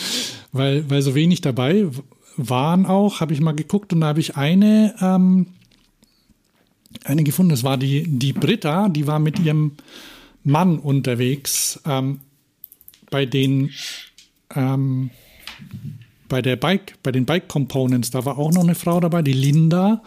[0.52, 1.86] weil, weil so wenig dabei
[2.36, 5.46] waren auch, habe ich mal geguckt und da habe ich eine, ähm,
[7.04, 7.50] eine gefunden.
[7.50, 9.72] Das war die, die Britta, die war mit ihrem
[10.44, 12.20] Mann unterwegs ähm,
[13.10, 13.70] bei den
[14.54, 15.10] ähm,
[16.28, 18.10] bei der Bike, bei den Bike Components.
[18.10, 20.02] Da war auch noch eine Frau dabei, die Linda.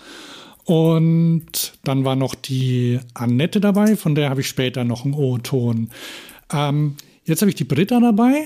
[0.66, 5.89] Und dann war noch die Annette dabei, von der habe ich später noch einen O-Ton.
[6.52, 8.46] Ähm, jetzt habe ich die Britta dabei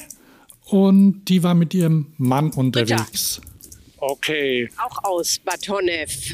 [0.66, 3.40] und die war mit ihrem Mann unterwegs.
[3.40, 3.48] Britta.
[4.00, 4.70] Okay.
[4.78, 6.12] Auch aus Batonev.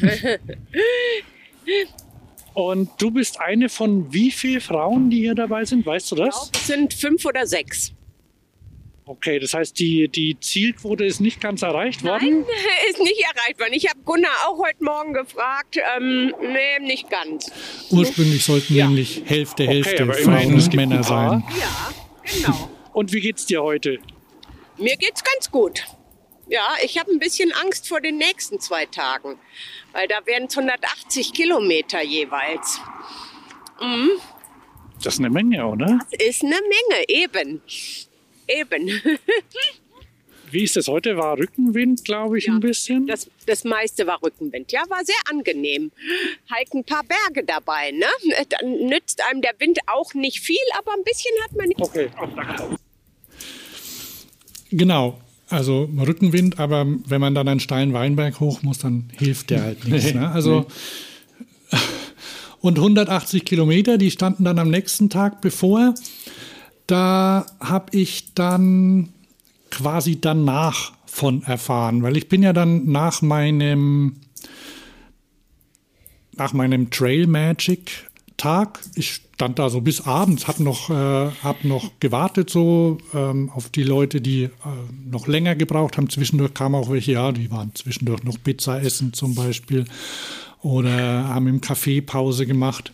[2.54, 5.84] und du bist eine von wie vielen Frauen, die hier dabei sind?
[5.84, 6.28] Weißt du das?
[6.28, 7.92] Ich glaube, es sind fünf oder sechs.
[9.06, 12.40] Okay, das heißt, die, die Zielquote ist nicht ganz erreicht worden?
[12.40, 12.46] Nein,
[12.90, 13.74] ist nicht erreicht worden.
[13.74, 15.76] Ich habe Gunnar auch heute Morgen gefragt.
[15.96, 17.50] Ähm, nee, nicht ganz.
[17.90, 18.86] Ursprünglich sollten ja.
[18.86, 21.44] nämlich Hälfte, Hälfte okay, Frauen und Männer sein.
[21.58, 21.92] Ja,
[22.24, 22.70] genau.
[22.94, 23.98] Und wie geht's dir heute?
[24.78, 25.84] Mir geht's ganz gut.
[26.48, 29.38] Ja, ich habe ein bisschen Angst vor den nächsten zwei Tagen,
[29.94, 32.80] weil da werden es 180 Kilometer jeweils.
[33.80, 34.10] Mhm.
[35.02, 35.98] Das ist eine Menge, oder?
[36.10, 37.62] Das ist eine Menge, eben.
[38.46, 39.00] Eben.
[40.50, 41.16] Wie ist das heute?
[41.16, 43.06] War Rückenwind, glaube ich, ja, ein bisschen?
[43.06, 44.70] Das, das meiste war Rückenwind.
[44.70, 45.90] Ja, war sehr angenehm.
[46.50, 48.06] Halt ein paar Berge dabei, ne?
[48.50, 51.80] Dann nützt einem der Wind auch nicht viel, aber ein bisschen hat man nicht.
[51.80, 52.08] Okay.
[54.70, 55.20] Genau.
[55.54, 59.86] Also Rückenwind, aber wenn man dann einen steilen Weinberg hoch muss, dann hilft der halt
[59.86, 60.14] nichts.
[60.14, 60.30] Ne?
[60.30, 60.66] Also
[62.60, 65.94] und 180 Kilometer, die standen dann am nächsten Tag bevor.
[66.86, 69.08] Da habe ich dann
[69.70, 74.16] quasi danach von erfahren, weil ich bin ja dann nach meinem
[76.36, 81.64] nach meinem Trail Magic Tag, ich stand da so bis abends, habe noch, äh, hab
[81.64, 84.50] noch gewartet so ähm, auf die Leute, die äh,
[85.08, 86.10] noch länger gebraucht haben.
[86.10, 89.84] Zwischendurch kamen auch welche, ja, die waren zwischendurch noch Pizza essen zum Beispiel
[90.62, 92.92] oder haben im Café Pause gemacht.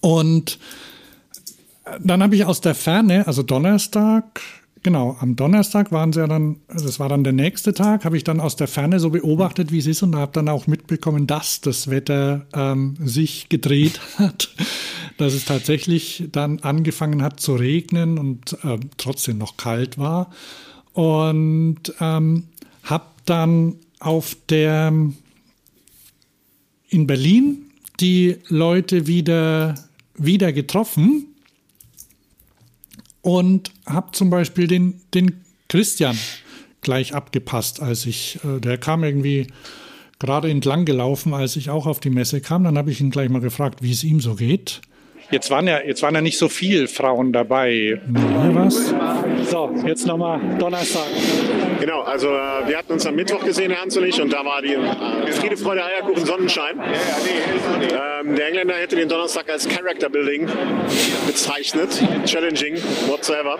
[0.00, 0.58] Und
[2.00, 4.40] dann habe ich aus der Ferne, also Donnerstag,
[4.86, 8.22] genau, am Donnerstag waren sie ja dann, das war dann der nächste Tag, habe ich
[8.22, 11.60] dann aus der Ferne so beobachtet, wie es ist und habe dann auch mitbekommen, dass
[11.60, 14.54] das Wetter ähm, sich gedreht hat,
[15.18, 20.30] dass es tatsächlich dann angefangen hat zu regnen und äh, trotzdem noch kalt war.
[20.92, 22.44] Und ähm,
[22.84, 24.92] habe dann auf der
[26.88, 29.74] in Berlin die Leute wieder,
[30.14, 31.35] wieder getroffen
[33.26, 36.16] und habe zum Beispiel den, den Christian
[36.80, 39.48] gleich abgepasst, als ich, äh, der kam irgendwie
[40.20, 42.62] gerade entlang gelaufen, als ich auch auf die Messe kam.
[42.62, 44.80] Dann habe ich ihn gleich mal gefragt, wie es ihm so geht.
[45.30, 48.00] Jetzt waren ja, jetzt waren ja nicht so viele Frauen dabei.
[48.06, 48.20] Nee,
[48.52, 48.94] was?
[49.50, 51.06] So, jetzt nochmal Donnerstag.
[51.80, 54.62] Genau, also äh, wir hatten uns am Mittwoch gesehen, Hans und ich, und da war
[54.62, 56.80] die äh, Friede, Freude, Eierkuchen, Sonnenschein.
[56.80, 60.48] Ähm, der Engländer hätte den Donnerstag als Character Building
[61.26, 62.76] bezeichnet, challenging,
[63.08, 63.58] whatsoever.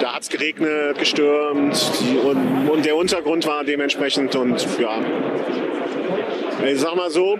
[0.00, 1.90] Da hat es geregnet, gestürmt
[2.24, 4.98] und, und der Untergrund war dementsprechend und ja,
[6.66, 7.38] ich sag mal so,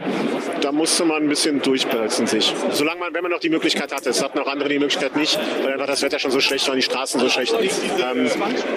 [0.61, 2.55] da musste man ein bisschen durchbeißen sich.
[2.73, 5.39] Solange man, wenn man noch die Möglichkeit hatte, es hatten auch andere die Möglichkeit nicht,
[5.63, 7.55] weil einfach das Wetter schon so schlecht war und die Straßen so schlecht.
[7.55, 8.29] Ähm,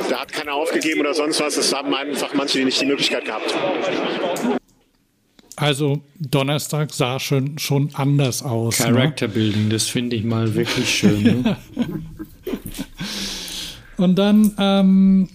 [0.10, 1.58] da hat keiner aufgegeben oder sonst was.
[1.58, 3.54] Es haben einfach manche die nicht die Möglichkeit gehabt.
[5.56, 8.80] Also Donnerstag sah schon, schon anders aus.
[8.80, 8.86] Ne?
[8.86, 9.34] Character ne?
[9.34, 11.44] Building, das finde ich mal wirklich schön.
[11.44, 11.58] Ne?
[13.98, 15.30] Und dann, ähm,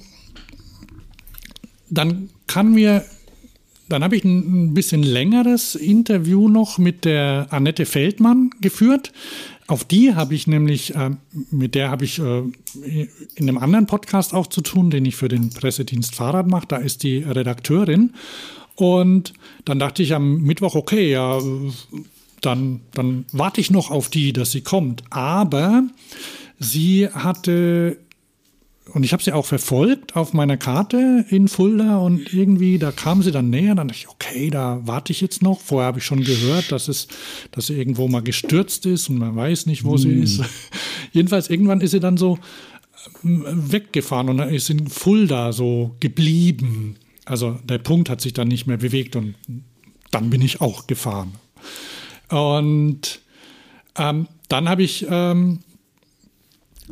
[1.89, 3.05] dann kann mir
[3.89, 9.13] dann habe ich ein, bisschen längeres Interview noch mit der Annette Feldmann geführt.
[9.69, 11.11] Auf die habe ich nämlich, äh,
[11.51, 12.43] mit der habe ich äh,
[13.35, 16.67] in einem anderen Podcast auch zu tun, den ich für den Pressedienst Fahrrad mache.
[16.69, 18.13] Da ist die Redakteurin.
[18.77, 19.33] Und
[19.65, 21.41] dann dachte ich am Mittwoch, okay, ja,
[22.43, 25.03] dann, dann warte ich noch auf die, dass sie kommt.
[25.11, 25.85] Aber
[26.59, 27.99] sie hatte
[28.93, 33.23] und ich habe sie auch verfolgt auf meiner Karte in Fulda und irgendwie, da kam
[33.23, 35.61] sie dann näher, dann dachte ich, okay, da warte ich jetzt noch.
[35.61, 37.09] Vorher habe ich schon gehört, dass, es,
[37.51, 39.99] dass sie irgendwo mal gestürzt ist und man weiß nicht, wo hm.
[39.99, 40.43] sie ist.
[41.13, 42.39] Jedenfalls, irgendwann ist sie dann so
[43.25, 46.97] ähm, weggefahren und dann ist in Fulda so geblieben.
[47.25, 49.35] Also der Punkt hat sich dann nicht mehr bewegt und
[50.13, 51.33] dann bin ich auch gefahren.
[52.29, 53.21] Und
[53.97, 55.61] ähm, dann habe ich ähm,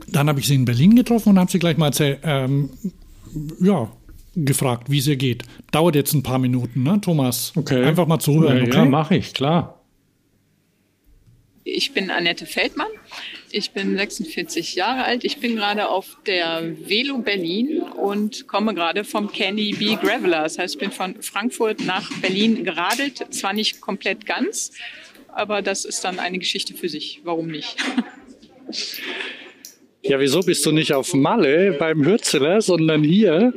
[0.09, 2.71] Dann habe ich sie in Berlin getroffen und habe sie gleich mal erzählt, ähm,
[3.61, 3.91] ja,
[4.37, 5.45] gefragt, wie es ihr geht.
[5.71, 7.53] Dauert jetzt ein paar Minuten, ne, Thomas?
[7.55, 7.85] Okay.
[7.85, 8.77] Einfach mal zuhören, Ja, okay?
[8.77, 9.81] ja mache ich, klar.
[11.67, 12.89] Ich bin Annette Feldmann.
[13.51, 15.25] Ich bin 46 Jahre alt.
[15.25, 20.43] Ich bin gerade auf der Velo Berlin und komme gerade vom Candy Bee Graveler.
[20.43, 23.25] Das heißt, ich bin von Frankfurt nach Berlin geradelt.
[23.31, 24.73] Zwar nicht komplett ganz,
[25.29, 27.21] aber das ist dann eine Geschichte für sich.
[27.25, 27.77] Warum nicht?
[30.05, 33.55] Ja, wieso bist du nicht auf Malle beim Hürzeler, sondern hier?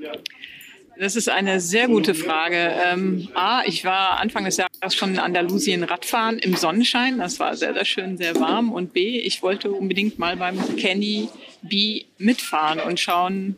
[0.98, 2.56] Das ist eine sehr gute Frage.
[2.56, 7.18] Ähm, A, ich war Anfang des Jahres schon in Andalusien Radfahren im Sonnenschein.
[7.18, 8.72] Das war sehr, sehr schön, sehr warm.
[8.72, 11.28] Und B, ich wollte unbedingt mal beim Candy
[11.62, 13.58] Bee mitfahren und schauen,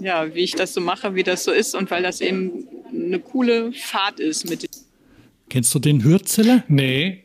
[0.00, 3.20] ja, wie ich das so mache, wie das so ist und weil das eben eine
[3.20, 4.68] coole Fahrt ist mit
[5.48, 6.64] Kennst du den Hürzeler?
[6.68, 7.24] Nee.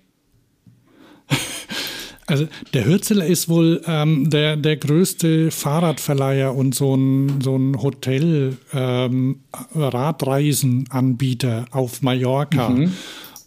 [2.27, 7.81] Also der Hürzeler ist wohl ähm, der, der größte Fahrradverleiher und so ein, so ein
[7.81, 9.41] Hotel ähm,
[9.75, 12.69] Radreisenanbieter auf Mallorca.
[12.69, 12.93] Mhm.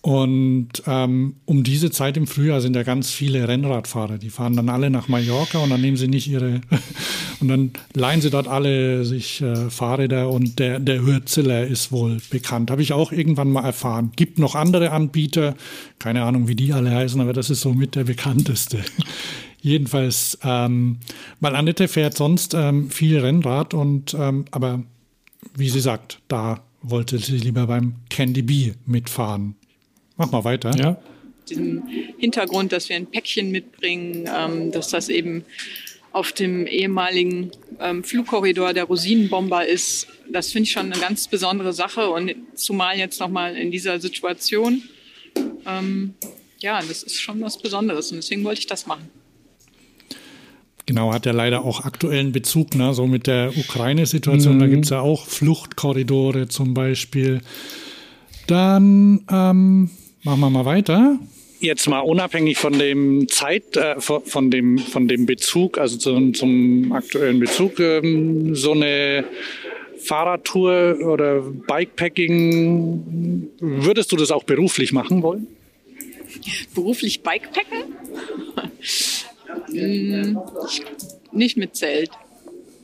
[0.08, 4.16] Und ähm, um diese Zeit im Frühjahr sind ja ganz viele Rennradfahrer.
[4.16, 6.62] Die fahren dann alle nach Mallorca und dann nehmen sie nicht ihre
[7.40, 12.22] und dann leihen sie dort alle sich äh, Fahrräder und der, der Hürzeler ist wohl
[12.30, 12.70] bekannt.
[12.70, 14.12] Habe ich auch irgendwann mal erfahren.
[14.16, 15.54] Gibt noch andere Anbieter,
[15.98, 18.78] keine Ahnung, wie die alle heißen, aber das ist somit der bekannteste.
[19.60, 21.00] Jedenfalls, ähm,
[21.40, 24.82] weil Annette fährt sonst ähm, viel Rennrad und ähm, aber
[25.54, 29.54] wie sie sagt, da wollte sie lieber beim Candy Bee mitfahren.
[30.18, 30.70] Mach mal weiter.
[30.76, 30.96] Ja.
[31.48, 31.82] diesem
[32.18, 35.44] Hintergrund, dass wir ein Päckchen mitbringen, ähm, dass das eben
[36.12, 37.50] auf dem ehemaligen
[37.80, 40.06] ähm, Flugkorridor der Rosinenbomber ist.
[40.30, 44.82] Das finde ich schon eine ganz besondere Sache und zumal jetzt nochmal in dieser Situation.
[45.66, 46.14] Ähm,
[46.58, 49.08] ja, das ist schon was Besonderes und deswegen wollte ich das machen.
[50.86, 52.94] Genau, hat ja leider auch aktuellen Bezug, ne?
[52.94, 54.58] so mit der Ukraine-Situation.
[54.58, 54.70] Da Mhm.
[54.70, 57.42] gibt es ja auch Fluchtkorridore zum Beispiel.
[58.46, 59.90] Dann ähm,
[60.22, 61.18] machen wir mal weiter.
[61.60, 66.92] Jetzt mal unabhängig von dem Zeit, äh, von, dem von dem Bezug, also zum, zum
[66.92, 69.24] aktuellen Bezug, ähm, so eine
[69.98, 75.48] Fahrradtour oder Bikepacking, würdest du das auch beruflich machen wollen?
[76.74, 77.84] Beruflich Bikepacken?
[79.70, 80.38] Hm,
[81.32, 82.10] nicht mit Zelt.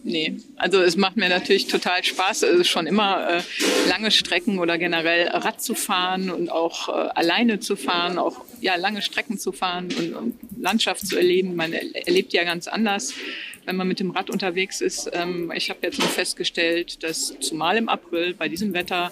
[0.06, 3.42] Nee, also es macht mir natürlich total Spaß, also schon immer äh,
[3.88, 8.76] lange Strecken oder generell Rad zu fahren und auch äh, alleine zu fahren, auch ja
[8.76, 11.56] lange Strecken zu fahren und, und Landschaft zu erleben.
[11.56, 13.14] Man er- erlebt ja ganz anders,
[13.64, 15.10] wenn man mit dem Rad unterwegs ist.
[15.14, 19.10] Ähm, ich habe jetzt nur festgestellt, dass zumal im April bei diesem Wetter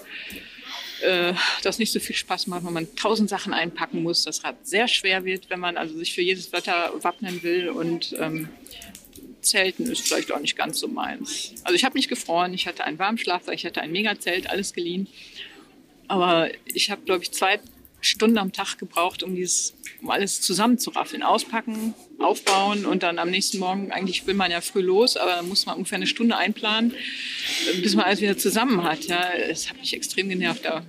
[1.01, 1.33] äh,
[1.63, 4.87] das nicht so viel Spaß macht, wenn man tausend Sachen einpacken muss, das Rad sehr
[4.87, 8.47] schwer wird, wenn man also sich für jedes Wetter wappnen will und ähm,
[9.43, 11.53] Zelten ist vielleicht auch nicht ganz so meins.
[11.63, 15.07] Also ich habe nicht gefroren, ich hatte einen Warmschlafsack, ich hatte ein Megazelt, alles geliehen.
[16.07, 17.59] Aber ich habe, glaube ich, zwei
[18.01, 21.23] Stunden am Tag gebraucht, um dieses, um alles zusammenzuraffeln.
[21.23, 25.47] Auspacken, aufbauen und dann am nächsten Morgen, eigentlich will man ja früh los, aber dann
[25.47, 26.93] muss man ungefähr eine Stunde einplanen,
[27.81, 29.05] bis man alles wieder zusammen hat.
[29.05, 30.65] Ja, es hat mich extrem genervt.
[30.65, 30.83] Da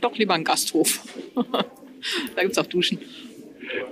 [0.00, 1.00] doch lieber ein Gasthof.
[1.34, 2.98] da gibt es auch Duschen.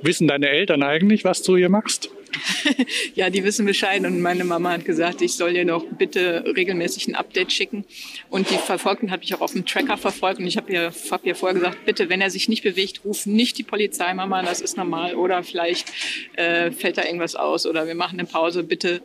[0.02, 2.10] Wissen deine Eltern eigentlich, was du hier machst?
[3.14, 7.08] Ja, die wissen Bescheid und meine Mama hat gesagt, ich soll ihr doch bitte regelmäßig
[7.08, 7.84] ein Update schicken.
[8.28, 11.24] Und die verfolgten hat mich auch auf dem Tracker verfolgt und ich habe ihr, hab
[11.24, 14.60] ihr vorher gesagt, bitte, wenn er sich nicht bewegt, ruf nicht die Polizei, Mama, das
[14.60, 15.14] ist normal.
[15.14, 15.90] Oder vielleicht
[16.34, 19.02] äh, fällt da irgendwas aus oder wir machen eine Pause, bitte.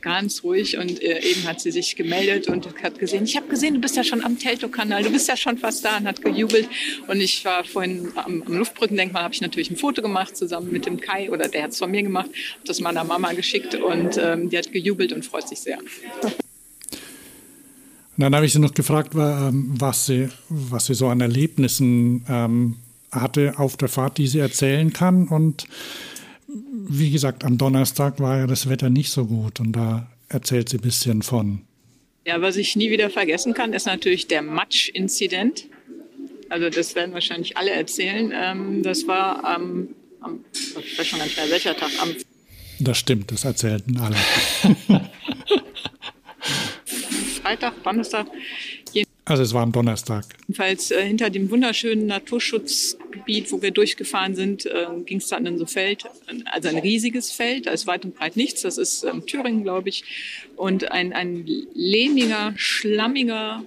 [0.00, 3.74] Ganz ruhig und äh, eben hat sie sich gemeldet und hat gesehen, ich habe gesehen,
[3.74, 6.68] du bist ja schon am Teltow-Kanal, du bist ja schon fast da und hat gejubelt.
[7.08, 10.86] Und ich war vorhin am, am Luftbrückendenkmal, habe ich natürlich ein Foto gemacht zusammen mit
[10.86, 14.18] dem Kai oder der hat es von mir gemacht, hab das meiner Mama geschickt und
[14.18, 15.78] ähm, die hat gejubelt und freut sich sehr.
[18.16, 22.24] Und dann habe ich sie noch gefragt, ähm, was sie, was sie so an Erlebnissen
[22.28, 22.76] ähm,
[23.12, 25.28] hatte auf der Fahrt, die sie erzählen kann.
[25.28, 25.66] Und
[26.88, 30.78] wie gesagt, am Donnerstag war ja das Wetter nicht so gut und da erzählt sie
[30.78, 31.62] ein bisschen von.
[32.26, 35.66] Ja, was ich nie wieder vergessen kann, ist natürlich der Matsch-Inzident.
[36.48, 38.32] Also das werden wahrscheinlich alle erzählen.
[38.34, 39.88] Ähm, das war am,
[40.20, 42.14] am, ich weiß schon gar nicht mehr welcher Tag, am
[42.80, 44.16] Das stimmt, das erzählten alle.
[47.42, 48.26] Freitag, Donnerstag,
[49.28, 50.24] Also es war am Donnerstag.
[50.42, 55.58] jedenfalls äh, hinter dem wunderschönen Naturschutzgebiet, wo wir durchgefahren sind, äh, ging es dann in
[55.58, 56.04] so Feld,
[56.44, 59.88] also ein riesiges Feld, da ist weit und breit nichts, das ist ähm, Thüringen, glaube
[59.88, 60.04] ich,
[60.54, 61.44] und ein, ein
[61.74, 63.64] lehmiger, schlammiger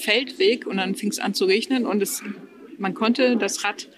[0.00, 1.84] Feldweg und dann fing es an zu regnen.
[1.84, 2.22] Und es,
[2.78, 3.88] man konnte das Rad,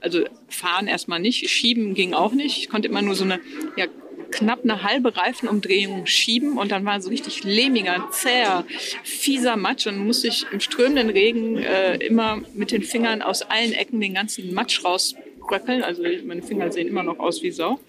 [0.00, 3.38] also fahren erstmal nicht, schieben ging auch nicht, ich konnte immer nur so eine
[3.76, 3.86] ja,
[4.34, 8.64] knapp eine halbe Reifenumdrehung schieben und dann war so richtig lehmiger, zäher,
[9.02, 13.72] fieser Matsch und musste ich im strömenden Regen äh, immer mit den Fingern aus allen
[13.72, 15.82] Ecken den ganzen Matsch rausbröckeln.
[15.82, 17.80] Also meine Finger sehen immer noch aus wie Sau.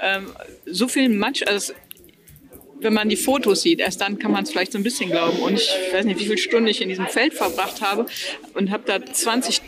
[0.00, 0.26] Ähm,
[0.66, 1.72] so viel Matsch, also
[2.82, 5.38] wenn man die Fotos sieht, erst dann kann man es vielleicht so ein bisschen glauben.
[5.38, 8.06] Und ich weiß nicht, wie viele Stunden ich in diesem Feld verbracht habe
[8.54, 9.60] und habe da 20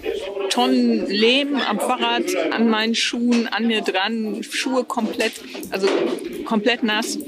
[0.50, 5.32] Tonnen Lehm am Fahrrad, an meinen Schuhen, an mir dran, Schuhe komplett,
[5.70, 5.88] also
[6.44, 7.18] komplett nass.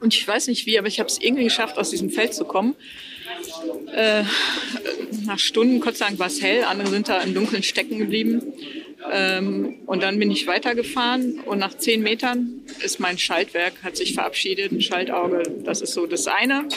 [0.00, 2.44] Und ich weiß nicht wie, aber ich habe es irgendwie geschafft, aus diesem Feld zu
[2.44, 2.74] kommen.
[3.94, 4.24] Äh,
[5.24, 8.42] nach Stunden, Gott sei Dank war es hell, andere sind da im Dunkeln stecken geblieben.
[9.12, 14.14] Ähm, und dann bin ich weitergefahren und nach zehn Metern ist mein Schaltwerk, hat sich
[14.14, 15.42] verabschiedet, ein Schaltauge.
[15.64, 16.68] Das ist so das eine.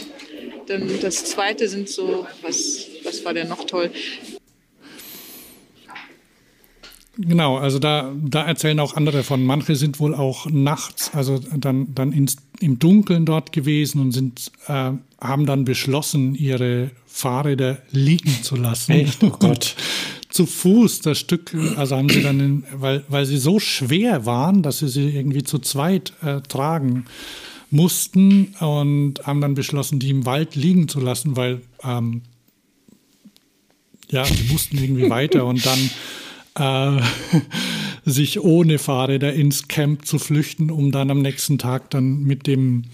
[0.67, 3.91] Dann das zweite sind so, was, was war denn noch toll?
[7.19, 9.43] Genau, also da, da erzählen auch andere von.
[9.43, 14.51] Manche sind wohl auch nachts, also dann, dann ins, im Dunkeln dort gewesen und sind,
[14.67, 18.91] äh, haben dann beschlossen, ihre Fahrräder liegen zu lassen.
[18.91, 19.23] Echt?
[19.23, 19.75] Oh Gott.
[20.29, 24.61] zu Fuß das Stück, also haben sie dann, in, weil, weil sie so schwer waren,
[24.61, 27.05] dass sie sie irgendwie zu zweit äh, tragen
[27.69, 32.21] mussten und haben dann beschlossen, die im Wald liegen zu lassen, weil ähm,
[34.09, 37.01] ja, die mussten irgendwie weiter und dann äh,
[38.05, 42.85] sich ohne Fahrräder ins Camp zu flüchten, um dann am nächsten Tag dann mit dem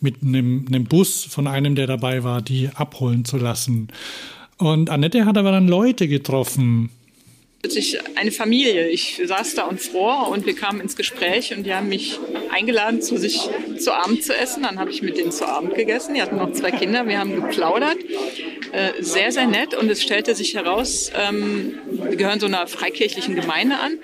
[0.00, 3.88] mit einem, einem Bus von einem, der dabei war, die abholen zu lassen.
[4.58, 6.90] Und Annette hat aber dann Leute getroffen.
[8.14, 8.88] Eine Familie.
[8.88, 12.18] Ich saß da und fror und wir kamen ins Gespräch und die haben mich
[12.50, 13.48] eingeladen, zu sich
[13.78, 14.62] zu Abend zu essen.
[14.62, 16.14] Dann habe ich mit denen zu Abend gegessen.
[16.14, 17.06] Die hatten noch zwei Kinder.
[17.06, 17.98] Wir haben geplaudert.
[18.72, 19.74] Äh, sehr, sehr nett.
[19.74, 23.98] Und es stellte sich heraus, ähm, wir gehören so einer freikirchlichen Gemeinde an.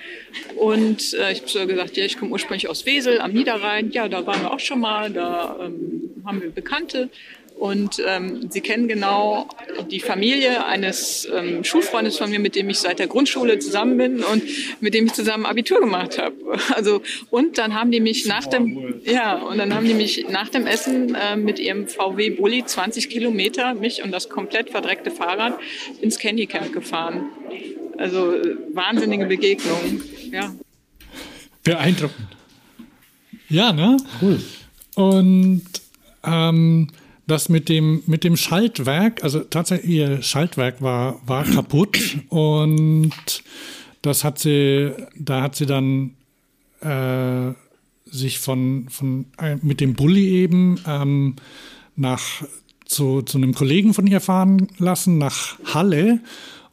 [0.57, 3.92] Und äh, ich habe so gesagt, ja, ich komme ursprünglich aus Wesel am Niederrhein.
[3.92, 5.12] Ja, da waren wir auch schon mal.
[5.12, 7.09] Da ähm, haben wir Bekannte.
[7.57, 9.48] Und ähm, sie kennen genau
[9.90, 14.24] die Familie eines ähm, Schulfreundes von mir, mit dem ich seit der Grundschule zusammen bin
[14.24, 14.42] und
[14.80, 16.34] mit dem ich zusammen Abitur gemacht habe.
[16.74, 20.48] Also und dann haben die mich nach dem ja und dann haben die mich nach
[20.48, 25.59] dem Essen äh, mit ihrem VW Bulli 20 Kilometer mich und das komplett verdreckte Fahrrad
[26.00, 27.28] ins Candy Camp gefahren.
[27.96, 28.34] Also
[28.72, 30.02] wahnsinnige Begegnung.
[30.32, 30.52] Ja.
[31.62, 32.28] Beeindruckend.
[33.48, 33.96] Ja, ne?
[34.20, 34.40] Cool.
[34.96, 35.62] Und
[36.24, 36.88] ähm,
[37.27, 43.12] das mit dem, mit dem Schaltwerk, also tatsächlich ihr Schaltwerk war, war kaputt und
[44.03, 46.14] das hat sie, da hat sie dann
[46.81, 47.55] äh,
[48.05, 51.37] sich von, von äh, mit dem Bulli eben ähm,
[51.97, 52.45] nach
[52.85, 56.20] zu, zu einem Kollegen von ihr fahren lassen, nach Halle.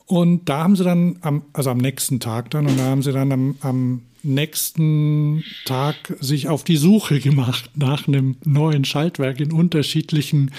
[0.06, 3.14] Und da haben sie dann, am, also am nächsten Tag dann, und da haben sie
[3.14, 9.52] dann am, am nächsten Tag sich auf die Suche gemacht nach einem neuen Schaltwerk in
[9.52, 10.52] unterschiedlichen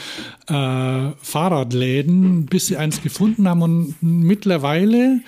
[0.49, 3.63] äh, Fahrradläden, bis sie eins gefunden haben.
[3.63, 5.21] Und mittlerweile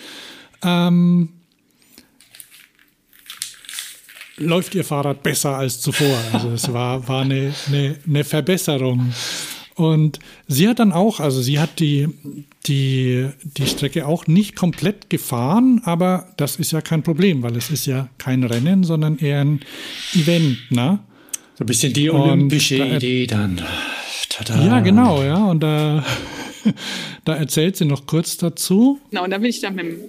[0.62, 1.28] ähm,
[4.36, 6.18] läuft ihr Fahrrad besser als zuvor.
[6.32, 9.12] Also es war, war eine, eine, eine Verbesserung.
[9.74, 12.08] Und sie hat dann auch, also sie hat die,
[12.66, 17.70] die, die Strecke auch nicht komplett gefahren, aber das ist ja kein Problem, weil es
[17.70, 19.60] ist ja kein Rennen, sondern eher ein
[20.14, 21.00] Event, ne?
[21.56, 23.62] So ein bisschen die olympische da, Idee dann.
[24.28, 24.64] Tada.
[24.64, 25.44] Ja, genau, ja.
[25.44, 26.04] Und da,
[27.24, 29.00] da erzählt sie noch kurz dazu.
[29.10, 30.00] Genau, und dann bin ich dann mit dem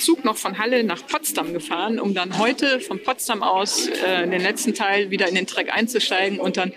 [0.00, 4.30] Zug noch von Halle nach Potsdam gefahren, um dann heute von Potsdam aus äh, in
[4.30, 6.72] den letzten Teil wieder in den Track einzusteigen und dann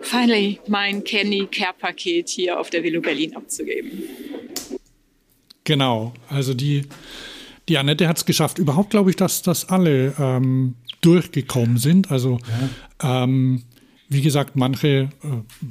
[0.00, 4.02] finally mein Kenny Care Paket hier auf der Velo Berlin abzugeben.
[5.64, 6.82] Genau, also die,
[7.68, 8.58] die Annette hat es geschafft.
[8.58, 12.10] Überhaupt glaube ich, dass das alle ähm, durchgekommen sind.
[12.10, 12.38] Also
[13.02, 13.24] ja.
[13.24, 13.62] ähm,
[14.08, 15.08] wie gesagt, manche äh,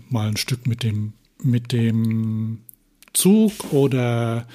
[0.09, 2.62] mal ein Stück mit dem, mit dem
[3.13, 4.45] Zug oder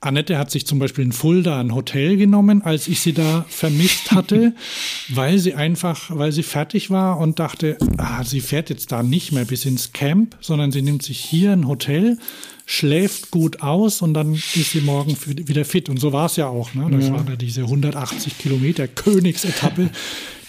[0.00, 4.12] Annette hat sich zum Beispiel in Fulda ein Hotel genommen, als ich sie da vermisst
[4.12, 4.54] hatte,
[5.08, 9.32] weil sie einfach, weil sie fertig war und dachte, ah, sie fährt jetzt da nicht
[9.32, 12.18] mehr bis ins Camp, sondern sie nimmt sich hier ein Hotel,
[12.64, 15.88] schläft gut aus und dann ist sie morgen wieder fit.
[15.88, 16.74] Und so war es ja auch.
[16.74, 16.86] Ne?
[16.92, 17.14] Das ja.
[17.14, 19.90] war da diese 180 Kilometer Königsetappe,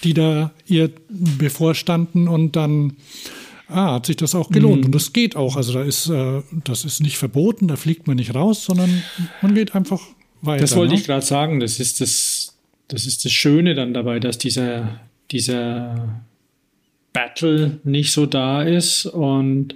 [0.04, 2.98] die da ihr bevorstanden und dann
[3.70, 4.82] ah, hat sich das auch gelohnt.
[4.82, 4.86] Mhm.
[4.88, 5.56] Und das geht auch.
[5.56, 9.04] Also da ist, äh, das ist nicht verboten, da fliegt man nicht raus, sondern
[9.42, 10.02] man geht einfach
[10.42, 10.62] weiter.
[10.62, 11.00] Das wollte ne?
[11.00, 11.60] ich gerade sagen.
[11.60, 12.58] Das ist das,
[12.88, 15.00] das ist das Schöne dann dabei, dass dieser,
[15.32, 16.22] dieser
[17.14, 19.06] Battle nicht so da ist.
[19.06, 19.76] Und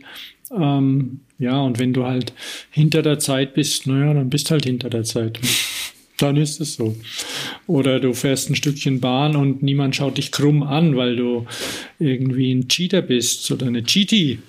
[0.52, 2.34] ähm, ja, und wenn du halt
[2.70, 5.40] hinter der Zeit bist, naja, dann bist halt hinter der Zeit.
[6.18, 6.96] Dann ist es so.
[7.68, 11.46] Oder du fährst ein Stückchen Bahn und niemand schaut dich krumm an, weil du
[12.00, 14.40] irgendwie ein Cheater bist oder eine Cheaty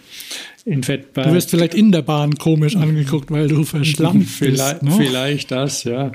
[0.65, 1.29] in Fettberg.
[1.29, 4.99] Du wirst vielleicht in der Bahn komisch angeguckt, weil du verschlammt vielleicht, bist.
[4.99, 5.05] Ne?
[5.05, 6.13] Vielleicht das, ja.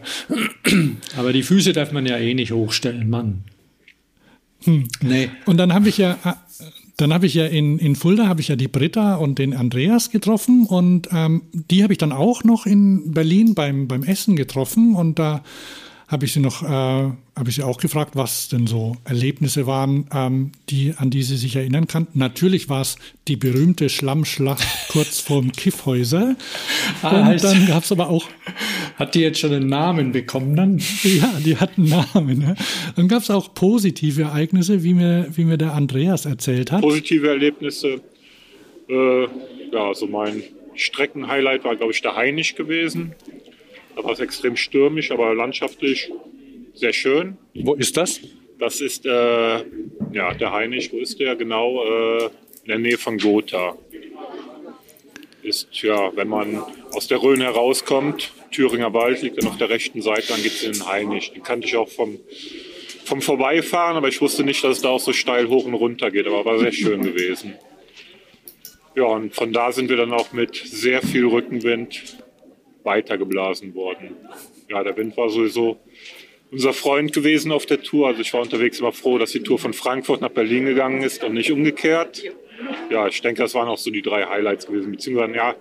[1.18, 3.44] Aber die Füße darf man ja eh nicht hochstellen, Mann.
[4.64, 4.88] Hm.
[5.02, 5.30] Nee.
[5.46, 6.34] Und dann habe ich ja, äh,
[7.00, 10.10] dann habe ich ja in, in Fulda habe ich ja die Britta und den Andreas
[10.10, 14.96] getroffen und ähm, die habe ich dann auch noch in Berlin beim, beim Essen getroffen
[14.96, 15.42] und da
[16.10, 20.10] habe ich sie noch, äh, habe ich sie auch gefragt, was denn so Erlebnisse waren,
[20.12, 22.08] ähm, die, an die sie sich erinnern kann.
[22.16, 22.98] Natürlich war es
[23.28, 26.36] die berühmte Schlammschlacht kurz vorm Kiffhäuser.
[27.04, 28.28] Ah, und dann gab es aber auch.
[28.96, 30.82] Hat die jetzt schon einen Namen bekommen dann?
[31.04, 32.40] Ja, die hat einen Namen.
[32.40, 32.56] Ne?
[32.98, 36.82] Dann gab es auch positive Ereignisse, wie mir, wie mir der Andreas erzählt hat.
[36.82, 38.02] Positive Erlebnisse.
[38.90, 39.24] Äh,
[39.72, 40.44] ja, also mein
[40.76, 43.14] Streckenhighlight war, glaube ich, der Heinig gewesen.
[44.00, 46.10] Da war es extrem stürmisch, aber landschaftlich
[46.74, 47.36] sehr schön.
[47.54, 48.22] Wo ist das?
[48.58, 51.84] Das ist äh, ja, der Heinig, wo ist der genau?
[51.84, 52.26] Äh,
[52.64, 53.76] in der Nähe von Gotha.
[55.44, 60.02] Ist ja, wenn man aus der Rhön herauskommt, Thüringer Wald liegt dann auf der rechten
[60.02, 61.34] Seite, dann geht es in den Heinig.
[61.34, 62.20] Den kannte ich auch vom,
[63.04, 66.10] vom Vorbeifahren, aber ich wusste nicht, dass es da auch so steil hoch und runter
[66.10, 67.56] geht, aber war sehr schön gewesen.
[68.96, 72.19] Ja, und von da sind wir dann auch mit sehr viel Rückenwind
[72.84, 74.16] weitergeblasen worden.
[74.70, 75.80] Ja, der Wind war sowieso
[76.52, 78.08] unser Freund gewesen auf der Tour.
[78.08, 81.24] Also ich war unterwegs immer froh, dass die Tour von Frankfurt nach Berlin gegangen ist
[81.24, 82.24] und nicht umgekehrt.
[82.90, 84.92] Ja, ich denke, das waren auch so die drei Highlights gewesen.
[84.92, 85.56] Beziehungsweise, ja,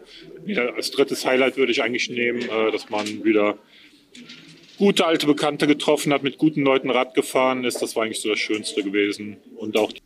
[0.75, 3.59] als drittes Highlight würde ich eigentlich nehmen, äh, dass man wieder
[4.79, 7.83] gute alte Bekannte getroffen hat, mit guten Leuten Rad gefahren ist.
[7.83, 9.37] Das war eigentlich so das Schönste gewesen.
[9.57, 10.01] Und auch die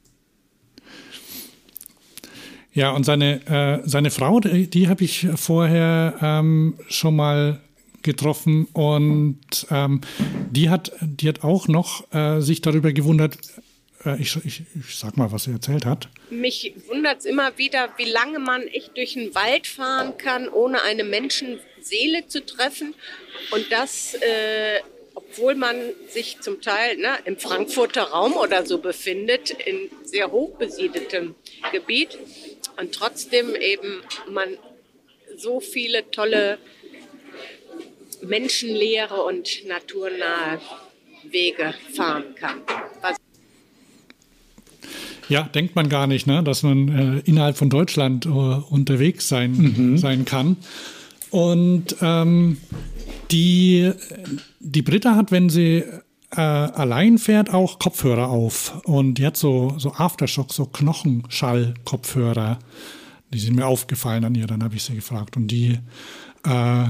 [2.72, 7.60] ja, und seine, äh, seine Frau, die, die habe ich vorher ähm, schon mal
[8.02, 10.00] getroffen und ähm,
[10.50, 13.38] die, hat, die hat auch noch äh, sich darüber gewundert,
[14.04, 16.08] äh, ich, ich, ich sag mal, was sie erzählt hat.
[16.30, 20.82] Mich wundert es immer wieder, wie lange man echt durch den Wald fahren kann, ohne
[20.82, 22.94] eine Menschenseele zu treffen.
[23.52, 24.80] Und das, äh,
[25.14, 25.76] obwohl man
[26.08, 31.34] sich zum Teil ne, im Frankfurter Raum oder so befindet, in sehr hoch besiedeltem
[31.70, 32.18] Gebiet
[32.78, 34.48] und trotzdem eben man
[35.36, 36.58] so viele tolle
[38.22, 40.60] menschenleere und naturnahe
[41.24, 42.62] Wege fahren kann.
[43.00, 43.16] Was
[45.28, 46.42] ja, denkt man gar nicht, ne?
[46.42, 49.98] dass man äh, innerhalb von Deutschland äh, unterwegs sein, mhm.
[49.98, 50.56] sein kann.
[51.30, 52.58] Und ähm,
[53.30, 53.92] die,
[54.60, 55.84] die Britta hat, wenn sie
[56.34, 58.80] äh, allein fährt, auch Kopfhörer auf.
[58.84, 62.58] Und die hat so, so Aftershock, so Knochenschall-Kopfhörer.
[63.32, 65.36] Die sind mir aufgefallen an ihr, dann habe ich sie gefragt.
[65.36, 65.78] Und die,
[66.44, 66.84] äh,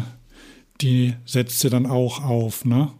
[0.80, 2.92] die setzt sie dann auch auf, ne?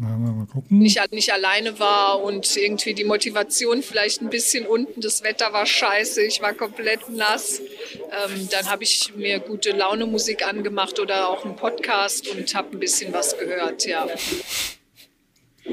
[0.00, 0.78] Mal gucken.
[0.78, 5.00] Nicht, nicht alleine war und irgendwie die Motivation vielleicht ein bisschen unten.
[5.00, 7.60] Das Wetter war scheiße, ich war komplett nass.
[7.60, 12.76] Ähm, dann habe ich mir gute Laune Musik angemacht oder auch einen Podcast und habe
[12.76, 14.06] ein bisschen was gehört, ja.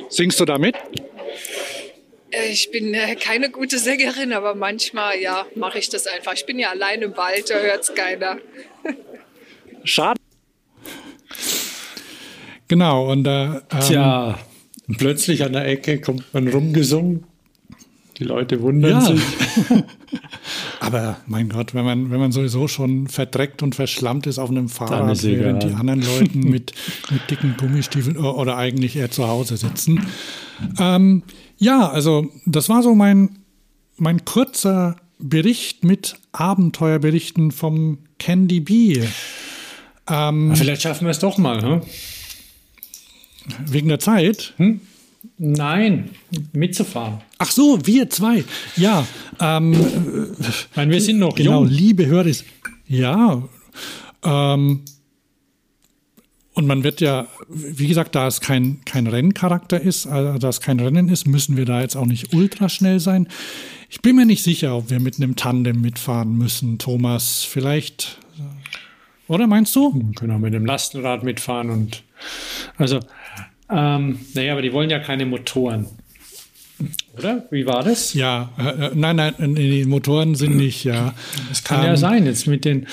[0.09, 0.76] Singst du damit?
[2.32, 6.34] Äh, ich bin äh, keine gute Sängerin, aber manchmal ja mache ich das einfach.
[6.34, 8.39] Ich bin ja alleine im Wald, da hört es keiner.
[9.84, 10.19] Schade.
[12.68, 14.39] Genau, und äh, ähm, Tja,
[14.97, 17.26] plötzlich an der Ecke kommt man rumgesungen.
[18.18, 19.01] Die Leute wundern ja.
[19.01, 19.22] sich.
[20.80, 24.70] Aber mein Gott, wenn man, wenn man sowieso schon verdreckt und verschlammt ist auf einem
[24.70, 26.72] Fahrrad, während die anderen Leute mit,
[27.11, 30.07] mit dicken Gummistiefeln oder eigentlich eher zu Hause sitzen.
[30.80, 31.24] Ähm,
[31.57, 33.39] ja, also das war so mein,
[33.97, 39.03] mein kurzer Bericht mit Abenteuerberichten vom Candy Bee.
[40.09, 41.82] Ähm, Vielleicht schaffen wir es doch mal, hm?
[43.68, 44.54] Wegen der Zeit?
[44.58, 44.82] Hm?
[45.38, 46.12] Nein,
[46.54, 47.20] mitzufahren.
[47.39, 48.43] Ach so, wir zwei.
[48.78, 49.06] Ja.
[49.39, 49.74] Ähm,
[50.39, 51.72] ich meine, wir sind noch genau, jung.
[51.72, 52.32] liebe Hörer.
[52.88, 53.43] Ja.
[54.24, 54.82] Ähm,
[56.54, 60.61] und man wird ja, wie gesagt, da es kein, kein Renncharakter ist, also da es
[60.61, 63.28] kein Rennen ist, müssen wir da jetzt auch nicht ultra schnell sein.
[63.90, 67.44] Ich bin mir nicht sicher, ob wir mit einem Tandem mitfahren müssen, Thomas.
[67.44, 68.19] Vielleicht,
[69.28, 69.94] oder meinst du?
[69.94, 72.03] Wir können auch mit dem Lastenrad mitfahren und
[72.78, 73.02] also
[73.70, 75.88] ähm, naja, aber die wollen ja keine Motoren.
[77.18, 77.46] Oder?
[77.50, 78.14] Wie war das?
[78.14, 81.14] Ja, äh, nein, nein, die Motoren sind nicht, ja.
[81.50, 82.88] Das kann ähm, ja sein, jetzt mit den,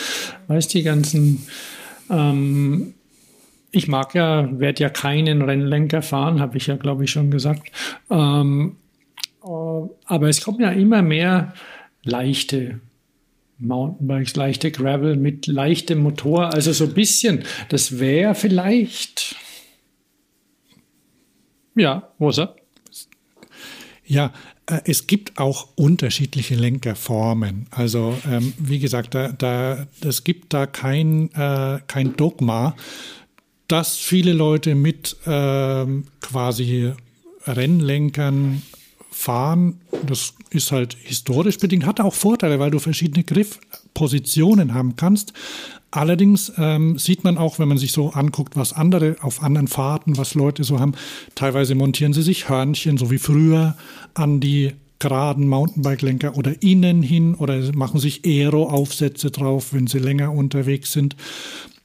[0.46, 1.46] weißt du, die ganzen,
[2.08, 2.94] ähm,
[3.72, 7.72] ich mag ja, werde ja keinen Rennlenker fahren, habe ich ja, glaube ich, schon gesagt.
[8.10, 8.76] Ähm,
[9.44, 11.54] äh, aber es kommen ja immer mehr
[12.04, 12.80] leichte
[13.58, 17.44] Mountainbikes, leichte Gravel mit leichtem Motor, also so ein bisschen.
[17.68, 19.36] Das wäre vielleicht
[21.74, 22.54] Ja, Rosa.
[24.04, 24.32] Ja,
[24.66, 27.66] äh, es gibt auch unterschiedliche Lenkerformen.
[27.70, 32.76] Also ähm, wie gesagt, da, da, es gibt da kein, äh, kein Dogma,
[33.68, 36.92] dass viele Leute mit ähm, quasi
[37.46, 38.62] Rennlenkern
[39.10, 39.80] fahren.
[40.06, 45.32] Das ist halt historisch bedingt, hat auch Vorteile, weil du verschiedene Griffpositionen haben kannst.
[45.92, 50.16] Allerdings ähm, sieht man auch, wenn man sich so anguckt, was andere auf anderen Fahrten,
[50.16, 50.94] was Leute so haben,
[51.34, 53.76] teilweise montieren sie sich Hörnchen, so wie früher,
[54.14, 60.32] an die geraden Mountainbike-Lenker oder innen hin oder machen sich Aero-Aufsätze drauf, wenn sie länger
[60.32, 61.14] unterwegs sind.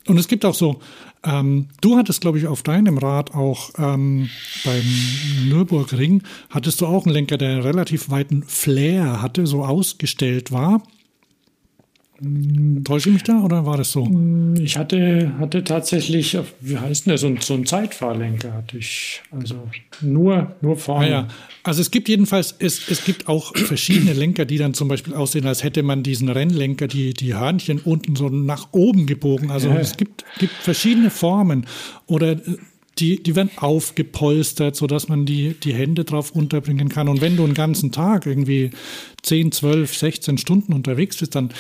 [0.08, 0.80] Und es gibt auch so,
[1.26, 4.30] ähm, du hattest, glaube ich, auf deinem Rad auch ähm,
[4.64, 10.54] beim Nürburgring, hattest du auch einen Lenker, der einen relativ weiten Flair hatte, so ausgestellt
[10.54, 10.82] war.
[12.84, 14.10] Täusche ich mich da oder war das so?
[14.60, 19.22] Ich hatte, hatte tatsächlich, wie heißt denn das, so, so einen Zeitfahrlenker hatte ich.
[19.30, 19.56] Also
[20.02, 21.06] nur, nur vorne.
[21.06, 21.28] Ah ja.
[21.64, 25.46] Also es gibt jedenfalls, es, es gibt auch verschiedene Lenker, die dann zum Beispiel aussehen,
[25.46, 29.52] als hätte man diesen Rennlenker, die, die Hörnchen unten so nach oben gebogen.
[29.52, 29.76] Also ja.
[29.76, 31.68] es gibt, gibt verschiedene Formen.
[32.08, 32.58] Oder äh,
[33.00, 37.10] die, die werden aufgepolstert, sodass man die, die Hände drauf unterbringen kann.
[37.10, 38.72] Und wenn du einen ganzen Tag irgendwie
[39.22, 41.52] 10, 12, 16 Stunden unterwegs bist, dann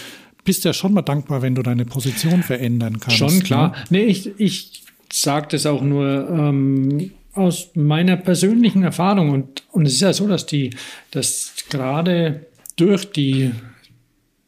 [0.47, 3.17] bist ja schon mal dankbar, wenn du deine Position verändern kannst.
[3.17, 3.73] Schon klar.
[3.89, 3.99] Ne?
[3.99, 9.31] Nee, ich, ich sage das auch nur ähm, aus meiner persönlichen Erfahrung.
[9.31, 10.69] Und, und es ist ja so, dass die,
[11.11, 12.45] dass gerade
[12.77, 13.51] durch die,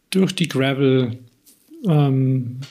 [0.10, 1.18] durch die Gravel,
[1.86, 2.62] ähm,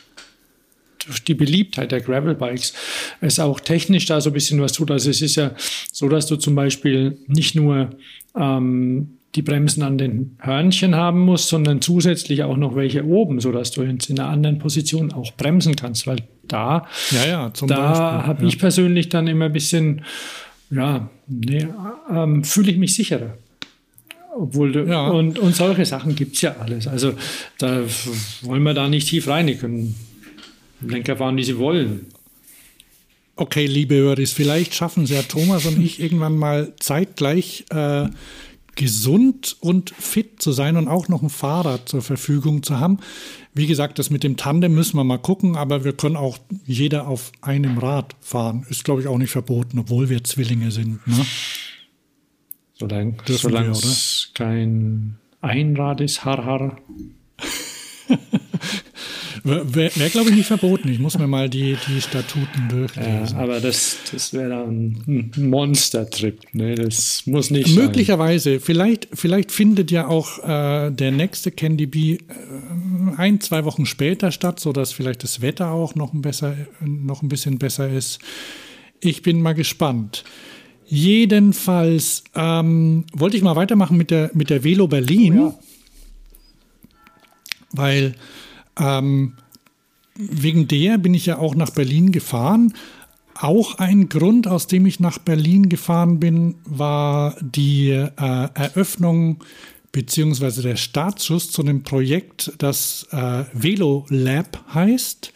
[1.05, 2.73] durch die Beliebtheit der Gravel-Bikes
[3.21, 4.91] es auch technisch da so ein bisschen was tut.
[4.91, 5.55] Also es ist ja
[5.93, 7.91] so, dass du zum Beispiel nicht nur
[8.35, 13.71] ähm, die Bremsen an den Hörnchen haben musst, sondern zusätzlich auch noch welche oben, sodass
[13.71, 18.49] du in einer anderen Position auch bremsen kannst, weil da, ja, ja, da habe ja.
[18.49, 20.03] ich persönlich dann immer ein bisschen,
[20.71, 21.69] ja, nee,
[22.11, 23.35] ähm, fühle ich mich sicherer.
[24.35, 26.87] Obwohl, du, und, und solche Sachen gibt es ja alles.
[26.87, 27.15] Also
[27.59, 27.83] da
[28.43, 29.49] wollen wir da nicht tief rein.
[29.49, 29.97] Die können
[30.81, 32.07] Lenker fahren, wie sie wollen.
[33.35, 38.07] Okay, liebe Hörer, vielleicht schaffen es ja Thomas und ich irgendwann mal zeitgleich äh,
[38.79, 42.99] gesund und fit zu sein und auch noch ein Fahrrad zur Verfügung zu haben.
[43.53, 47.09] Wie gesagt, das mit dem Tandem müssen wir mal gucken, aber wir können auch jeder
[47.09, 48.65] auf einem Rad fahren.
[48.71, 51.05] Ist, glaube ich, auch nicht verboten, obwohl wir Zwillinge sind.
[51.09, 51.27] Ne?
[52.75, 56.79] Solange, solange es kein Einrad ist, har, har.
[59.44, 60.89] Wäre, wär, glaube ich, nicht verboten.
[60.89, 63.36] Ich muss mir mal die, die Statuten durchlesen.
[63.36, 66.40] Ja, aber das, das wäre dann ein Monster-Trip.
[66.55, 66.74] Ne?
[66.74, 68.52] Das muss nicht Möglicherweise.
[68.52, 68.60] Sein.
[68.60, 72.19] Vielleicht, vielleicht findet ja auch äh, der nächste Candy Bee äh,
[73.16, 77.28] ein, zwei Wochen später statt, sodass vielleicht das Wetter auch noch ein, besser, noch ein
[77.28, 78.19] bisschen besser ist.
[79.01, 80.24] Ich bin mal gespannt.
[80.86, 85.39] Jedenfalls ähm, wollte ich mal weitermachen mit der, mit der Velo Berlin.
[85.39, 85.59] Oh ja.
[87.73, 88.15] Weil
[88.79, 89.35] ähm,
[90.15, 92.75] wegen der bin ich ja auch nach Berlin gefahren.
[93.35, 99.45] Auch ein Grund, aus dem ich nach Berlin gefahren bin, war die äh, Eröffnung
[99.93, 105.33] beziehungsweise der Startschuss zu einem Projekt, das äh, Velo Lab heißt.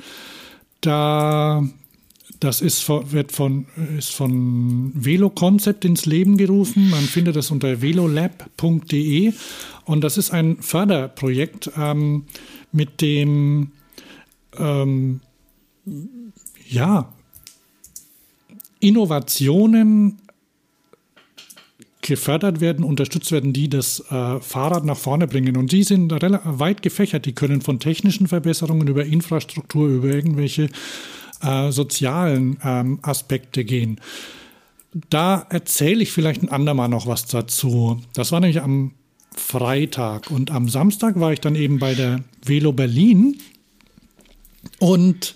[0.80, 1.62] Da
[2.42, 3.66] das ist, wird von,
[3.96, 6.90] ist von Velo Concept ins Leben gerufen.
[6.90, 9.32] Man findet das unter velolab.de
[9.84, 12.24] und das ist ein Förderprojekt, ähm,
[12.72, 13.72] mit dem
[14.58, 15.20] ähm,
[16.68, 17.12] ja,
[18.80, 20.18] Innovationen
[22.00, 25.56] gefördert werden, unterstützt werden, die das äh, Fahrrad nach vorne bringen.
[25.56, 27.26] Und die sind weit gefächert.
[27.26, 30.68] Die können von technischen Verbesserungen über Infrastruktur, über irgendwelche
[31.42, 34.00] äh, sozialen ähm, Aspekte gehen.
[35.10, 38.00] Da erzähle ich vielleicht ein andermal noch was dazu.
[38.14, 38.92] Das war nämlich am
[39.36, 40.30] Freitag.
[40.30, 43.38] Und am Samstag war ich dann eben bei der Velo Berlin.
[44.78, 45.34] Und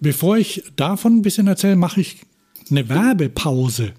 [0.00, 2.18] bevor ich davon ein bisschen erzähle, mache ich
[2.70, 3.92] eine Werbepause.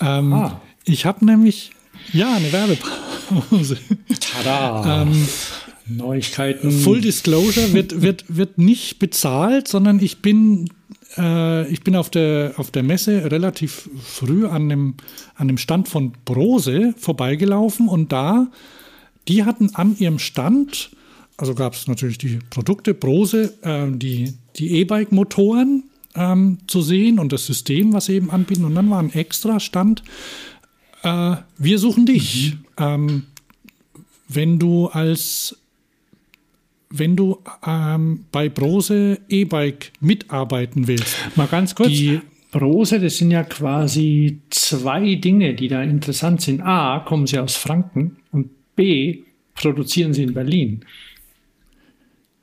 [0.00, 0.60] Ähm, ah.
[0.84, 1.70] Ich habe nämlich,
[2.12, 3.78] ja, eine Werbepause.
[4.20, 5.02] Tada!
[5.02, 5.28] ähm,
[5.88, 6.70] Neuigkeiten.
[6.70, 10.68] Full Disclosure wird, wird, wird nicht bezahlt, sondern ich bin
[11.18, 14.94] äh, ich bin auf der, auf der Messe relativ früh an dem,
[15.34, 18.48] an dem Stand von Brose vorbeigelaufen und da,
[19.28, 20.90] die hatten an ihrem Stand,
[21.36, 25.84] also gab es natürlich die Produkte Brose, äh, die, die E-Bike-Motoren
[26.14, 28.64] ähm, zu sehen und das System, was sie eben anbieten.
[28.64, 30.02] Und dann war ein extra Stand,
[31.02, 32.54] äh, wir suchen dich.
[32.54, 32.64] Mhm.
[32.78, 33.22] Ähm,
[34.28, 35.56] wenn du als
[36.90, 41.16] wenn du ähm, bei Brose E-Bike mitarbeiten willst.
[41.36, 41.88] Mal ganz kurz.
[41.88, 42.20] Die,
[42.52, 46.62] Brose, das sind ja quasi zwei Dinge, die da interessant sind.
[46.62, 50.84] A, kommen sie aus Franken und B, produzieren sie in Berlin.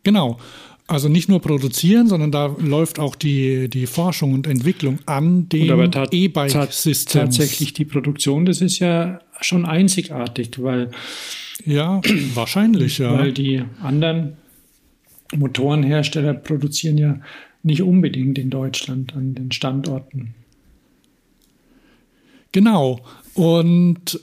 [0.04, 0.38] Genau.
[0.86, 5.92] Also nicht nur produzieren, sondern da läuft auch die, die Forschung und Entwicklung an den
[6.12, 7.06] E-Bike-Systems.
[7.06, 10.92] Tatsächlich die Produktion, das ist ja schon einzigartig, weil
[11.66, 12.02] ja,
[12.34, 13.18] wahrscheinlich, ja.
[13.18, 14.38] Weil die anderen
[15.36, 17.20] Motorenhersteller produzieren ja
[17.64, 20.36] nicht unbedingt in Deutschland an den Standorten.
[22.52, 23.00] Genau.
[23.34, 24.20] Und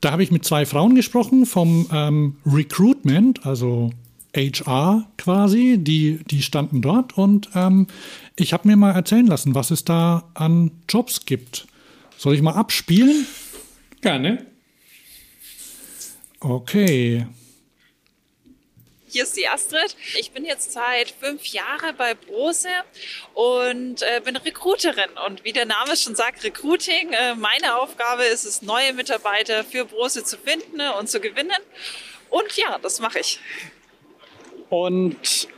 [0.00, 3.90] da habe ich mit zwei Frauen gesprochen vom ähm, Recruitment, also
[4.36, 7.86] HR quasi, die, die standen dort und ähm,
[8.36, 11.66] ich habe mir mal erzählen lassen, was es da an Jobs gibt.
[12.18, 13.26] Soll ich mal abspielen?
[14.00, 14.44] Gerne.
[16.46, 17.26] Okay.
[19.08, 19.96] Hier ist die Astrid.
[20.18, 22.68] Ich bin jetzt seit fünf Jahren bei Brose
[23.32, 25.08] und äh, bin Recruiterin.
[25.26, 27.12] Und wie der Name schon sagt, Recruiting.
[27.12, 31.56] Äh, meine Aufgabe ist es, neue Mitarbeiter für Brose zu finden und zu gewinnen.
[32.28, 33.40] Und ja, das mache ich.
[34.68, 35.48] Und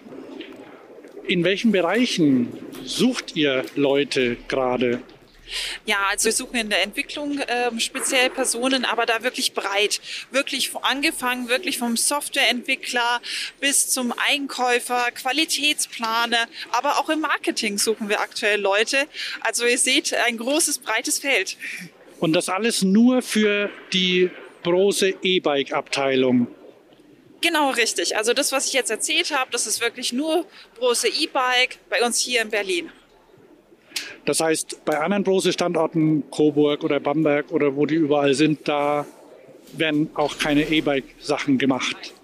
[1.26, 5.02] in welchen Bereichen sucht ihr Leute gerade?
[5.84, 10.00] Ja, also wir suchen in der Entwicklung ähm, speziell Personen, aber da wirklich breit.
[10.30, 13.20] Wirklich angefangen, wirklich vom Softwareentwickler
[13.60, 19.06] bis zum Einkäufer, Qualitätsplaner, aber auch im Marketing suchen wir aktuell Leute.
[19.40, 21.56] Also ihr seht, ein großes, breites Feld.
[22.18, 24.30] Und das alles nur für die
[24.62, 26.48] Brose E-Bike-Abteilung.
[27.40, 28.16] Genau, richtig.
[28.16, 30.46] Also das, was ich jetzt erzählt habe, das ist wirklich nur
[30.76, 32.90] Brose E-Bike bei uns hier in Berlin.
[34.24, 39.06] Das heißt, bei anderen Brose-Standorten, Coburg oder Bamberg oder wo die überall sind, da
[39.72, 42.14] werden auch keine E-Bike-Sachen gemacht.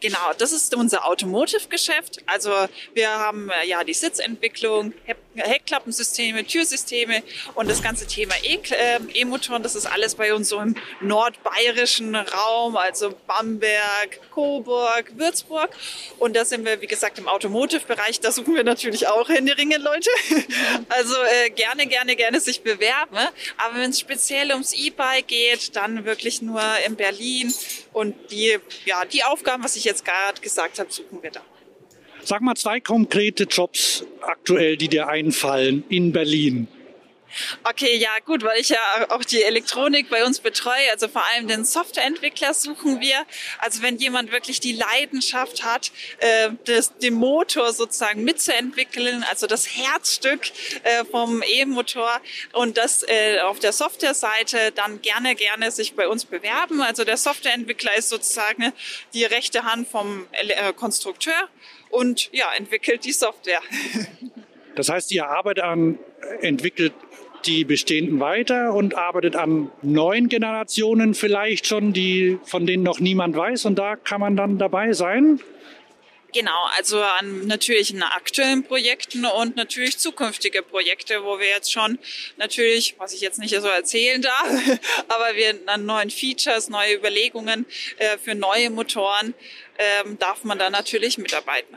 [0.00, 2.22] Genau, das ist unser Automotive-Geschäft.
[2.26, 2.50] Also
[2.94, 4.94] wir haben äh, ja die Sitzentwicklung,
[5.42, 7.22] Heckklappensysteme, Türsysteme
[7.54, 12.76] und das ganze Thema äh, E-Motoren, das ist alles bei uns so im nordbayerischen Raum,
[12.76, 15.70] also Bamberg, Coburg, Würzburg.
[16.18, 18.20] Und da sind wir, wie gesagt, im Automotive-Bereich.
[18.20, 20.10] Da suchen wir natürlich auch Händeringen, Leute.
[20.88, 23.16] Also äh, gerne, gerne, gerne sich bewerben.
[23.56, 27.52] Aber wenn es speziell ums E-Bike geht, dann wirklich nur in Berlin.
[27.92, 31.42] Und die, ja, die Aufgaben, was ich jetzt gerade gesagt habe, suchen wir da.
[32.24, 36.68] Sag mal zwei konkrete Jobs aktuell, die dir einfallen in Berlin.
[37.64, 38.78] Okay, ja gut, weil ich ja
[39.10, 43.26] auch die Elektronik bei uns betreue, also vor allem den Softwareentwickler suchen wir.
[43.58, 49.66] Also wenn jemand wirklich die Leidenschaft hat, äh, das, den Motor sozusagen mitzuentwickeln, also das
[49.66, 50.50] Herzstück
[50.82, 52.20] äh, vom E-Motor
[52.52, 56.80] und das äh, auf der Softwareseite, dann gerne, gerne sich bei uns bewerben.
[56.80, 58.72] Also der Softwareentwickler ist sozusagen
[59.12, 61.48] die rechte Hand vom äh, Konstrukteur
[61.90, 63.60] und ja, entwickelt die Software.
[64.74, 65.98] Das heißt, ihr arbeitet an,
[66.40, 66.92] entwickelt
[67.46, 73.36] die bestehenden weiter und arbeitet an neuen Generationen vielleicht schon, die, von denen noch niemand
[73.36, 75.40] weiß und da kann man dann dabei sein?
[76.34, 81.98] Genau, also an natürlich an aktuellen Projekten und natürlich zukünftige Projekte, wo wir jetzt schon
[82.36, 84.46] natürlich, was ich jetzt nicht so erzählen darf,
[85.08, 87.64] aber wir an neuen Features, neue Überlegungen
[87.96, 89.32] äh, für neue Motoren
[89.78, 91.76] ähm, darf man da natürlich mitarbeiten.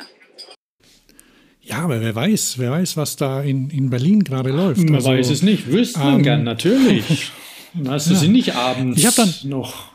[1.61, 4.81] Ja, aber wer weiß, wer weiß, was da in, in Berlin gerade läuft.
[4.83, 7.31] Man also, weiß es nicht, wüsste man ähm, gern, natürlich.
[7.87, 8.19] Hast du ja.
[8.19, 9.91] sie nicht abends ich dann noch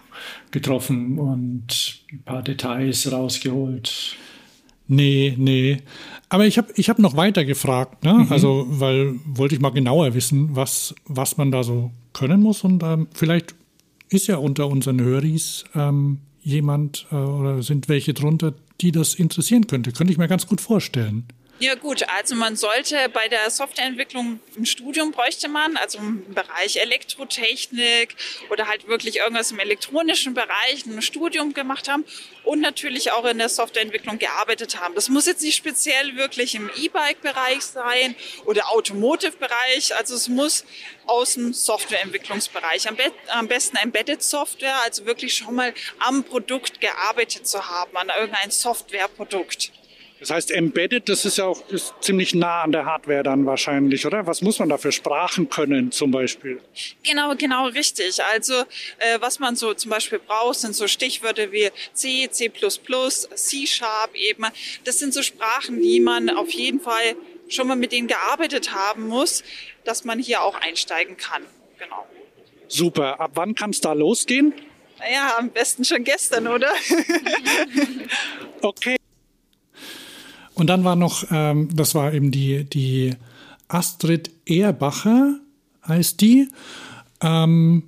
[0.50, 1.66] getroffen und
[2.10, 4.16] ein paar Details rausgeholt?
[4.88, 5.78] Nee, nee.
[6.28, 8.14] Aber ich habe ich hab noch weiter gefragt, ne?
[8.14, 8.32] Mhm.
[8.32, 12.62] Also, weil wollte ich mal genauer wissen, was, was man da so können muss.
[12.64, 13.54] Und ähm, vielleicht
[14.08, 19.66] ist ja unter unseren Höris ähm, jemand äh, oder sind welche drunter, die das interessieren
[19.66, 19.90] könnte.
[19.92, 21.24] Könnte ich mir ganz gut vorstellen.
[21.58, 26.76] Ja gut, also man sollte bei der Softwareentwicklung ein Studium bräuchte man, also im Bereich
[26.76, 28.14] Elektrotechnik
[28.50, 32.04] oder halt wirklich irgendwas im elektronischen Bereich ein Studium gemacht haben
[32.44, 34.94] und natürlich auch in der Softwareentwicklung gearbeitet haben.
[34.94, 38.14] Das muss jetzt nicht speziell wirklich im E-Bike-Bereich sein
[38.44, 40.66] oder Automotive-Bereich, also es muss
[41.06, 46.82] aus dem Softwareentwicklungsbereich, am, be am besten Embedded Software, also wirklich schon mal am Produkt
[46.82, 49.72] gearbeitet zu haben, an irgendein Softwareprodukt.
[50.18, 54.06] Das heißt, Embedded, das ist ja auch ist ziemlich nah an der Hardware dann wahrscheinlich,
[54.06, 54.26] oder?
[54.26, 56.60] Was muss man da für Sprachen können zum Beispiel?
[57.02, 58.22] Genau, genau, richtig.
[58.32, 64.14] Also äh, was man so zum Beispiel braucht, sind so Stichwörter wie C, C++, C-Sharp
[64.14, 64.44] eben.
[64.84, 67.16] Das sind so Sprachen, die man auf jeden Fall
[67.48, 69.44] schon mal mit denen gearbeitet haben muss,
[69.84, 71.42] dass man hier auch einsteigen kann.
[71.78, 72.06] Genau.
[72.68, 73.20] Super.
[73.20, 74.54] Ab wann kann es da losgehen?
[74.98, 76.72] Naja, am besten schon gestern, oder?
[78.62, 78.96] okay.
[80.56, 83.14] Und dann war noch, ähm, das war eben die, die
[83.68, 85.38] Astrid Ehrbacher
[85.86, 86.48] heißt die.
[87.20, 87.82] Ähm,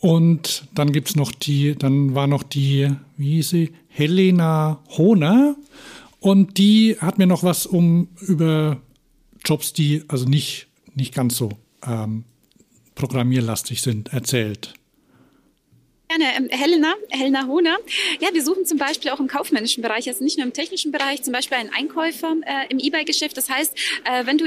[0.00, 5.54] und dann gibt es noch die, dann war noch die, wie hieß sie, Helena Hohner.
[6.18, 8.78] Und die hat mir noch was um über
[9.44, 11.50] Jobs, die also nicht, nicht ganz so
[11.86, 12.24] ähm,
[12.96, 14.74] programmierlastig sind, erzählt.
[16.10, 17.76] Gerne, ähm, Helena, Helena Hohner.
[18.18, 21.22] Ja, wir suchen zum Beispiel auch im kaufmännischen Bereich, also nicht nur im technischen Bereich,
[21.22, 23.36] zum Beispiel einen Einkäufer äh, im eBay-Geschäft.
[23.36, 24.46] Das heißt, äh, wenn du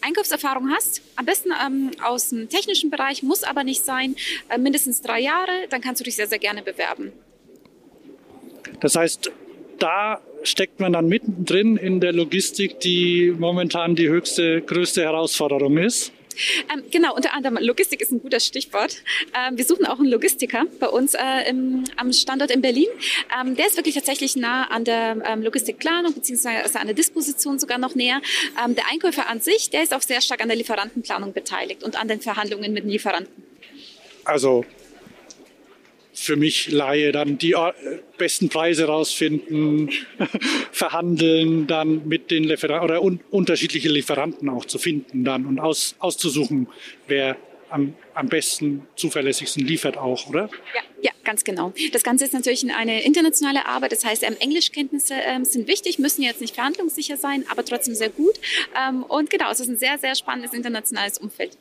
[0.00, 4.16] Einkaufserfahrung hast, am besten ähm, aus dem technischen Bereich, muss aber nicht sein,
[4.48, 7.12] äh, mindestens drei Jahre, dann kannst du dich sehr, sehr gerne bewerben.
[8.80, 9.30] Das heißt,
[9.78, 16.12] da steckt man dann mittendrin in der Logistik, die momentan die höchste, größte Herausforderung ist.
[16.72, 19.02] Ähm, genau, unter anderem Logistik ist ein guter Stichwort.
[19.34, 22.88] Ähm, wir suchen auch einen Logistiker bei uns äh, im, am Standort in Berlin.
[23.38, 27.78] Ähm, der ist wirklich tatsächlich nah an der ähm, Logistikplanung beziehungsweise an der Disposition sogar
[27.78, 28.20] noch näher.
[28.64, 32.00] Ähm, der Einkäufer an sich, der ist auch sehr stark an der Lieferantenplanung beteiligt und
[32.00, 33.44] an den Verhandlungen mit den Lieferanten.
[34.24, 34.64] Also
[36.18, 37.72] für mich Laie dann die äh,
[38.16, 39.90] besten Preise rausfinden,
[40.72, 45.94] verhandeln, dann mit den Lieferanten oder un unterschiedliche Lieferanten auch zu finden dann und aus,
[45.98, 46.68] auszusuchen,
[47.06, 47.36] wer
[47.70, 50.48] am, am besten zuverlässigsten liefert auch, oder?
[50.74, 51.72] Ja, ja, ganz genau.
[51.92, 53.92] Das Ganze ist natürlich eine internationale Arbeit.
[53.92, 58.10] Das heißt, ähm, Englischkenntnisse ähm, sind wichtig, müssen jetzt nicht verhandlungssicher sein, aber trotzdem sehr
[58.10, 58.34] gut.
[58.76, 61.58] Ähm, und genau, es ist ein sehr, sehr spannendes internationales Umfeld.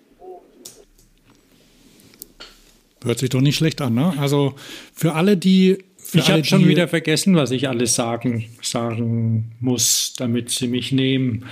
[3.03, 4.13] Hört sich doch nicht schlecht an, ne?
[4.17, 4.55] Also
[4.93, 5.77] für alle, die.
[5.97, 10.93] Für ich habe schon wieder vergessen, was ich alles sagen, sagen muss, damit sie mich
[10.93, 11.45] nehmen.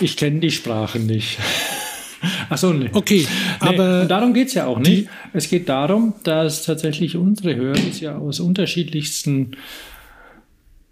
[0.00, 1.38] Ich kenne die Sprache nicht.
[2.48, 2.90] Achso, nee.
[2.92, 3.26] Okay,
[3.62, 4.04] nee, aber.
[4.04, 5.08] darum geht es ja auch nicht.
[5.32, 9.56] Es geht darum, dass tatsächlich unsere Hörer ja aus unterschiedlichsten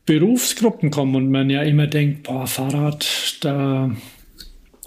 [0.07, 3.07] Berufsgruppen kommen und man ja immer denkt, boah, Fahrrad,
[3.41, 3.91] da.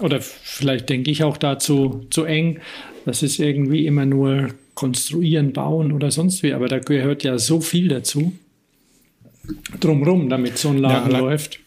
[0.01, 2.59] Oder vielleicht denke ich auch dazu zu eng.
[3.05, 6.53] Das ist irgendwie immer nur konstruieren, bauen oder sonst wie.
[6.53, 8.33] Aber da gehört ja so viel dazu.
[9.79, 11.59] Drumrum, damit so ein Laden ja, läuft.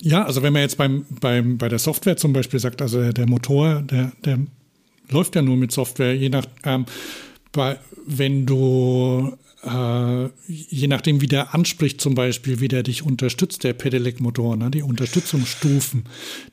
[0.00, 3.26] Ja, also wenn man jetzt beim, beim, bei der Software zum Beispiel sagt, also der
[3.26, 4.38] Motor, der, der
[5.08, 6.84] läuft ja nur mit Software, je nach, ähm,
[7.52, 13.64] bei, wenn du äh, je nachdem, wie der anspricht, zum Beispiel, wie der dich unterstützt,
[13.64, 16.04] der Pedelec-Motor, ne, die Unterstützungsstufen,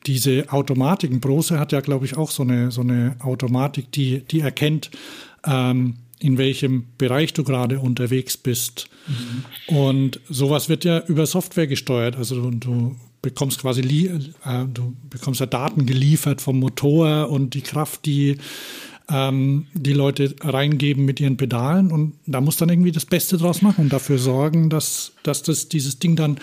[0.07, 1.19] diese Automatiken.
[1.19, 4.91] Brose hat ja, glaube ich, auch so eine, so eine Automatik, die, die erkennt,
[5.45, 8.89] ähm, in welchem Bereich du gerade unterwegs bist.
[9.07, 9.75] Mhm.
[9.75, 12.15] Und sowas wird ja über Software gesteuert.
[12.15, 17.61] Also du, du bekommst quasi äh, du bekommst ja Daten geliefert vom Motor und die
[17.61, 18.37] Kraft, die
[19.11, 23.61] ähm, die Leute reingeben mit ihren Pedalen und da muss dann irgendwie das Beste draus
[23.61, 26.37] machen und dafür sorgen, dass, dass das, dieses Ding dann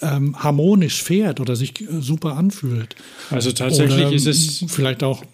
[0.00, 2.94] ähm, harmonisch fährt oder sich äh, super anfühlt.
[3.30, 5.24] Also tatsächlich oder, ist es vielleicht auch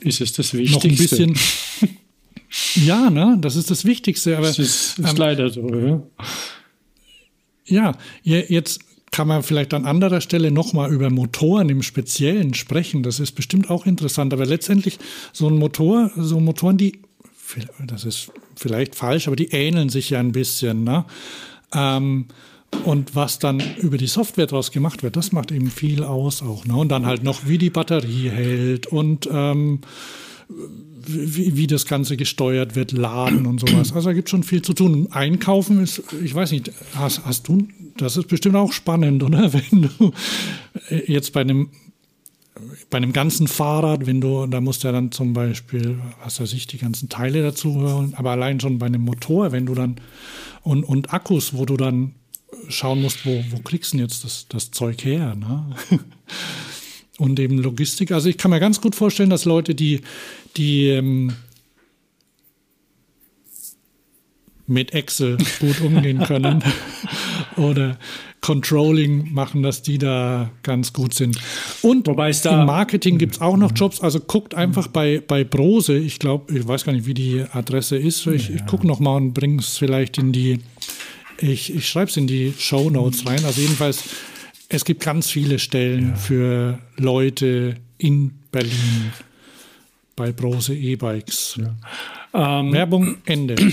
[0.00, 0.88] ist es das Wichtigste.
[0.88, 1.38] Noch ein bisschen.
[2.86, 4.36] ja, ne, das ist das Wichtigste.
[4.36, 6.08] Aber das ist, ist ähm, leider so.
[7.66, 7.96] Ja.
[8.22, 8.80] Ja, jetzt
[9.10, 13.02] kann man vielleicht an anderer Stelle nochmal über Motoren im Speziellen sprechen.
[13.02, 14.32] Das ist bestimmt auch interessant.
[14.32, 14.98] Aber letztendlich
[15.32, 17.00] so ein Motor, so Motoren, die,
[17.84, 20.84] das ist vielleicht falsch, aber die ähneln sich ja ein bisschen.
[20.84, 21.04] Ne?
[21.74, 22.26] Ähm,
[22.84, 26.64] und was dann über die Software draus gemacht wird, das macht eben viel aus auch.
[26.64, 26.76] Ne?
[26.76, 29.80] Und dann halt noch, wie die Batterie hält und ähm,
[31.06, 33.92] wie, wie das Ganze gesteuert wird, Laden und sowas.
[33.92, 35.08] Also da gibt es schon viel zu tun.
[35.10, 37.66] Einkaufen ist, ich weiß nicht, hast, hast du,
[38.00, 39.52] das ist bestimmt auch spannend, oder?
[39.52, 40.12] Wenn du
[41.06, 41.70] jetzt bei einem
[42.90, 46.52] bei einem ganzen Fahrrad, wenn du, da musst du ja dann zum Beispiel, was weiß
[46.52, 49.96] ich, die ganzen Teile dazu hören, aber allein schon bei einem Motor, wenn du dann
[50.62, 52.14] und, und Akkus, wo du dann
[52.68, 55.34] schauen musst, wo, wo kriegst du denn jetzt das, das Zeug her?
[55.36, 55.74] Ne?
[57.18, 58.12] und eben Logistik.
[58.12, 60.00] Also ich kann mir ganz gut vorstellen, dass Leute, die,
[60.56, 61.32] die ähm,
[64.66, 66.62] mit Excel gut umgehen können
[67.56, 67.98] oder
[68.40, 71.38] Controlling machen, dass die da ganz gut sind.
[71.82, 74.00] Und Wobei es da im Marketing gibt es auch noch Jobs.
[74.00, 75.96] Also guckt einfach bei, bei Brose.
[75.96, 78.26] Ich glaube, ich weiß gar nicht, wie die Adresse ist.
[78.26, 78.56] Ich, ja.
[78.56, 80.60] ich gucke noch mal und bringe es vielleicht in die,
[81.38, 83.44] ich, ich schreibe es in die Show Notes rein.
[83.44, 84.04] Also jedenfalls
[84.72, 86.14] es gibt ganz viele Stellen ja.
[86.14, 89.12] für Leute in Berlin
[90.14, 91.58] bei Brose E-Bikes.
[91.58, 92.60] Ja.
[92.60, 93.56] Ähm, Werbung Ende.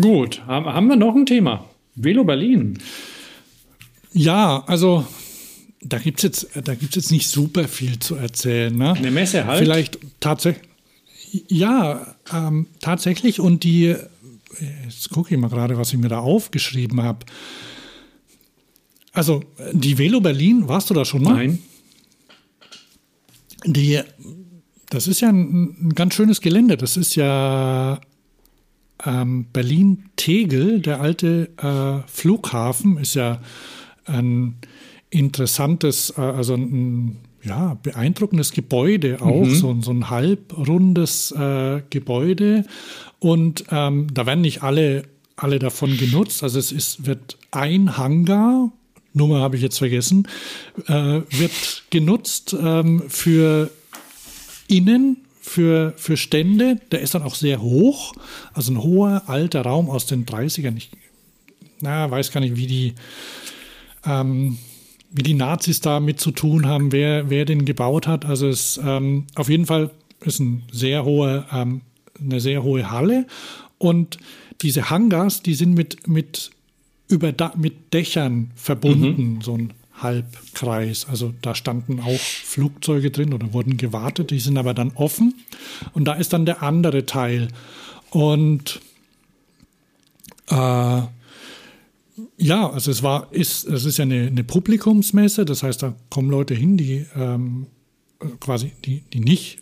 [0.00, 1.64] Gut, haben wir noch ein Thema?
[1.94, 2.78] Velo Berlin.
[4.12, 5.06] Ja, also
[5.82, 6.48] da gibt es jetzt,
[6.94, 8.74] jetzt nicht super viel zu erzählen.
[8.76, 8.92] Ne?
[8.92, 9.60] Eine Messe halt.
[9.60, 10.68] Vielleicht tatsächlich.
[11.48, 13.40] Ja, ähm, tatsächlich.
[13.40, 13.96] Und die
[14.84, 17.24] jetzt gucke ich mal gerade, was ich mir da aufgeschrieben habe.
[19.12, 21.34] Also die Velo Berlin, warst du da schon mal?
[21.34, 21.58] Nein.
[23.66, 24.00] Die,
[24.88, 26.76] das ist ja ein, ein ganz schönes Gelände.
[26.76, 28.00] Das ist ja
[29.04, 33.40] ähm, Berlin-Tegel, der alte äh, Flughafen, ist ja
[34.06, 34.56] ein
[35.10, 39.54] interessantes, äh, also ein ja, beeindruckendes Gebäude auch, mhm.
[39.54, 42.64] so, so, ein halbrundes äh, Gebäude.
[43.18, 45.04] Und ähm, da werden nicht alle,
[45.36, 46.42] alle davon genutzt.
[46.42, 48.70] Also es ist, wird ein Hangar,
[49.12, 50.28] Nummer habe ich jetzt vergessen,
[50.86, 50.92] äh,
[51.30, 53.70] wird genutzt ähm, für
[54.68, 56.80] innen, für, für Stände.
[56.92, 58.12] Der ist dann auch sehr hoch,
[58.52, 60.76] also ein hoher alter Raum aus den 30ern.
[60.76, 60.90] Ich
[61.80, 62.94] na, weiß gar nicht, wie die
[64.04, 64.58] ähm,
[65.10, 68.24] wie die Nazis da mit zu tun haben, wer, wer den gebaut hat.
[68.24, 69.90] Also es ähm, auf jeden Fall
[70.20, 71.80] ist ein sehr hohe, ähm,
[72.20, 73.26] eine sehr hohe Halle.
[73.78, 74.18] Und
[74.62, 76.50] diese Hangars, die sind mit, mit,
[77.08, 79.40] über mit Dächern verbunden, mhm.
[79.40, 79.72] so ein
[80.02, 81.06] Halbkreis.
[81.08, 85.34] Also da standen auch Flugzeuge drin oder wurden gewartet, die sind aber dann offen.
[85.92, 87.48] Und da ist dann der andere Teil.
[88.10, 88.80] Und
[90.48, 91.02] äh,
[92.36, 96.30] ja, also es war, ist, es ist ja eine, eine Publikumsmesse, das heißt, da kommen
[96.30, 97.66] Leute hin, die ähm,
[98.40, 99.60] quasi, die, die nicht,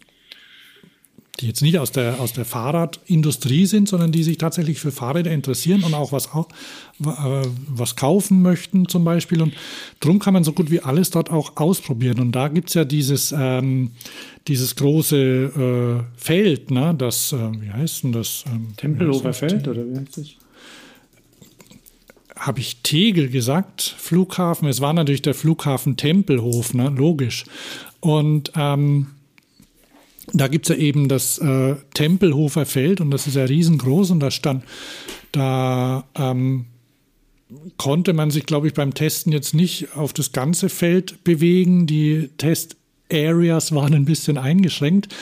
[1.40, 5.30] die jetzt nicht aus der, aus der Fahrradindustrie sind, sondern die sich tatsächlich für Fahrräder
[5.30, 9.42] interessieren und auch was, äh, was kaufen möchten zum Beispiel.
[9.42, 9.54] Und
[10.00, 12.18] darum kann man so gut wie alles dort auch ausprobieren.
[12.18, 13.92] Und da gibt es ja dieses, ähm,
[14.48, 18.44] dieses große äh, Feld, ne, das, äh, wie heißt denn das?
[18.48, 20.34] Ähm, Tempelhofer Feld oder wie heißt das?
[22.38, 24.68] habe ich Tegel gesagt, Flughafen.
[24.68, 26.88] Es war natürlich der Flughafen Tempelhof, ne?
[26.88, 27.44] logisch.
[28.00, 29.08] Und ähm,
[30.32, 34.20] da gibt es ja eben das äh, Tempelhofer Feld und das ist ja riesengroß und
[34.20, 34.64] da stand,
[35.32, 36.66] da ähm,
[37.76, 41.86] konnte man sich, glaube ich, beim Testen jetzt nicht auf das ganze Feld bewegen.
[41.86, 45.14] Die Test-Areas waren ein bisschen eingeschränkt.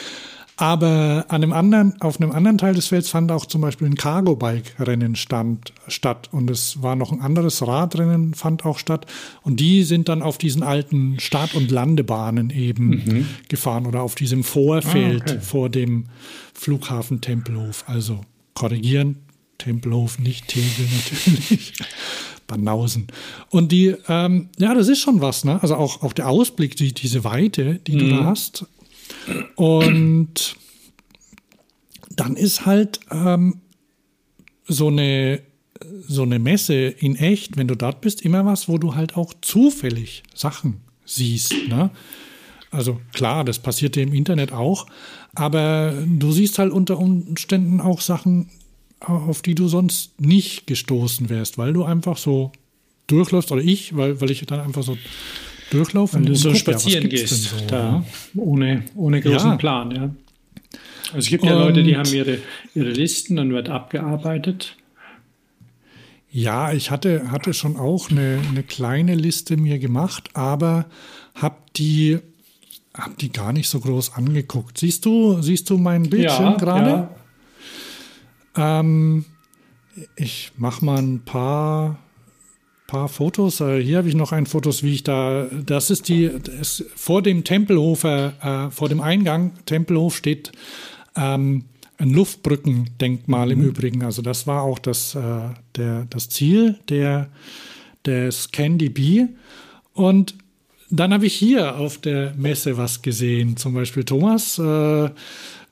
[0.58, 3.94] Aber an einem anderen, auf einem anderen Teil des Felds fand auch zum Beispiel ein
[3.94, 6.28] Cargo-Bike-Rennen statt.
[6.32, 9.04] Und es war noch ein anderes Radrennen, fand auch statt.
[9.42, 13.26] Und die sind dann auf diesen alten Start- und Landebahnen eben mhm.
[13.48, 15.40] gefahren oder auf diesem Vorfeld ah, okay.
[15.42, 16.06] vor dem
[16.54, 17.84] Flughafen Tempelhof.
[17.86, 18.22] Also
[18.54, 19.16] korrigieren,
[19.58, 21.74] Tempelhof, nicht Tegel natürlich.
[22.46, 23.08] Banausen.
[23.50, 25.60] Und die, ähm, ja, das ist schon was, ne?
[25.62, 27.98] Also auch, auch der Ausblick, die, diese Weite, die mhm.
[27.98, 28.66] du da hast,
[29.54, 30.56] und
[32.10, 33.60] dann ist halt ähm,
[34.66, 35.42] so eine
[36.08, 39.34] so eine Messe in echt, wenn du dort bist, immer was, wo du halt auch
[39.42, 41.54] zufällig Sachen siehst.
[41.68, 41.90] Ne?
[42.70, 44.86] Also klar, das passiert dir im Internet auch,
[45.34, 48.50] aber du siehst halt unter Umständen auch Sachen,
[49.00, 52.52] auf die du sonst nicht gestoßen wärst, weil du einfach so
[53.06, 54.96] durchläufst, oder ich, weil, weil ich dann einfach so
[55.70, 56.20] durchlaufen.
[56.20, 58.04] Wenn du so spazieren ja, gehst, so, da, ja?
[58.40, 59.56] ohne, ohne großen ja.
[59.56, 60.10] Plan, ja.
[61.08, 62.38] Also es gibt ja und, Leute, die haben ihre,
[62.74, 64.76] ihre Listen und wird abgearbeitet.
[66.30, 70.86] Ja, ich hatte, hatte schon auch eine, eine kleine Liste mir gemacht, aber
[71.34, 72.18] habe die,
[72.92, 74.78] hab die gar nicht so groß angeguckt.
[74.78, 77.08] Siehst du, siehst du mein Bildschirm ja, gerade?
[78.56, 78.80] Ja.
[78.80, 79.24] Ähm,
[80.16, 81.98] ich mache mal ein paar
[82.86, 83.60] paar Fotos.
[83.60, 85.46] Äh, hier habe ich noch ein Fotos, wie ich da.
[85.64, 86.30] Das ist die.
[86.42, 90.52] Das, vor dem Tempelhofer, äh, vor dem Eingang Tempelhof steht
[91.16, 91.64] ähm,
[91.98, 93.52] ein Luftbrückendenkmal mhm.
[93.52, 94.02] im Übrigen.
[94.02, 95.20] Also das war auch das, äh,
[95.76, 97.28] der, das Ziel der,
[98.04, 99.28] des Candy Bee.
[99.92, 100.34] Und
[100.90, 103.56] dann habe ich hier auf der Messe was gesehen.
[103.56, 105.10] Zum Beispiel Thomas, äh,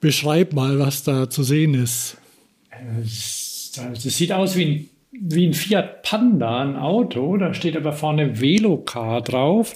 [0.00, 2.16] beschreib mal, was da zu sehen ist.
[3.76, 7.36] Das sieht aus wie ein wie ein Fiat Panda, ein Auto.
[7.36, 9.74] Da steht aber vorne Velocar drauf.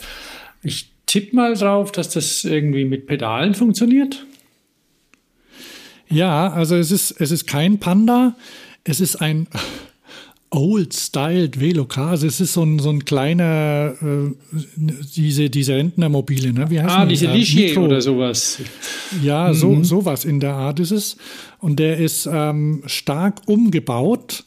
[0.63, 4.27] Ich tippe mal drauf, dass das irgendwie mit Pedalen funktioniert.
[6.09, 8.35] Ja, also es ist, es ist kein Panda.
[8.85, 9.47] Es ist ein
[10.51, 12.11] old-styled Velocar.
[12.11, 14.35] Also es ist so ein, so ein kleiner, äh,
[15.15, 16.71] diese, diese Rentnermobile, ne?
[16.71, 18.59] Wie heißt ah, diese Ligier oder sowas.
[19.23, 19.85] Ja, so, mhm.
[19.85, 21.17] sowas in der Art ist es.
[21.59, 24.45] Und der ist ähm, stark umgebaut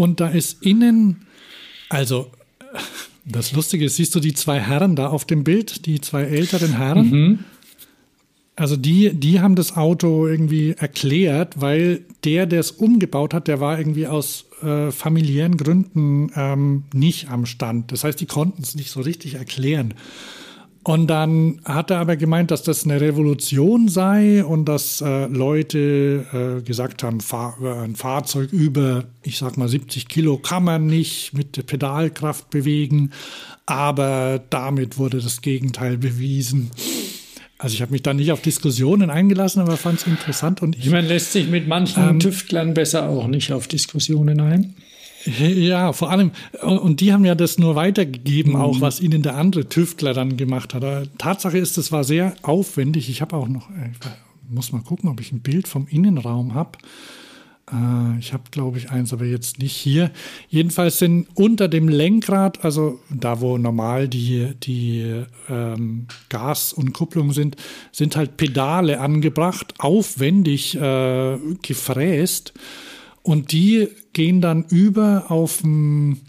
[0.00, 1.26] und da ist innen,
[1.90, 2.30] also
[3.26, 6.78] das Lustige ist, siehst du die zwei Herren da auf dem Bild, die zwei älteren
[6.78, 7.10] Herren?
[7.10, 7.38] Mhm.
[8.56, 13.60] Also die, die haben das Auto irgendwie erklärt, weil der, der es umgebaut hat, der
[13.60, 17.92] war irgendwie aus äh, familiären Gründen ähm, nicht am Stand.
[17.92, 19.94] Das heißt, die konnten es nicht so richtig erklären.
[20.82, 26.58] Und dann hat er aber gemeint, dass das eine Revolution sei und dass äh, Leute
[26.60, 30.86] äh, gesagt haben, fahr, äh, ein Fahrzeug über, ich sag mal, 70 Kilo kann man
[30.86, 33.10] nicht mit der Pedalkraft bewegen,
[33.66, 36.70] aber damit wurde das Gegenteil bewiesen.
[37.58, 40.62] Also ich habe mich da nicht auf Diskussionen eingelassen, aber fand es interessant.
[40.62, 44.74] Und ich, Man lässt sich mit manchen Ähm, Tüftlern besser auch nicht auf Diskussionen ein.
[45.26, 46.30] Ja, vor allem,
[46.62, 48.60] und die haben ja das nur weitergegeben, Mhm.
[48.60, 50.82] auch was ihnen der andere Tüftler dann gemacht hat.
[50.84, 53.10] Aber Tatsache ist, es war sehr aufwendig.
[53.10, 53.98] Ich habe auch noch, äh, ich
[54.54, 56.78] muss mal gucken, ob ich ein Bild vom Innenraum habe.
[57.70, 60.10] Äh, Ich habe, glaube ich, eins, aber jetzt nicht hier.
[60.48, 67.32] Jedenfalls sind unter dem Lenkrad, also da, wo normal die, die ähm, Gas und Kupplung
[67.32, 67.56] sind,
[67.92, 72.52] sind halt Pedale angebracht, aufwendig äh, gefräst.
[73.22, 76.20] Und die gehen dann über auf ein,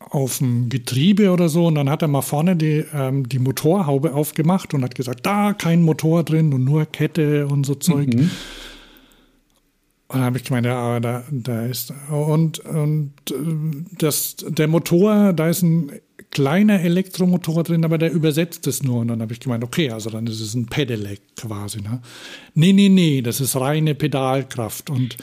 [0.00, 1.66] auf ein Getriebe oder so.
[1.66, 5.52] Und dann hat er mal vorne die, ähm, die Motorhaube aufgemacht und hat gesagt, da
[5.52, 8.10] kein Motor drin und nur Kette und so Zeug.
[10.10, 11.94] Und dann habe ich gemeint, ja, aber da, da ist.
[12.10, 13.34] Und, und äh,
[13.96, 15.92] das, der Motor, da ist ein
[16.32, 19.02] kleiner Elektromotor drin, aber der übersetzt es nur.
[19.02, 21.80] Und dann habe ich gemeint, okay, also dann ist es ein Pedelec quasi.
[21.80, 22.02] Ne?
[22.54, 24.90] Nee, nee, nee, das ist reine Pedalkraft.
[24.90, 25.16] Und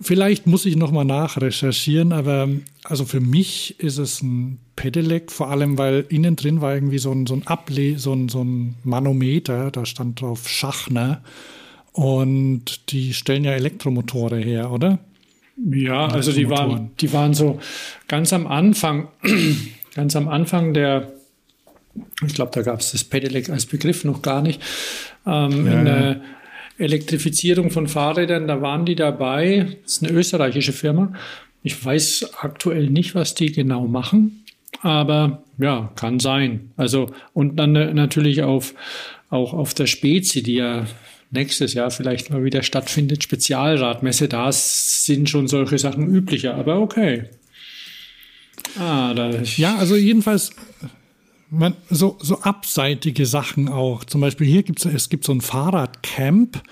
[0.00, 2.48] vielleicht muss ich nochmal nachrecherchieren, aber
[2.84, 7.10] also für mich ist es ein Pedelec, vor allem, weil innen drin war irgendwie so
[7.10, 11.20] ein, so ein Able, so ein, so ein Manometer, da stand drauf Schachner.
[11.94, 14.98] Und die stellen ja Elektromotore her, oder?
[15.56, 17.60] Ja, also die waren, die waren so
[18.08, 19.08] ganz am Anfang,
[19.94, 21.12] ganz am Anfang der,
[22.26, 24.60] ich glaube, da gab es das Pedelec als Begriff noch gar nicht,
[25.24, 26.20] ähm, Ja, in der
[26.78, 29.76] Elektrifizierung von Fahrrädern, da waren die dabei.
[29.84, 31.12] Das ist eine österreichische Firma.
[31.62, 34.44] Ich weiß aktuell nicht, was die genau machen,
[34.82, 36.72] aber ja, kann sein.
[36.76, 38.74] Also und dann äh, natürlich auf,
[39.30, 40.86] auch auf der Spezi, die ja
[41.34, 47.24] nächstes Jahr vielleicht mal wieder stattfindet, Spezialradmesse, da sind schon solche Sachen üblicher, aber okay.
[48.78, 50.52] Ah, da Ja, also jedenfalls
[51.50, 54.04] man, so, so abseitige Sachen auch.
[54.04, 56.62] Zum Beispiel hier gibt es, gibt so ein Fahrradcamp,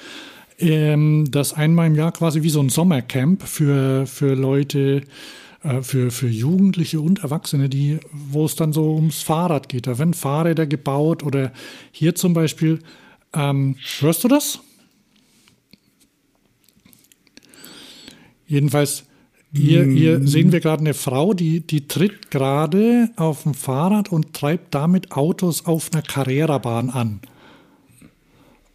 [0.59, 5.03] ähm, das einmal im Jahr quasi wie so ein Sommercamp für, für Leute,
[5.63, 9.87] äh, für, für Jugendliche und Erwachsene, die, wo es dann so ums Fahrrad geht.
[9.87, 11.53] Da werden Fahrräder gebaut oder
[11.91, 12.81] hier zum Beispiel,
[13.35, 14.61] ähm, hörst du das?
[18.47, 19.05] Jedenfalls,
[19.55, 24.33] hier, hier sehen wir gerade eine Frau, die, die tritt gerade auf dem Fahrrad und
[24.33, 27.21] treibt damit Autos auf einer Carrera-Bahn an.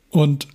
[0.09, 0.47] Und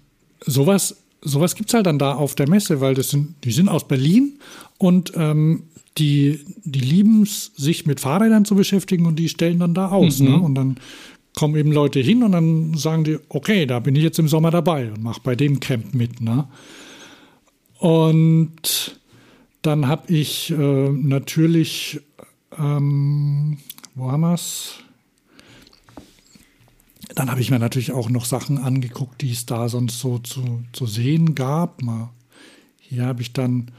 [0.45, 3.69] sowas, sowas gibt es halt dann da auf der Messe, weil das sind, die sind
[3.69, 4.39] aus Berlin
[4.79, 5.65] und ähm,
[5.99, 10.21] die, die lieben es, sich mit Fahrrädern zu beschäftigen und die stellen dann da aus.
[10.21, 10.29] Mhm.
[10.29, 10.41] Ne?
[10.41, 10.77] Und dann
[11.35, 14.51] kommen eben Leute hin und dann sagen die, okay, da bin ich jetzt im Sommer
[14.51, 16.21] dabei und mache bei dem Camp mit.
[16.21, 16.47] Ne?
[17.79, 19.01] Und
[19.63, 22.01] dann habe ich äh, natürlich,
[22.59, 23.59] ähm,
[23.95, 24.75] wo haben wir es?
[27.15, 30.65] Dann habe ich mir natürlich auch noch Sachen angeguckt, die es da sonst so zu,
[30.73, 31.83] zu sehen gab.
[31.83, 32.11] Mal,
[32.81, 33.71] hier habe ich dann,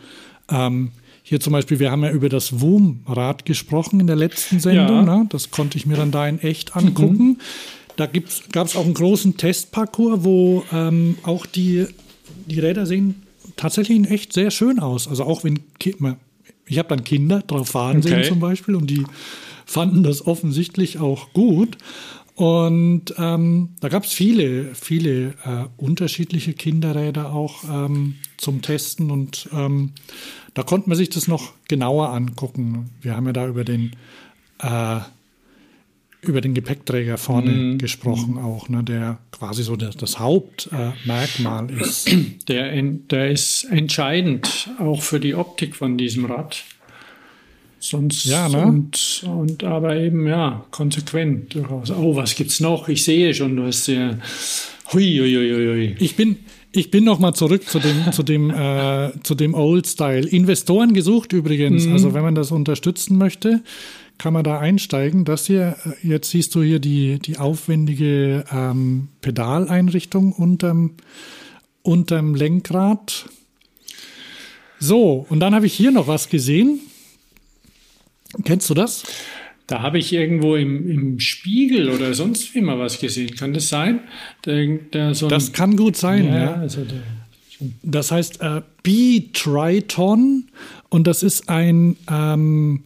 [0.49, 0.91] ähm,
[1.23, 5.07] hier zum Beispiel, wir haben ja über das WUM-Rad gesprochen in der letzten Sendung.
[5.07, 5.19] Ja.
[5.19, 5.25] Ne?
[5.29, 7.39] Das konnte ich mir dann da in echt angucken.
[7.95, 8.07] Da
[8.51, 11.87] gab es auch einen großen Testparcours, wo ähm, auch die,
[12.47, 13.23] die Räder sehen
[13.55, 15.07] tatsächlich in echt sehr schön aus.
[15.07, 15.59] Also auch wenn
[16.65, 18.27] ich habe dann Kinder drauf fahren sehen Okay.
[18.27, 19.05] zum Beispiel und die
[19.65, 21.77] fanden das offensichtlich auch gut.
[22.35, 29.49] Und ähm, da gab es viele, viele äh, unterschiedliche Kinderräder auch ähm, zum Testen und
[29.53, 29.91] ähm,
[30.55, 32.89] da konnte man sich das noch genauer angucken.
[33.01, 33.91] Wir haben ja da über den
[34.59, 34.99] äh,
[36.23, 37.77] über den Gepäckträger vorne Mhm.
[37.77, 42.09] gesprochen auch, ne, der quasi so das, das Hauptmerkmal äh, ist.
[42.47, 46.63] Der, der ist entscheidend auch für die Optik von diesem Rad.
[47.83, 48.65] Sonst Ja, ne?
[48.65, 51.91] und, und aber eben ja konsequent durchaus.
[51.91, 52.87] Oh, was gibt's noch?
[52.87, 54.17] Ich sehe schon, du hast ja.
[54.93, 55.95] Hui, hui, hui, hui.
[55.99, 56.37] Ich bin,
[56.71, 60.25] ich bin noch mal zurück zu dem, zu dem, äh, zu dem Old Style.
[60.25, 61.85] Investoren gesucht übrigens.
[61.85, 61.91] Mhm.
[61.91, 63.61] Also wenn man das unterstützen möchte,
[64.17, 65.25] kann man da einsteigen.
[65.25, 70.91] Das hier, äh, jetzt siehst du hier die, die aufwendige ähm, Pedaleinrichtung unterm,
[71.81, 73.25] unterm Lenkrad.
[74.79, 76.79] So, und dann habe ich hier noch was gesehen.
[78.43, 79.03] Kennst du das?
[79.67, 83.35] Da habe ich irgendwo im, im Spiegel oder sonst wie mal was gesehen.
[83.35, 84.01] Kann das sein?
[84.45, 86.43] Der, der so Das kann gut sein, ja.
[86.43, 86.53] ja.
[86.55, 86.99] Also der,
[87.81, 90.49] Das heißt äh, B-Triton
[90.89, 92.83] und das ist ein, ähm,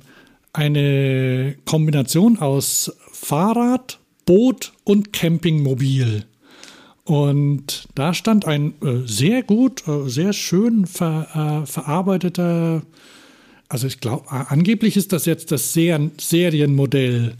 [0.53, 6.25] eine Kombination aus Fahrrad, Boot und Campingmobil.
[7.05, 12.83] Und da stand ein äh, sehr gut, äh, sehr schön ver, äh, verarbeiteter,
[13.69, 17.35] also ich glaube, angeblich ist das jetzt das Ser Serienmodell,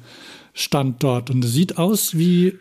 [0.54, 1.30] stand dort.
[1.30, 2.58] Und es sieht aus wie,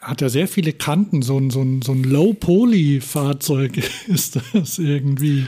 [0.00, 5.46] hat ja sehr viele Kanten, so ein, so ein, so ein Low-Poly-Fahrzeug ist das irgendwie.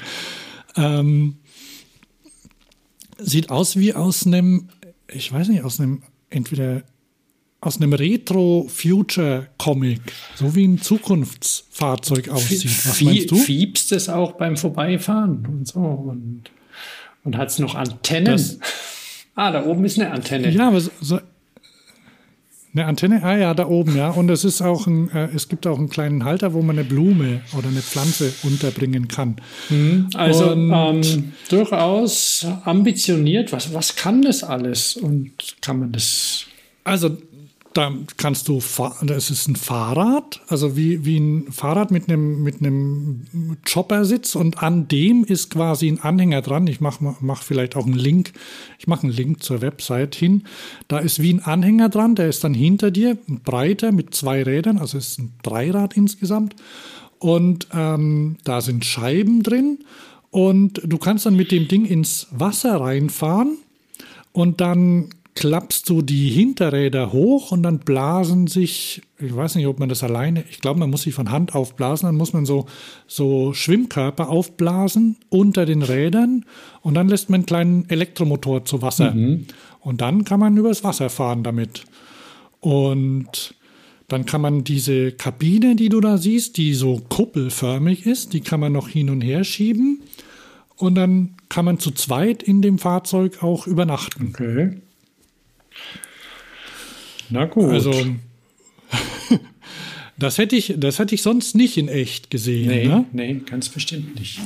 [0.76, 1.36] Ähm,
[3.18, 4.68] sieht aus wie aus einem,
[5.08, 6.84] ich weiß nicht, aus einem, entweder
[7.60, 10.00] aus einem Retro-Future-Comic,
[10.36, 12.64] so wie ein Zukunftsfahrzeug aussieht.
[12.86, 13.36] Was meinst du?
[13.36, 16.44] Fiebst es auch beim Vorbeifahren und so und,
[17.24, 18.32] und hat es noch Antennen?
[18.32, 18.58] Das,
[19.34, 20.50] ah, da oben ist eine Antenne.
[20.50, 21.18] Ja, aber so,
[22.74, 24.10] eine Antenne, ah ja, da oben, ja.
[24.10, 26.86] Und es ist auch ein, äh, es gibt auch einen kleinen Halter, wo man eine
[26.86, 29.36] Blume oder eine Pflanze unterbringen kann.
[29.70, 30.08] Mhm.
[30.14, 33.52] Also ähm, durchaus ambitioniert.
[33.52, 34.96] Was, was kann das alles?
[34.96, 36.46] Und kann man das?
[36.84, 37.16] Also
[37.78, 38.60] da kannst du,
[39.02, 43.22] das ist ein Fahrrad, also wie, wie ein Fahrrad mit einem, mit einem
[43.72, 46.66] Choppersitz und an dem ist quasi ein Anhänger dran.
[46.66, 48.32] Ich mache mach vielleicht auch einen Link,
[48.80, 50.42] ich mache einen Link zur Website hin.
[50.88, 54.78] Da ist wie ein Anhänger dran, der ist dann hinter dir, breiter mit zwei Rädern,
[54.78, 56.56] also es ist ein Dreirad insgesamt.
[57.20, 59.78] Und ähm, da sind Scheiben drin
[60.30, 63.58] und du kannst dann mit dem Ding ins Wasser reinfahren
[64.32, 69.78] und dann klappst du die Hinterräder hoch und dann blasen sich, ich weiß nicht, ob
[69.78, 72.66] man das alleine, ich glaube, man muss sie von Hand aufblasen, dann muss man so,
[73.06, 76.44] so Schwimmkörper aufblasen unter den Rädern
[76.80, 79.14] und dann lässt man einen kleinen Elektromotor zu Wasser.
[79.14, 79.46] Mhm.
[79.78, 81.84] Und dann kann man übers Wasser fahren damit.
[82.58, 83.54] Und
[84.08, 88.58] dann kann man diese Kabine, die du da siehst, die so kuppelförmig ist, die kann
[88.58, 90.02] man noch hin und her schieben.
[90.74, 94.32] Und dann kann man zu zweit in dem Fahrzeug auch übernachten.
[94.34, 94.80] Okay.
[97.30, 97.70] Na gut.
[97.70, 97.92] Also,
[100.18, 102.68] das hätte ich, das hätte ich sonst nicht in echt gesehen.
[102.68, 103.04] Nee, ne?
[103.12, 104.40] nee ganz bestimmt nicht.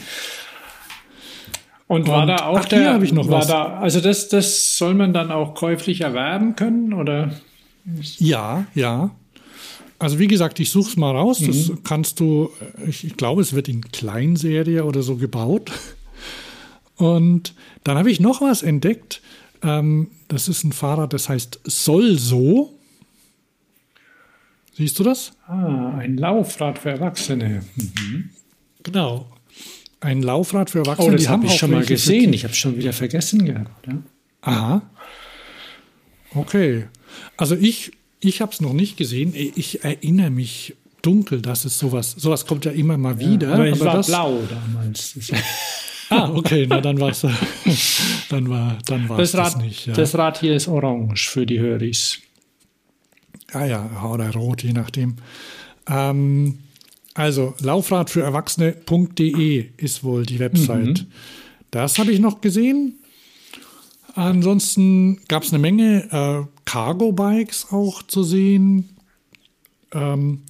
[1.87, 3.49] Und, Und war da auch ach, der, habe ich noch was.
[3.49, 7.35] Da, also das, das soll man dann auch käuflich erwerben können, oder?
[8.19, 9.11] Ja, ja.
[9.99, 11.41] Also wie gesagt, ich suche es mal raus.
[11.41, 11.47] Mhm.
[11.49, 12.51] Das kannst du,
[12.89, 15.71] ich, ich glaube, es wird in Kleinserie oder so gebaut.
[16.97, 17.55] Und
[17.85, 19.21] dann habe ich noch was entdeckt.
[19.63, 22.79] Ähm, das ist ein Fahrrad, das heißt Solso.
[24.75, 25.33] Siehst du das?
[25.47, 27.63] Ah, ein Laufrad für Erwachsene.
[27.77, 28.31] Mhm.
[28.83, 29.27] Genau.
[30.01, 31.13] Ein Laufrad für Erwachsene.
[31.13, 32.33] Oh, das habe ich schon mal gesehen.
[32.33, 33.87] Ich habe es schon wieder vergessen gehabt.
[33.87, 34.03] Ja?
[34.41, 34.83] Aha.
[36.35, 36.87] Okay.
[37.37, 39.35] Also ich, ich habe es noch nicht gesehen.
[39.35, 43.49] Ich erinnere mich dunkel, dass es sowas, sowas kommt ja immer mal wieder.
[43.49, 45.15] Ja, aber es aber war das, blau damals.
[46.13, 47.23] Ah, okay, na dann war es
[48.29, 49.87] dann war dann war das, das nicht.
[49.87, 49.95] Ja.
[49.95, 52.19] Das Rad hier ist orange für die Höris.
[53.53, 55.17] Ah ja, oder rot, je nachdem.
[55.89, 56.59] Ähm,
[57.15, 61.03] also Laufrad für Erwachsene.de ist wohl die Website.
[61.03, 61.07] Mhm.
[61.71, 62.99] Das habe ich noch gesehen.
[64.15, 68.91] Ansonsten gab es eine Menge äh, Cargo-Bikes auch zu sehen.
[69.93, 70.43] Ähm,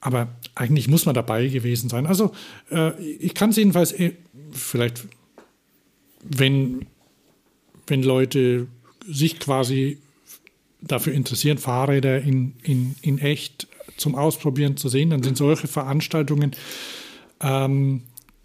[0.00, 2.06] aber eigentlich muss man dabei gewesen sein.
[2.06, 2.32] Also
[2.70, 4.14] äh, ich kann es jedenfalls äh,
[4.52, 5.06] vielleicht,
[6.22, 6.86] wenn,
[7.86, 8.68] wenn Leute
[9.06, 9.98] sich quasi
[10.80, 16.52] dafür interessieren, Fahrräder in, in, in echt zum Ausprobieren zu sehen, dann sind solche Veranstaltungen,
[17.40, 18.02] ähm,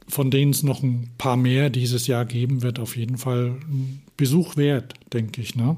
[0.07, 4.01] von denen es noch ein paar mehr dieses Jahr geben wird, auf jeden Fall ein
[4.15, 5.55] Besuch wert, denke ich.
[5.55, 5.77] Ne?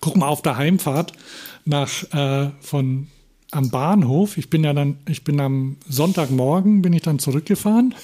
[0.00, 1.12] Guck mal auf der Heimfahrt
[1.64, 3.08] nach äh, von
[3.50, 4.38] am Bahnhof.
[4.38, 7.94] Ich bin ja dann, ich bin am Sonntagmorgen bin ich dann zurückgefahren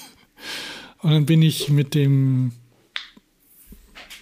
[1.02, 2.52] und dann bin ich mit dem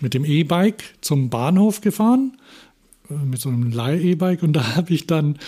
[0.01, 2.37] mit dem E-Bike zum Bahnhof gefahren,
[3.11, 4.43] äh, mit so einem Leih-E-Bike.
[4.43, 5.39] Und da habe ich dann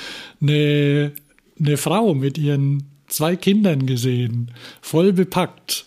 [0.40, 1.12] eine,
[1.58, 5.86] eine Frau mit ihren zwei Kindern gesehen, voll bepackt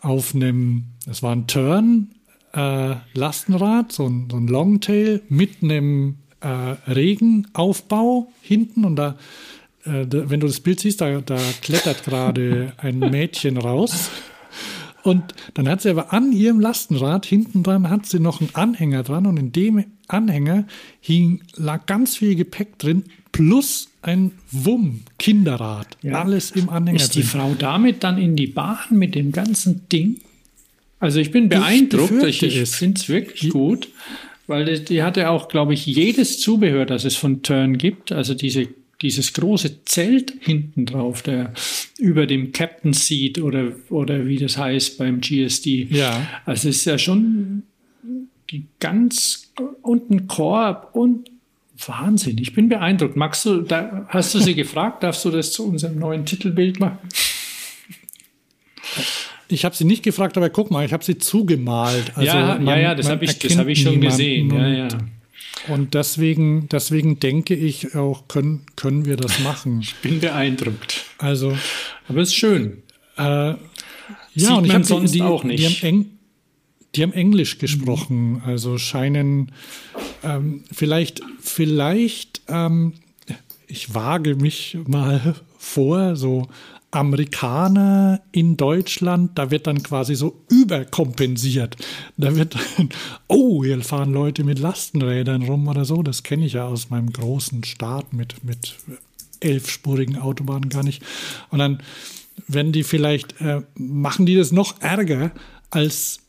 [0.00, 2.08] auf einem, es war ein Turn,
[2.52, 8.84] äh, Lastenrad, so ein, so ein Longtail mit einem äh, Regenaufbau hinten.
[8.84, 9.18] Und da,
[9.88, 14.10] äh, wenn du das Bild siehst, da, da klettert gerade ein Mädchen raus.
[15.02, 19.02] Und dann hat sie aber an ihrem Lastenrad hinten dran hat sie noch einen Anhänger
[19.02, 20.66] dran und in dem Anhänger
[21.00, 26.20] hing, lag ganz viel Gepäck drin plus ein Wumm Kinderrad, ja.
[26.20, 27.00] alles im Anhänger.
[27.00, 27.28] Ist die drin.
[27.28, 30.20] Frau damit dann in die Bahn mit dem ganzen Ding?
[31.00, 33.88] Also ich bin beeindruckt, ich, ich finde es wirklich gut.
[34.48, 38.34] Weil die, die hatte auch, glaube ich, jedes Zubehör, das es von Turn gibt, also
[38.34, 38.66] diese
[39.02, 41.52] dieses große Zelt hinten drauf, der
[41.98, 45.88] über dem Captain Seat oder, oder wie das heißt beim GSD.
[45.90, 46.26] Ja.
[46.44, 47.62] Also es ist ja schon
[48.80, 49.52] ganz
[49.82, 51.30] und ein Korb und
[51.86, 53.16] Wahnsinn, ich bin beeindruckt.
[53.16, 56.98] Magst du, da, hast du sie gefragt, darfst du das zu unserem neuen Titelbild machen?
[59.48, 62.12] Ich habe sie nicht gefragt, aber guck mal, ich habe sie zugemalt.
[62.16, 64.52] Also ja, man, ja, ja, das habe ich, das hab ich schon gesehen.
[64.52, 64.88] Ja, ja.
[65.66, 69.80] Und deswegen, deswegen denke ich auch, können, können wir das machen.
[69.80, 71.04] Ich bin beeindruckt.
[71.18, 71.56] Also,
[72.08, 72.82] aber es ist schön.
[73.16, 73.56] Äh, ja,
[74.34, 75.60] Sieht und ich habe sonst die, auch nicht.
[75.60, 76.06] Die haben, Eng,
[76.94, 79.52] die haben Englisch gesprochen, also scheinen
[80.22, 82.94] ähm, vielleicht, vielleicht, ähm,
[83.66, 86.48] ich wage mich mal vor, so
[86.90, 91.76] Amerikaner in Deutschland, da wird dann quasi so überkompensiert.
[92.16, 92.56] Da wird
[93.28, 96.02] oh, hier fahren Leute mit Lastenrädern rum oder so.
[96.02, 98.76] Das kenne ich ja aus meinem großen Staat mit, mit
[99.40, 101.02] elfspurigen Autobahnen gar nicht.
[101.50, 101.82] Und dann,
[102.46, 105.32] wenn die vielleicht, äh, machen die das noch ärger,
[105.70, 106.20] als,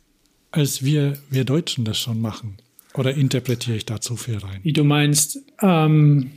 [0.51, 2.57] als wir, wir Deutschen das schon machen.
[2.95, 4.59] Oder interpretiere ich da zu viel rein?
[4.63, 6.31] Wie du meinst, ähm,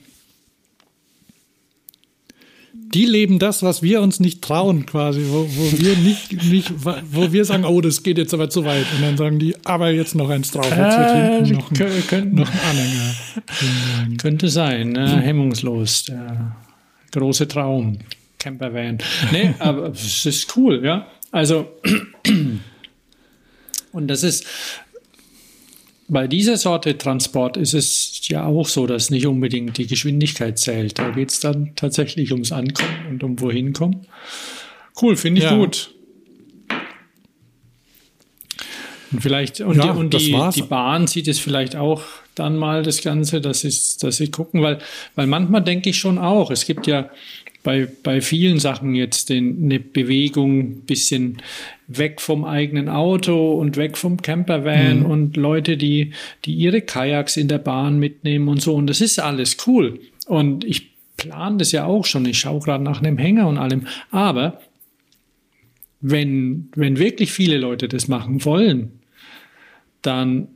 [2.95, 7.33] die leben das, was wir uns nicht trauen, quasi, wo, wo wir nicht, nicht, wo
[7.33, 8.87] wir sagen, oh, das geht jetzt aber zu weit.
[8.97, 10.67] Und dann sagen die, aber jetzt noch eins drauf.
[10.67, 14.17] Jetzt wird hinten noch ein, können, noch ein Anhänger.
[14.19, 15.21] Könnte sein, ne?
[15.21, 16.05] hemmungslos.
[16.05, 16.57] Der
[17.13, 17.99] große Traum.
[18.39, 18.99] Campervan.
[19.31, 21.07] Nee, aber es ist cool, ja.
[21.31, 21.69] Also,
[23.93, 24.45] und das ist,
[26.13, 30.99] bei dieser Sorte Transport ist es ja auch so, dass nicht unbedingt die Geschwindigkeit zählt.
[30.99, 34.07] Da geht es dann tatsächlich ums Ankommen und um wohin kommen.
[35.01, 35.57] Cool, finde ich ja.
[35.57, 35.95] gut.
[39.11, 42.03] Und vielleicht, und, ja, die, und die, die, Bahn sieht es vielleicht auch
[42.35, 44.79] dann mal das Ganze, dass, ich, dass sie gucken, weil,
[45.15, 47.09] weil manchmal denke ich schon auch, es gibt ja
[47.63, 51.39] bei, bei vielen Sachen jetzt den, eine Bewegung bisschen
[51.87, 55.07] weg vom eigenen Auto und weg vom Campervan mhm.
[55.07, 56.13] und Leute, die,
[56.45, 58.75] die ihre Kajaks in der Bahn mitnehmen und so.
[58.75, 60.01] Und das ist alles cool.
[60.27, 62.27] Und ich plane das ja auch schon.
[62.27, 63.87] Ich schaue gerade nach einem Hänger und allem.
[64.11, 64.61] Aber
[66.01, 69.01] wenn, wenn wirklich viele Leute das machen wollen,
[70.03, 70.49] dann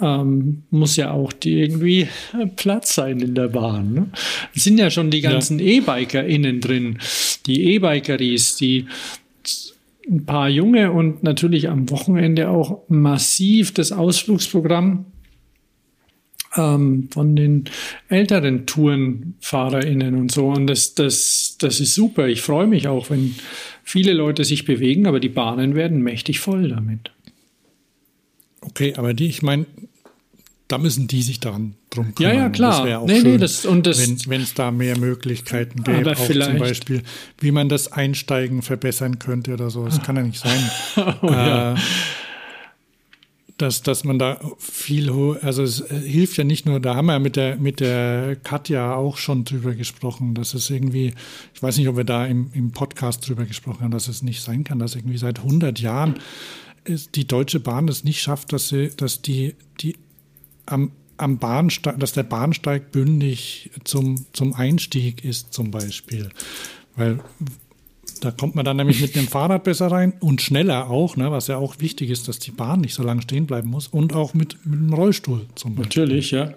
[0.00, 2.08] ähm, muss ja auch die irgendwie
[2.56, 3.94] Platz sein in der Bahn.
[3.94, 4.10] Ne?
[4.54, 5.66] Es sind ja schon die ganzen ja.
[5.66, 6.98] E-Biker innen drin,
[7.46, 8.86] die E-Bikeries, die
[10.08, 15.06] ein paar junge und natürlich am Wochenende auch massiv das Ausflugsprogramm
[16.56, 17.64] ähm, von den
[18.08, 20.46] älteren TourenfahrerInnen und so.
[20.48, 22.28] Und das, das, das ist super.
[22.28, 23.34] Ich freue mich auch, wenn
[23.82, 27.10] viele Leute sich bewegen, aber die Bahnen werden mächtig voll damit.
[28.60, 29.66] Okay, aber die, ich meine,
[30.68, 32.34] da müssen die sich daran drum kümmern.
[32.34, 32.86] Ja, ja, klar.
[32.86, 36.26] Das auch nee, schön, nee, das, und das, wenn es da mehr Möglichkeiten gäbe, auch
[36.26, 37.02] zum Beispiel,
[37.38, 39.84] wie man das Einsteigen verbessern könnte oder so.
[39.84, 40.70] Das kann ja nicht sein.
[41.22, 41.74] oh, ja.
[41.74, 41.76] äh,
[43.58, 45.10] dass, dass man da viel,
[45.40, 49.16] also es hilft ja nicht nur, da haben wir mit der, mit der Katja auch
[49.16, 51.14] schon drüber gesprochen, dass es irgendwie,
[51.54, 54.42] ich weiß nicht, ob wir da im, im Podcast drüber gesprochen haben, dass es nicht
[54.42, 56.16] sein kann, dass irgendwie seit 100 Jahren
[56.86, 59.96] die Deutsche Bahn es nicht schafft, dass sie, dass die, die
[60.66, 66.30] am, am Bahnsteig, dass der Bahnsteig bündig zum, zum Einstieg ist, zum Beispiel.
[66.96, 67.20] Weil
[68.20, 71.48] da kommt man dann nämlich mit dem Fahrrad besser rein und schneller auch, ne, was
[71.48, 74.34] ja auch wichtig ist, dass die Bahn nicht so lange stehen bleiben muss und auch
[74.34, 76.02] mit, mit dem Rollstuhl zum Beispiel.
[76.02, 76.54] Natürlich, ja.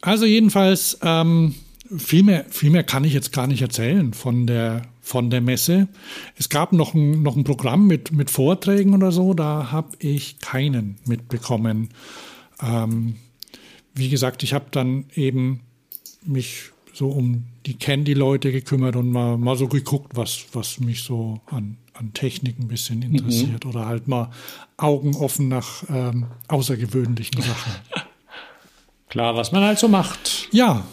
[0.00, 1.54] Also jedenfalls, ähm,
[1.96, 5.86] viel, mehr, viel mehr kann ich jetzt gar nicht erzählen von der, von der Messe.
[6.34, 10.40] Es gab noch ein, noch ein Programm mit, mit Vorträgen oder so, da habe ich
[10.40, 11.90] keinen mitbekommen.
[12.60, 13.14] Ähm,
[13.94, 15.60] wie gesagt, ich habe dann eben
[16.24, 21.40] mich so um die Candy-Leute gekümmert und mal, mal so geguckt, was, was mich so
[21.46, 23.70] an, an Technik ein bisschen interessiert mhm.
[23.70, 24.32] oder halt mal
[24.76, 27.72] Augen offen nach ähm, außergewöhnlichen Sachen.
[29.08, 30.48] Klar, was man halt so macht.
[30.50, 30.84] Ja,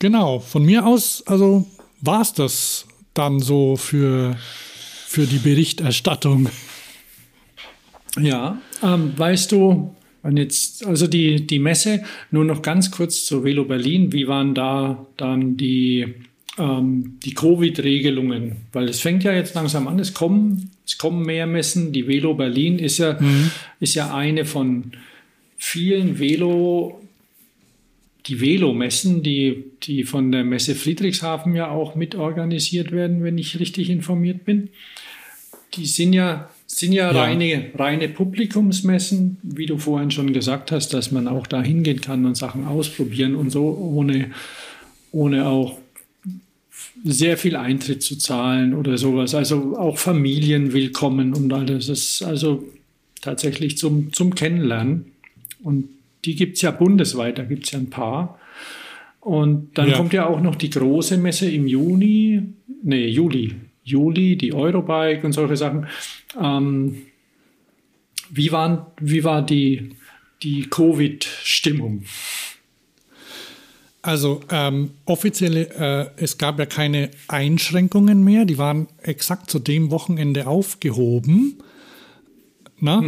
[0.00, 0.38] genau.
[0.40, 1.66] Von mir aus, also
[2.02, 4.36] war es das dann so für,
[5.06, 6.48] für die Berichterstattung.
[8.20, 13.42] Ja, ähm, weißt du, und jetzt, also die, die Messe, nur noch ganz kurz zu
[13.42, 16.14] Velo Berlin, wie waren da dann die,
[16.58, 18.56] ähm, die Covid-Regelungen?
[18.72, 21.92] Weil es fängt ja jetzt langsam an, es kommen, es kommen mehr Messen.
[21.92, 23.50] Die Velo Berlin ist ja, mhm.
[23.80, 24.92] ist ja eine von
[25.56, 27.01] vielen Velo,
[28.26, 33.90] die Velo-Messen, die, die von der Messe Friedrichshafen ja auch mitorganisiert werden, wenn ich richtig
[33.90, 34.68] informiert bin.
[35.74, 37.22] Die sind ja, sind ja, ja.
[37.22, 42.24] Reine, reine Publikumsmessen, wie du vorhin schon gesagt hast, dass man auch da hingehen kann
[42.24, 44.30] und Sachen ausprobieren und so, ohne,
[45.10, 45.78] ohne auch
[47.04, 49.34] sehr viel Eintritt zu zahlen oder sowas.
[49.34, 51.86] Also auch Familien willkommen und alles.
[51.86, 52.64] Das ist also
[53.20, 55.06] tatsächlich zum, zum Kennenlernen.
[55.62, 55.88] Und
[56.24, 58.38] die gibt es ja bundesweit, da gibt es ja ein paar.
[59.20, 59.96] Und dann Ja.
[59.96, 62.42] kommt ja auch noch die große Messe im Juni,
[62.82, 63.54] nee, Juli,
[63.84, 65.86] Juli, die Eurobike und solche Sachen.
[66.40, 67.02] Ähm,
[68.30, 69.90] wie, waren, wie war die,
[70.42, 72.04] die Covid-Stimmung?
[74.04, 78.44] Also ähm, offiziell, äh, es gab ja keine Einschränkungen mehr.
[78.44, 81.58] Die waren exakt zu dem Wochenende aufgehoben.
[82.80, 83.00] Na?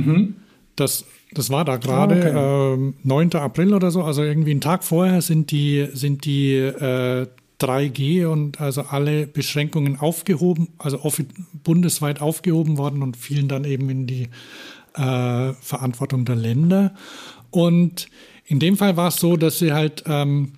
[0.77, 1.05] Das,
[1.35, 2.15] das war da gerade.
[2.15, 2.75] Ah, okay.
[2.75, 3.35] ähm, 9.
[3.35, 4.03] April oder so.
[4.03, 7.27] Also irgendwie einen Tag vorher sind die, sind die äh,
[7.61, 11.01] 3G und also alle Beschränkungen aufgehoben, also
[11.63, 14.29] bundesweit aufgehoben worden und fielen dann eben in die
[14.95, 16.95] äh, Verantwortung der Länder.
[17.51, 18.07] Und
[18.47, 20.53] in dem Fall war es so, dass sie halt, ähm,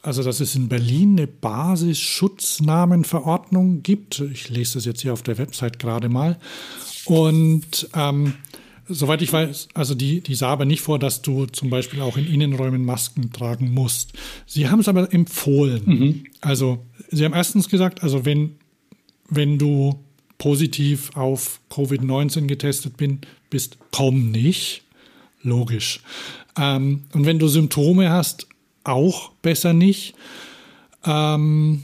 [0.00, 4.20] also dass es in Berlin eine Basisschutznamenverordnung gibt.
[4.20, 6.38] Ich lese das jetzt hier auf der Website gerade mal.
[7.04, 8.34] Und ähm,
[8.88, 12.16] soweit ich weiß, also die, die sah aber nicht vor, dass du zum Beispiel auch
[12.16, 14.12] in Innenräumen Masken tragen musst.
[14.46, 15.82] Sie haben es aber empfohlen.
[16.40, 18.56] Also sie haben erstens gesagt, also wenn,
[19.28, 20.00] wenn du
[20.38, 24.82] positiv auf Covid-19 getestet bin, bist, komm nicht.
[25.42, 26.00] Logisch.
[26.56, 28.46] Ähm, und wenn du Symptome hast,
[28.84, 30.14] auch besser nicht.
[31.04, 31.82] Ähm,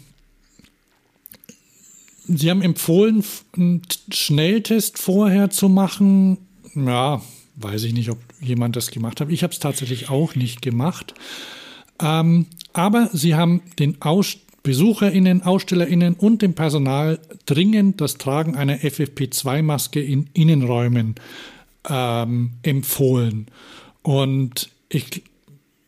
[2.31, 3.25] Sie haben empfohlen,
[3.57, 6.37] einen Schnelltest vorher zu machen.
[6.87, 7.23] Ja,
[7.57, 9.31] weiß ich nicht, ob jemand das gemacht hat.
[9.31, 11.15] Ich habe es tatsächlich auch nicht gemacht.
[12.01, 18.77] Ähm, aber Sie haben den Aus BesucherInnen, AusstellerInnen und dem Personal dringend das Tragen einer
[18.77, 21.15] FFP2-Maske in Innenräumen
[21.89, 23.47] ähm, empfohlen.
[24.03, 25.23] Und ich,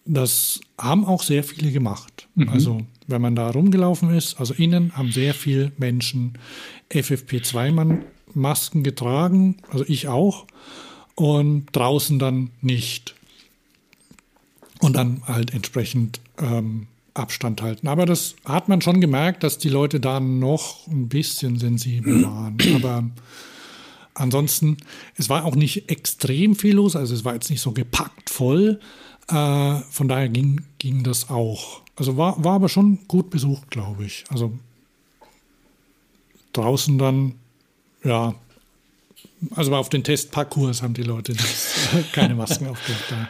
[0.06, 2.28] das haben auch sehr viele gemacht.
[2.34, 2.48] Mhm.
[2.48, 6.34] Also wenn man da rumgelaufen ist, also innen haben sehr viele Menschen
[8.34, 10.46] FFP2-Masken getragen, also ich auch,
[11.14, 13.14] und draußen dann nicht.
[14.80, 17.86] Und dann halt entsprechend ähm, Abstand halten.
[17.88, 22.56] Aber das hat man schon gemerkt, dass die Leute da noch ein bisschen sensibel waren.
[22.76, 23.04] Aber
[24.14, 24.78] ansonsten,
[25.16, 28.80] es war auch nicht extrem viel los, also es war jetzt nicht so gepackt voll.
[29.28, 31.82] Äh, von daher ging, ging das auch.
[31.96, 34.24] Also war, war aber schon gut besucht, glaube ich.
[34.30, 34.52] Also
[36.52, 37.34] draußen dann,
[38.04, 38.34] ja,
[39.54, 41.44] also auf den Testparcours haben die Leute nicht,
[42.12, 43.04] keine Masken aufgehabt.
[43.10, 43.28] Da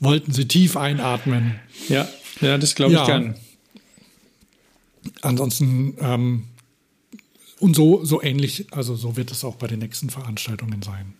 [0.00, 1.58] wollten sie tief einatmen.
[1.88, 2.08] Ja,
[2.40, 3.36] ja das glaube ich gern.
[5.22, 6.44] Ansonsten ähm,
[7.58, 11.14] und so, so ähnlich, also so wird es auch bei den nächsten Veranstaltungen sein.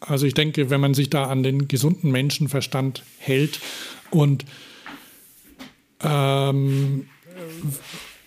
[0.00, 3.60] Also ich denke, wenn man sich da an den gesunden Menschenverstand hält
[4.10, 4.44] und
[6.00, 7.08] ähm,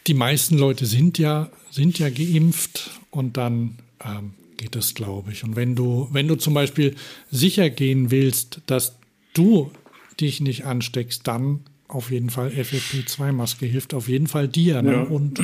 [0.07, 5.43] die meisten Leute sind ja, sind ja geimpft und dann ähm, geht das, glaube ich.
[5.43, 6.95] Und wenn du, wenn du zum Beispiel
[7.29, 8.97] sicher gehen willst, dass
[9.33, 9.71] du
[10.19, 14.93] dich nicht ansteckst, dann auf jeden Fall FFP2-Maske hilft auf jeden Fall dir ne?
[14.93, 15.01] Ja.
[15.01, 15.39] und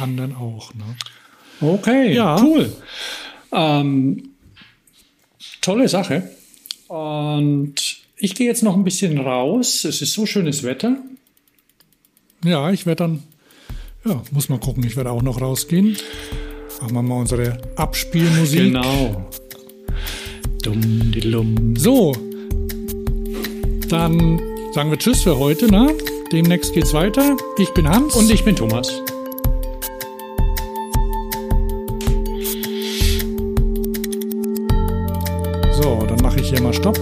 [0.00, 0.74] anderen auch.
[0.74, 0.84] Ne?
[1.60, 2.42] Okay, Ja.
[2.42, 2.72] cool.
[3.52, 4.30] Ähm,
[5.60, 6.30] tolle Sache.
[6.88, 7.74] Und
[8.16, 9.84] ich gehe jetzt noch ein bisschen raus.
[9.84, 10.96] Es ist so schönes Wetter.
[12.44, 13.22] Ja, ich werde dann,
[14.04, 15.96] ja, muss mal gucken, ich werde auch noch rausgehen.
[16.80, 18.60] Machen wir mal unsere Abspielmusik.
[18.60, 19.24] Genau.
[20.62, 21.74] Dumm, die Lum.
[21.76, 22.12] So,
[23.88, 24.40] dann
[24.72, 25.66] sagen wir Tschüss für heute.
[25.70, 25.94] Ne?
[26.30, 27.36] Demnächst geht's weiter.
[27.58, 28.14] Ich bin Hans.
[28.14, 28.88] Und ich bin Thomas.
[35.80, 36.97] So, dann mache ich hier mal Stopp.